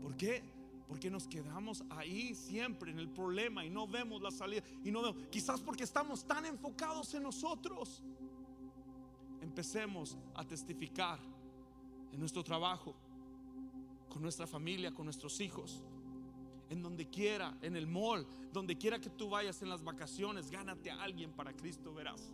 ¿Por 0.01 0.17
qué? 0.17 0.43
Porque 0.89 1.11
nos 1.11 1.29
quedamos 1.29 1.85
ahí 1.91 2.35
siempre 2.35 2.91
en 2.91 3.01
el 3.01 3.11
problema 3.11 3.67
y 3.67 3.69
no 3.69 3.87
vemos 3.87 4.23
la 4.23 4.31
salida. 4.31 4.63
Y 4.83 4.91
no 4.91 5.03
vemos. 5.03 5.27
Quizás 5.31 5.61
porque 5.61 5.85
estamos 5.85 6.25
tan 6.27 6.47
enfocados 6.47 7.13
en 7.13 7.25
nosotros. 7.25 8.03
Empecemos 9.43 10.17
a 10.35 10.43
testificar 10.43 11.19
en 12.13 12.21
nuestro 12.21 12.43
trabajo, 12.43 12.95
con 14.09 14.23
nuestra 14.23 14.47
familia, 14.47 14.93
con 14.93 15.05
nuestros 15.05 15.41
hijos, 15.41 15.83
en 16.71 16.83
donde 16.83 17.09
quiera, 17.09 17.57
en 17.63 17.77
el 17.77 17.87
mall, 17.87 18.27
donde 18.53 18.77
quiera 18.77 18.99
que 18.99 19.11
tú 19.11 19.31
vayas 19.31 19.63
en 19.63 19.71
las 19.71 19.83
vacaciones, 19.83 20.51
gánate 20.51 20.91
a 20.91 21.03
alguien 21.03 21.33
para 21.33 21.55
Cristo, 21.55 21.95
verás. 21.95 22.33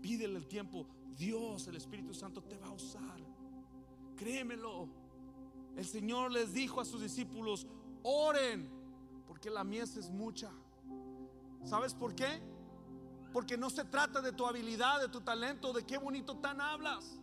Pídele 0.00 0.38
el 0.38 0.46
tiempo, 0.46 0.86
Dios, 1.16 1.66
el 1.68 1.76
Espíritu 1.76 2.14
Santo 2.14 2.42
te 2.42 2.56
va 2.58 2.68
a 2.68 2.72
usar. 2.72 3.20
Créemelo. 4.16 4.88
El 5.76 5.84
Señor 5.86 6.32
les 6.32 6.52
dijo 6.52 6.80
a 6.80 6.84
sus 6.84 7.00
discípulos, 7.00 7.66
oren, 8.02 8.68
porque 9.26 9.50
la 9.50 9.64
mies 9.64 9.96
es 9.96 10.10
mucha. 10.10 10.50
¿Sabes 11.64 11.94
por 11.94 12.14
qué? 12.14 12.42
Porque 13.32 13.56
no 13.56 13.70
se 13.70 13.84
trata 13.84 14.20
de 14.20 14.32
tu 14.32 14.46
habilidad, 14.46 15.00
de 15.00 15.08
tu 15.08 15.20
talento, 15.20 15.72
de 15.72 15.84
qué 15.84 15.98
bonito 15.98 16.36
tan 16.36 16.60
hablas. 16.60 17.18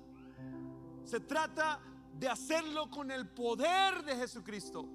Se 1.10 1.20
trata 1.20 1.80
de 2.20 2.30
hacerlo 2.30 2.88
con 2.92 3.10
el 3.10 3.28
poder 3.28 4.06
de 4.06 4.16
Jesucristo, 4.16 4.86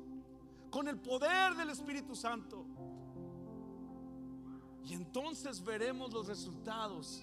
con 0.70 0.86
el 0.86 0.96
poder 1.00 1.56
del 1.56 1.70
Espíritu 1.70 2.14
Santo. 2.14 2.64
Y 4.84 4.94
entonces 4.94 5.64
veremos 5.64 6.12
los 6.12 6.28
resultados. 6.28 7.20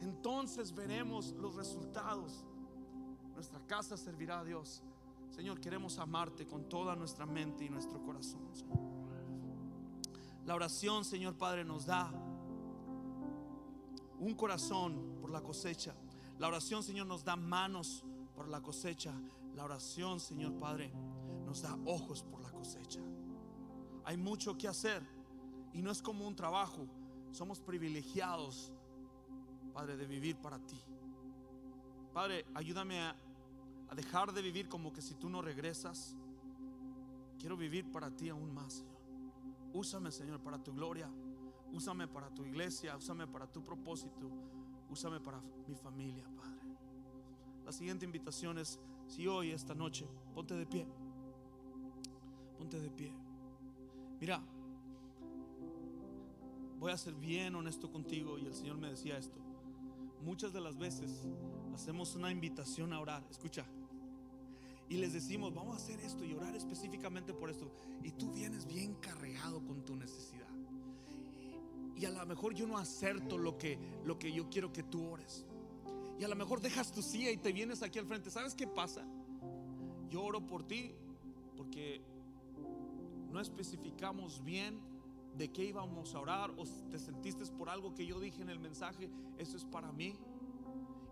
Entonces 0.00 0.72
veremos 0.72 1.32
los 1.32 1.56
resultados. 1.56 2.44
Nuestra 3.34 3.58
casa 3.66 3.96
servirá 3.96 4.38
a 4.38 4.44
Dios. 4.44 4.80
Señor, 5.30 5.60
queremos 5.60 5.98
amarte 5.98 6.46
con 6.46 6.68
toda 6.68 6.94
nuestra 6.94 7.26
mente 7.26 7.64
y 7.64 7.68
nuestro 7.68 8.00
corazón. 8.00 8.46
La 10.46 10.54
oración, 10.54 11.04
Señor 11.04 11.36
Padre, 11.36 11.64
nos 11.64 11.86
da 11.86 12.12
un 14.20 14.34
corazón 14.36 15.16
por 15.20 15.30
la 15.30 15.40
cosecha. 15.40 15.96
La 16.38 16.46
oración, 16.46 16.82
Señor, 16.84 17.06
nos 17.06 17.24
da 17.24 17.34
manos 17.34 18.04
por 18.34 18.48
la 18.48 18.60
cosecha. 18.60 19.12
La 19.54 19.64
oración, 19.64 20.20
Señor 20.20 20.56
Padre, 20.58 20.92
nos 21.44 21.62
da 21.62 21.76
ojos 21.84 22.22
por 22.22 22.40
la 22.40 22.52
cosecha. 22.52 23.00
Hay 24.04 24.16
mucho 24.16 24.56
que 24.56 24.68
hacer 24.68 25.02
y 25.72 25.82
no 25.82 25.90
es 25.90 26.00
como 26.00 26.28
un 26.28 26.36
trabajo. 26.36 26.86
Somos 27.32 27.60
privilegiados, 27.60 28.72
Padre, 29.74 29.96
de 29.96 30.06
vivir 30.06 30.36
para 30.36 30.60
ti. 30.60 30.80
Padre, 32.14 32.46
ayúdame 32.54 33.00
a, 33.00 33.16
a 33.88 33.94
dejar 33.96 34.32
de 34.32 34.40
vivir 34.40 34.68
como 34.68 34.92
que 34.92 35.02
si 35.02 35.14
tú 35.14 35.28
no 35.28 35.42
regresas. 35.42 36.16
Quiero 37.38 37.56
vivir 37.56 37.90
para 37.90 38.10
ti 38.10 38.28
aún 38.28 38.54
más, 38.54 38.74
Señor. 38.74 38.98
Úsame, 39.72 40.12
Señor, 40.12 40.40
para 40.40 40.62
tu 40.62 40.72
gloria. 40.72 41.10
Úsame 41.72 42.06
para 42.06 42.30
tu 42.30 42.44
iglesia. 42.44 42.96
Úsame 42.96 43.26
para 43.26 43.46
tu 43.46 43.64
propósito. 43.64 44.30
Úsame 44.90 45.20
para 45.20 45.40
mi 45.66 45.74
familia, 45.74 46.24
Padre. 46.36 46.58
La 47.64 47.72
siguiente 47.72 48.04
invitación 48.04 48.58
es, 48.58 48.78
si 49.06 49.26
hoy, 49.26 49.50
esta 49.50 49.74
noche, 49.74 50.06
ponte 50.34 50.54
de 50.54 50.66
pie. 50.66 50.86
Ponte 52.56 52.80
de 52.80 52.90
pie. 52.90 53.12
Mira, 54.20 54.40
voy 56.78 56.92
a 56.92 56.96
ser 56.96 57.14
bien 57.14 57.54
honesto 57.54 57.90
contigo 57.90 58.38
y 58.38 58.46
el 58.46 58.54
Señor 58.54 58.78
me 58.78 58.88
decía 58.88 59.18
esto. 59.18 59.38
Muchas 60.24 60.52
de 60.52 60.60
las 60.60 60.76
veces 60.76 61.28
hacemos 61.74 62.14
una 62.14 62.30
invitación 62.30 62.92
a 62.92 63.00
orar. 63.00 63.24
Escucha. 63.30 63.66
Y 64.88 64.96
les 64.96 65.12
decimos, 65.12 65.54
vamos 65.54 65.74
a 65.74 65.76
hacer 65.76 66.00
esto 66.00 66.24
y 66.24 66.32
orar 66.32 66.56
específicamente 66.56 67.34
por 67.34 67.50
esto. 67.50 67.70
Y 68.02 68.12
tú 68.12 68.32
vienes 68.32 68.66
bien 68.66 68.94
cargado 68.94 69.64
con 69.66 69.84
tu 69.84 69.94
necesidad. 69.94 70.47
Y 71.98 72.04
a 72.04 72.10
lo 72.10 72.24
mejor 72.26 72.54
yo 72.54 72.66
no 72.66 72.78
acerto 72.78 73.36
lo 73.36 73.58
que, 73.58 73.76
lo 74.04 74.18
que 74.18 74.32
yo 74.32 74.48
quiero 74.48 74.72
que 74.72 74.84
tú 74.84 75.10
ores. 75.10 75.44
Y 76.18 76.24
a 76.24 76.28
lo 76.28 76.36
mejor 76.36 76.60
dejas 76.60 76.92
tu 76.92 77.02
silla 77.02 77.30
y 77.30 77.36
te 77.36 77.52
vienes 77.52 77.82
aquí 77.82 77.98
al 77.98 78.06
frente. 78.06 78.30
¿Sabes 78.30 78.54
qué 78.54 78.68
pasa? 78.68 79.04
Yo 80.08 80.22
oro 80.22 80.46
por 80.46 80.62
ti 80.62 80.94
porque 81.56 82.00
no 83.32 83.40
especificamos 83.40 84.44
bien 84.44 84.80
de 85.36 85.48
qué 85.48 85.64
íbamos 85.64 86.14
a 86.14 86.20
orar 86.20 86.50
o 86.56 86.64
te 86.90 86.98
sentiste 86.98 87.44
por 87.46 87.68
algo 87.68 87.94
que 87.94 88.06
yo 88.06 88.20
dije 88.20 88.42
en 88.42 88.50
el 88.50 88.60
mensaje, 88.60 89.10
eso 89.36 89.56
es 89.56 89.64
para 89.64 89.90
mí. 89.90 90.14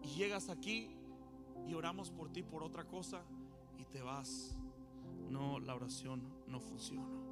Y 0.02 0.08
llegas 0.16 0.48
aquí 0.48 0.90
y 1.66 1.74
oramos 1.74 2.10
por 2.10 2.30
ti 2.30 2.44
por 2.44 2.62
otra 2.62 2.84
cosa 2.84 3.22
y 3.78 3.84
te 3.86 4.02
vas. 4.02 4.56
No, 5.30 5.58
la 5.58 5.74
oración 5.74 6.22
no 6.46 6.60
funciona. 6.60 7.25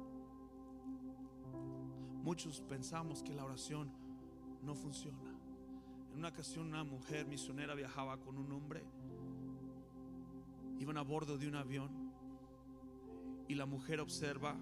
Muchos 2.25 2.59
pensamos 2.61 3.21
que 3.21 3.35
la 3.35 3.45
oración 3.45 3.87
no 4.63 4.73
funciona. 4.73 5.29
En 6.11 6.17
una 6.17 6.29
ocasión 6.29 6.65
una 6.65 6.83
mujer 6.83 7.27
misionera 7.27 7.75
viajaba 7.75 8.17
con 8.17 8.39
un 8.39 8.51
hombre. 8.51 8.83
Iban 10.79 10.97
a 10.97 11.03
bordo 11.03 11.37
de 11.37 11.47
un 11.47 11.53
avión 11.53 11.91
y 13.47 13.53
la 13.53 13.67
mujer 13.67 13.99
observa 13.99 14.55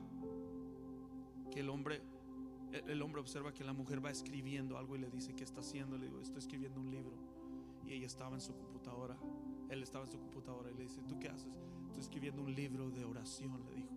que 1.51 1.61
el 1.61 1.69
hombre 1.69 2.01
el 2.73 3.01
hombre 3.01 3.21
observa 3.21 3.53
que 3.53 3.63
la 3.63 3.71
mujer 3.71 4.03
va 4.03 4.11
escribiendo 4.11 4.77
algo 4.77 4.97
y 4.97 4.99
le 4.99 5.09
dice 5.09 5.33
qué 5.33 5.45
está 5.45 5.61
haciendo. 5.61 5.97
Le 5.97 6.07
digo, 6.07 6.19
estoy 6.19 6.39
escribiendo 6.39 6.81
un 6.81 6.91
libro. 6.91 7.15
Y 7.85 7.93
ella 7.93 8.07
estaba 8.07 8.35
en 8.35 8.41
su 8.41 8.57
computadora. 8.57 9.15
Él 9.69 9.81
estaba 9.83 10.03
en 10.03 10.11
su 10.11 10.19
computadora 10.19 10.69
y 10.69 10.73
le 10.73 10.83
dice, 10.83 11.01
¿tú 11.07 11.17
qué 11.17 11.29
haces? 11.29 11.47
Estoy 11.85 12.01
escribiendo 12.01 12.41
un 12.41 12.53
libro 12.53 12.89
de 12.89 13.05
oración, 13.05 13.63
le 13.63 13.75
dijo. 13.75 13.92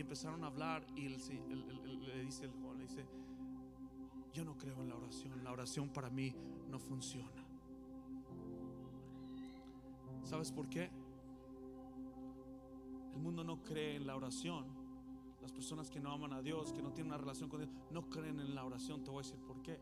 Empezaron 0.00 0.42
a 0.44 0.48
hablar 0.48 0.84
y 0.96 1.08
le 1.08 1.16
dice 1.16 2.44
el 2.44 2.52
joven, 2.52 2.78
le 2.78 2.84
dice, 2.84 3.06
yo 4.32 4.44
no 4.44 4.56
creo 4.56 4.82
en 4.82 4.88
la 4.88 4.96
oración. 4.96 5.44
La 5.44 5.52
oración 5.52 5.88
para 5.90 6.10
mí 6.10 6.34
no 6.68 6.78
funciona. 6.78 7.44
¿Sabes 10.24 10.52
por 10.52 10.68
qué? 10.68 10.90
El 13.14 13.20
mundo 13.20 13.44
no 13.44 13.62
cree 13.62 13.96
en 13.96 14.06
la 14.06 14.16
oración 14.16 14.64
las 15.40 15.52
personas 15.52 15.90
que 15.90 16.00
no 16.00 16.12
aman 16.12 16.32
a 16.32 16.42
Dios, 16.42 16.72
que 16.72 16.82
no 16.82 16.92
tienen 16.92 17.12
una 17.12 17.18
relación 17.18 17.48
con 17.48 17.60
Dios, 17.60 17.72
no 17.90 18.08
creen 18.08 18.40
en 18.40 18.54
la 18.54 18.64
oración. 18.64 19.02
Te 19.02 19.10
voy 19.10 19.20
a 19.20 19.26
decir 19.26 19.40
por 19.40 19.62
qué. 19.62 19.78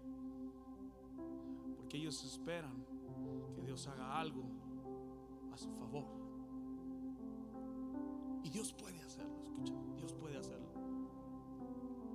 Porque 1.76 1.96
ellos 1.96 2.24
esperan 2.24 2.84
que 3.54 3.62
Dios 3.62 3.86
haga 3.88 4.18
algo 4.18 4.44
a 5.52 5.56
su 5.56 5.70
favor. 5.72 6.06
Y 8.44 8.50
Dios 8.50 8.72
puede 8.72 9.00
hacerlo, 9.00 9.37
Dios 9.96 10.12
puede 10.14 10.36
hacerlo. 10.36 10.68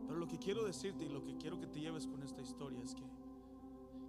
Pero 0.07 0.17
lo 0.17 0.27
que 0.27 0.37
quiero 0.37 0.63
decirte 0.63 1.05
y 1.05 1.09
lo 1.09 1.23
que 1.23 1.37
quiero 1.37 1.59
que 1.59 1.67
te 1.67 1.79
lleves 1.79 2.07
con 2.07 2.21
esta 2.23 2.41
historia 2.41 2.81
es 2.83 2.93
que 2.93 3.03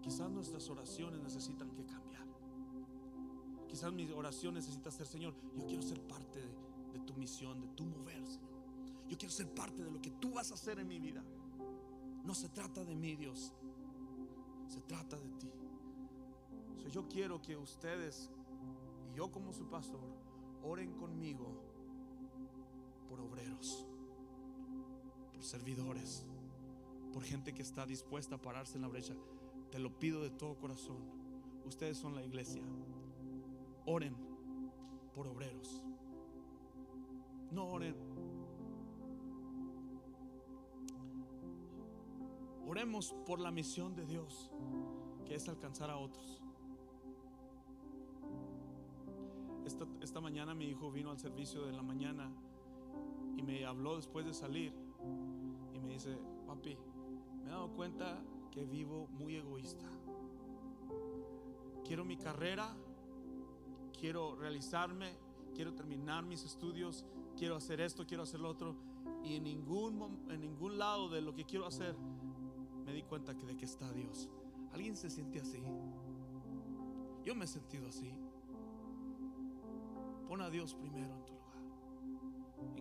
quizás 0.03 0.31
nuestras 0.31 0.69
oraciones 0.69 1.21
necesitan 1.23 1.71
que 1.71 1.85
cambiar. 1.85 2.27
Quizás 3.69 3.93
mi 3.93 4.11
oración 4.13 4.55
necesita 4.55 4.91
ser, 4.91 5.07
Señor, 5.07 5.35
yo 5.57 5.67
quiero 5.67 5.83
ser 5.83 6.01
parte 6.03 6.41
de, 6.93 7.01
tu 7.01 7.15
misión, 7.15 7.61
de 7.61 7.69
tu 7.69 7.85
mover, 7.85 8.27
Señor. 8.27 8.51
Yo 9.09 9.19
quiero 9.19 9.35
ser 9.35 9.53
parte 9.53 9.83
de 9.83 9.91
lo 9.91 10.01
que 10.01 10.11
tú 10.11 10.35
vas 10.35 10.51
a 10.51 10.55
hacer 10.55 10.79
en 10.79 10.89
mi 10.89 11.01
vida. 11.01 11.25
No 12.23 12.35
se 12.35 12.49
trata 12.49 12.85
de 12.85 12.95
mí, 12.95 13.17
Dios. 13.17 13.53
Se 14.69 14.81
trata 14.83 15.19
de 15.19 15.31
ti. 15.33 15.51
Yo 16.93 17.09
quiero 17.09 17.43
que 17.43 17.57
ustedes 17.57 18.31
y 19.11 19.17
yo 19.17 19.33
como 19.33 19.53
su 19.53 19.67
pastor 19.69 20.01
oren 20.63 20.93
conmigo 20.93 21.64
obreros, 23.25 23.87
por 25.33 25.43
servidores, 25.43 26.27
por 27.13 27.23
gente 27.23 27.55
que 27.55 27.63
está 27.63 27.87
dispuesta 27.87 28.37
a 28.37 28.43
pararse 28.43 28.77
en 28.77 28.83
la 28.83 28.89
brecha. 28.89 29.15
Te 29.71 29.79
lo 29.79 29.99
pido 29.99 30.23
de 30.23 30.31
todo 30.31 30.57
corazón. 30.57 30.99
Ustedes 31.65 31.97
son 31.97 32.15
la 32.15 32.25
iglesia. 32.25 32.63
Oren 33.87 34.15
por 35.15 35.29
obreros. 35.29 35.83
No 37.51 37.67
oren. 37.67 37.95
Oremos 42.67 43.15
por 43.27 43.39
la 43.39 43.51
misión 43.51 43.95
de 43.95 44.07
Dios, 44.07 44.51
que 45.25 45.35
es 45.35 45.49
alcanzar 45.49 45.91
a 45.91 45.97
otros. 45.97 46.43
Esta, 49.65 49.87
esta 50.01 50.21
mañana 50.21 50.55
mi 50.55 50.67
hijo 50.67 50.91
vino 50.91 51.11
al 51.11 51.19
servicio 51.19 51.65
de 51.65 51.73
la 51.73 51.83
mañana 51.83 52.31
me 53.45 53.65
habló 53.65 53.97
después 53.97 54.25
de 54.25 54.35
salir 54.35 54.73
y 55.75 55.81
me 55.81 55.95
dice, 55.95 56.17
papi, 56.47 56.77
me 57.43 57.49
he 57.49 57.51
dado 57.51 57.71
cuenta 57.75 58.23
que 58.51 58.65
vivo 58.65 59.09
muy 59.09 59.37
egoísta. 59.37 59.87
Quiero 61.85 62.05
mi 62.05 62.17
carrera, 62.17 62.75
quiero 63.99 64.37
realizarme, 64.37 65.17
quiero 65.55 65.75
terminar 65.75 66.25
mis 66.25 66.45
estudios, 66.45 67.05
quiero 67.37 67.57
hacer 67.57 67.81
esto, 67.81 68.07
quiero 68.07 68.23
hacer 68.23 68.41
lo 68.41 68.49
otro. 68.49 68.77
Y 69.23 69.37
en 69.37 69.45
ningún, 69.45 70.27
en 70.31 70.41
ningún 70.41 70.79
lado 70.79 71.09
de 71.09 71.21
lo 71.21 71.35
que 71.35 71.45
quiero 71.45 71.67
hacer 71.67 71.95
me 72.85 72.93
di 72.93 73.03
cuenta 73.03 73.35
de 73.35 73.57
que 73.57 73.65
está 73.65 73.91
Dios. 73.93 74.29
¿Alguien 74.73 74.97
se 74.97 75.09
siente 75.09 75.41
así? 75.41 75.63
Yo 77.25 77.35
me 77.35 77.45
he 77.45 77.49
sentido 77.49 77.89
así. 77.89 78.13
Pon 80.29 80.43
a 80.43 80.51
Dios 80.51 80.75
primero 80.75 81.15
en 81.15 81.25
tu 81.25 81.33
lugar. 81.33 81.44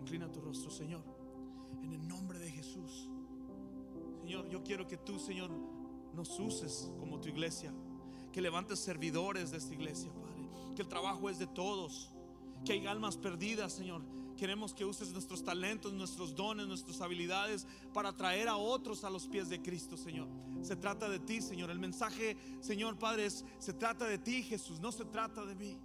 Inclina 0.04 0.30
tu 0.30 0.42
rostro, 0.42 0.70
Señor, 0.70 1.02
en 1.82 1.94
el 1.94 2.06
nombre 2.06 2.38
de 2.38 2.50
Jesús. 2.50 3.08
Señor, 4.20 4.46
yo 4.50 4.62
quiero 4.62 4.86
que 4.86 4.98
tú, 4.98 5.18
Señor, 5.18 5.50
nos 6.12 6.38
uses 6.38 6.92
como 7.00 7.18
tu 7.20 7.30
iglesia. 7.30 7.72
Que 8.30 8.42
levantes 8.42 8.80
servidores 8.80 9.50
de 9.50 9.56
esta 9.56 9.72
iglesia, 9.72 10.12
Padre. 10.12 10.46
Que 10.76 10.82
el 10.82 10.88
trabajo 10.88 11.30
es 11.30 11.38
de 11.38 11.46
todos. 11.46 12.12
Que 12.66 12.74
hay 12.74 12.86
almas 12.86 13.16
perdidas, 13.16 13.72
Señor. 13.72 14.02
Queremos 14.36 14.74
que 14.74 14.84
uses 14.84 15.10
nuestros 15.10 15.42
talentos, 15.42 15.94
nuestros 15.94 16.34
dones, 16.34 16.66
nuestras 16.66 17.00
habilidades 17.00 17.66
para 17.94 18.12
traer 18.12 18.48
a 18.48 18.58
otros 18.58 19.04
a 19.04 19.10
los 19.10 19.26
pies 19.26 19.48
de 19.48 19.62
Cristo, 19.62 19.96
Señor. 19.96 20.28
Se 20.60 20.76
trata 20.76 21.08
de 21.08 21.18
ti, 21.18 21.40
Señor. 21.40 21.70
El 21.70 21.78
mensaje, 21.78 22.36
Señor 22.60 22.98
Padre, 22.98 23.24
es, 23.24 23.42
se 23.58 23.72
trata 23.72 24.04
de 24.04 24.18
ti, 24.18 24.42
Jesús. 24.42 24.80
No 24.80 24.92
se 24.92 25.06
trata 25.06 25.46
de 25.46 25.54
mí. 25.54 25.78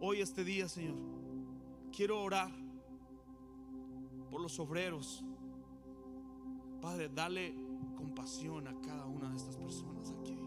Hoy, 0.00 0.22
este 0.22 0.42
día, 0.42 0.70
Señor, 0.70 0.96
quiero 1.92 2.22
orar 2.22 2.65
por 4.30 4.40
los 4.40 4.58
obreros. 4.58 5.24
Padre, 6.80 7.08
dale 7.08 7.54
compasión 7.96 8.68
a 8.68 8.80
cada 8.80 9.06
una 9.06 9.30
de 9.30 9.36
estas 9.36 9.56
personas 9.56 10.14
aquí. 10.20 10.38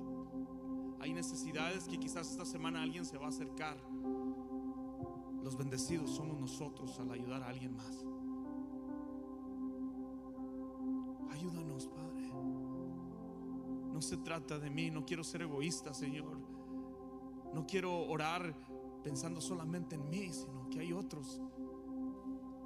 Hay 1.00 1.14
necesidades 1.14 1.88
que 1.88 1.98
quizás 1.98 2.30
esta 2.32 2.46
semana 2.46 2.82
alguien 2.82 3.06
se 3.06 3.18
va 3.18 3.26
a 3.26 3.30
acercar. 3.30 3.78
Los 5.44 5.56
bendecidos 5.58 6.12
somos 6.12 6.40
nosotros 6.40 7.00
al 7.00 7.12
ayudar 7.12 7.44
a 7.44 7.48
alguien 7.48 7.76
más. 7.76 8.06
Ayúdanos, 11.32 11.88
Padre. 11.88 12.30
No 13.94 14.02
se 14.02 14.18
trata 14.18 14.60
de 14.60 14.70
mí, 14.70 14.92
no 14.92 15.06
quiero 15.06 15.24
ser 15.24 15.42
egoísta, 15.42 15.94
Señor. 15.94 16.38
No 17.54 17.66
quiero 17.66 18.08
orar 18.08 18.54
pensando 19.04 19.42
solamente 19.42 19.96
en 19.96 20.10
mí, 20.10 20.32
sino 20.32 20.70
que 20.70 20.80
hay 20.80 20.94
otros 20.94 21.42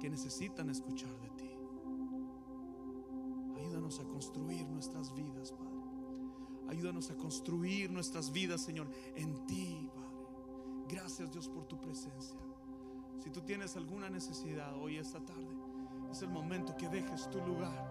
que 0.04 0.10
necesitan 0.10 0.68
escuchar 0.68 1.18
de 1.18 1.30
ti. 1.30 1.50
Ayúdanos 3.56 3.98
a 4.00 4.04
construir 4.04 4.68
nuestras 4.68 5.14
vidas, 5.14 5.50
Padre. 5.50 5.80
Ayúdanos 6.68 7.10
a 7.10 7.16
construir 7.16 7.90
nuestras 7.90 8.30
vidas, 8.30 8.60
Señor, 8.60 8.86
en 9.16 9.46
ti, 9.46 9.88
Padre. 9.94 10.26
Gracias, 10.90 11.32
Dios, 11.32 11.48
por 11.48 11.64
tu 11.64 11.80
presencia. 11.80 12.38
Si 13.18 13.30
tú 13.30 13.40
tienes 13.40 13.76
alguna 13.76 14.10
necesidad 14.10 14.76
hoy, 14.76 14.98
esta 14.98 15.24
tarde, 15.24 15.48
es 16.12 16.20
el 16.20 16.28
momento 16.28 16.76
que 16.76 16.90
dejes 16.90 17.30
tu 17.30 17.38
lugar 17.38 17.90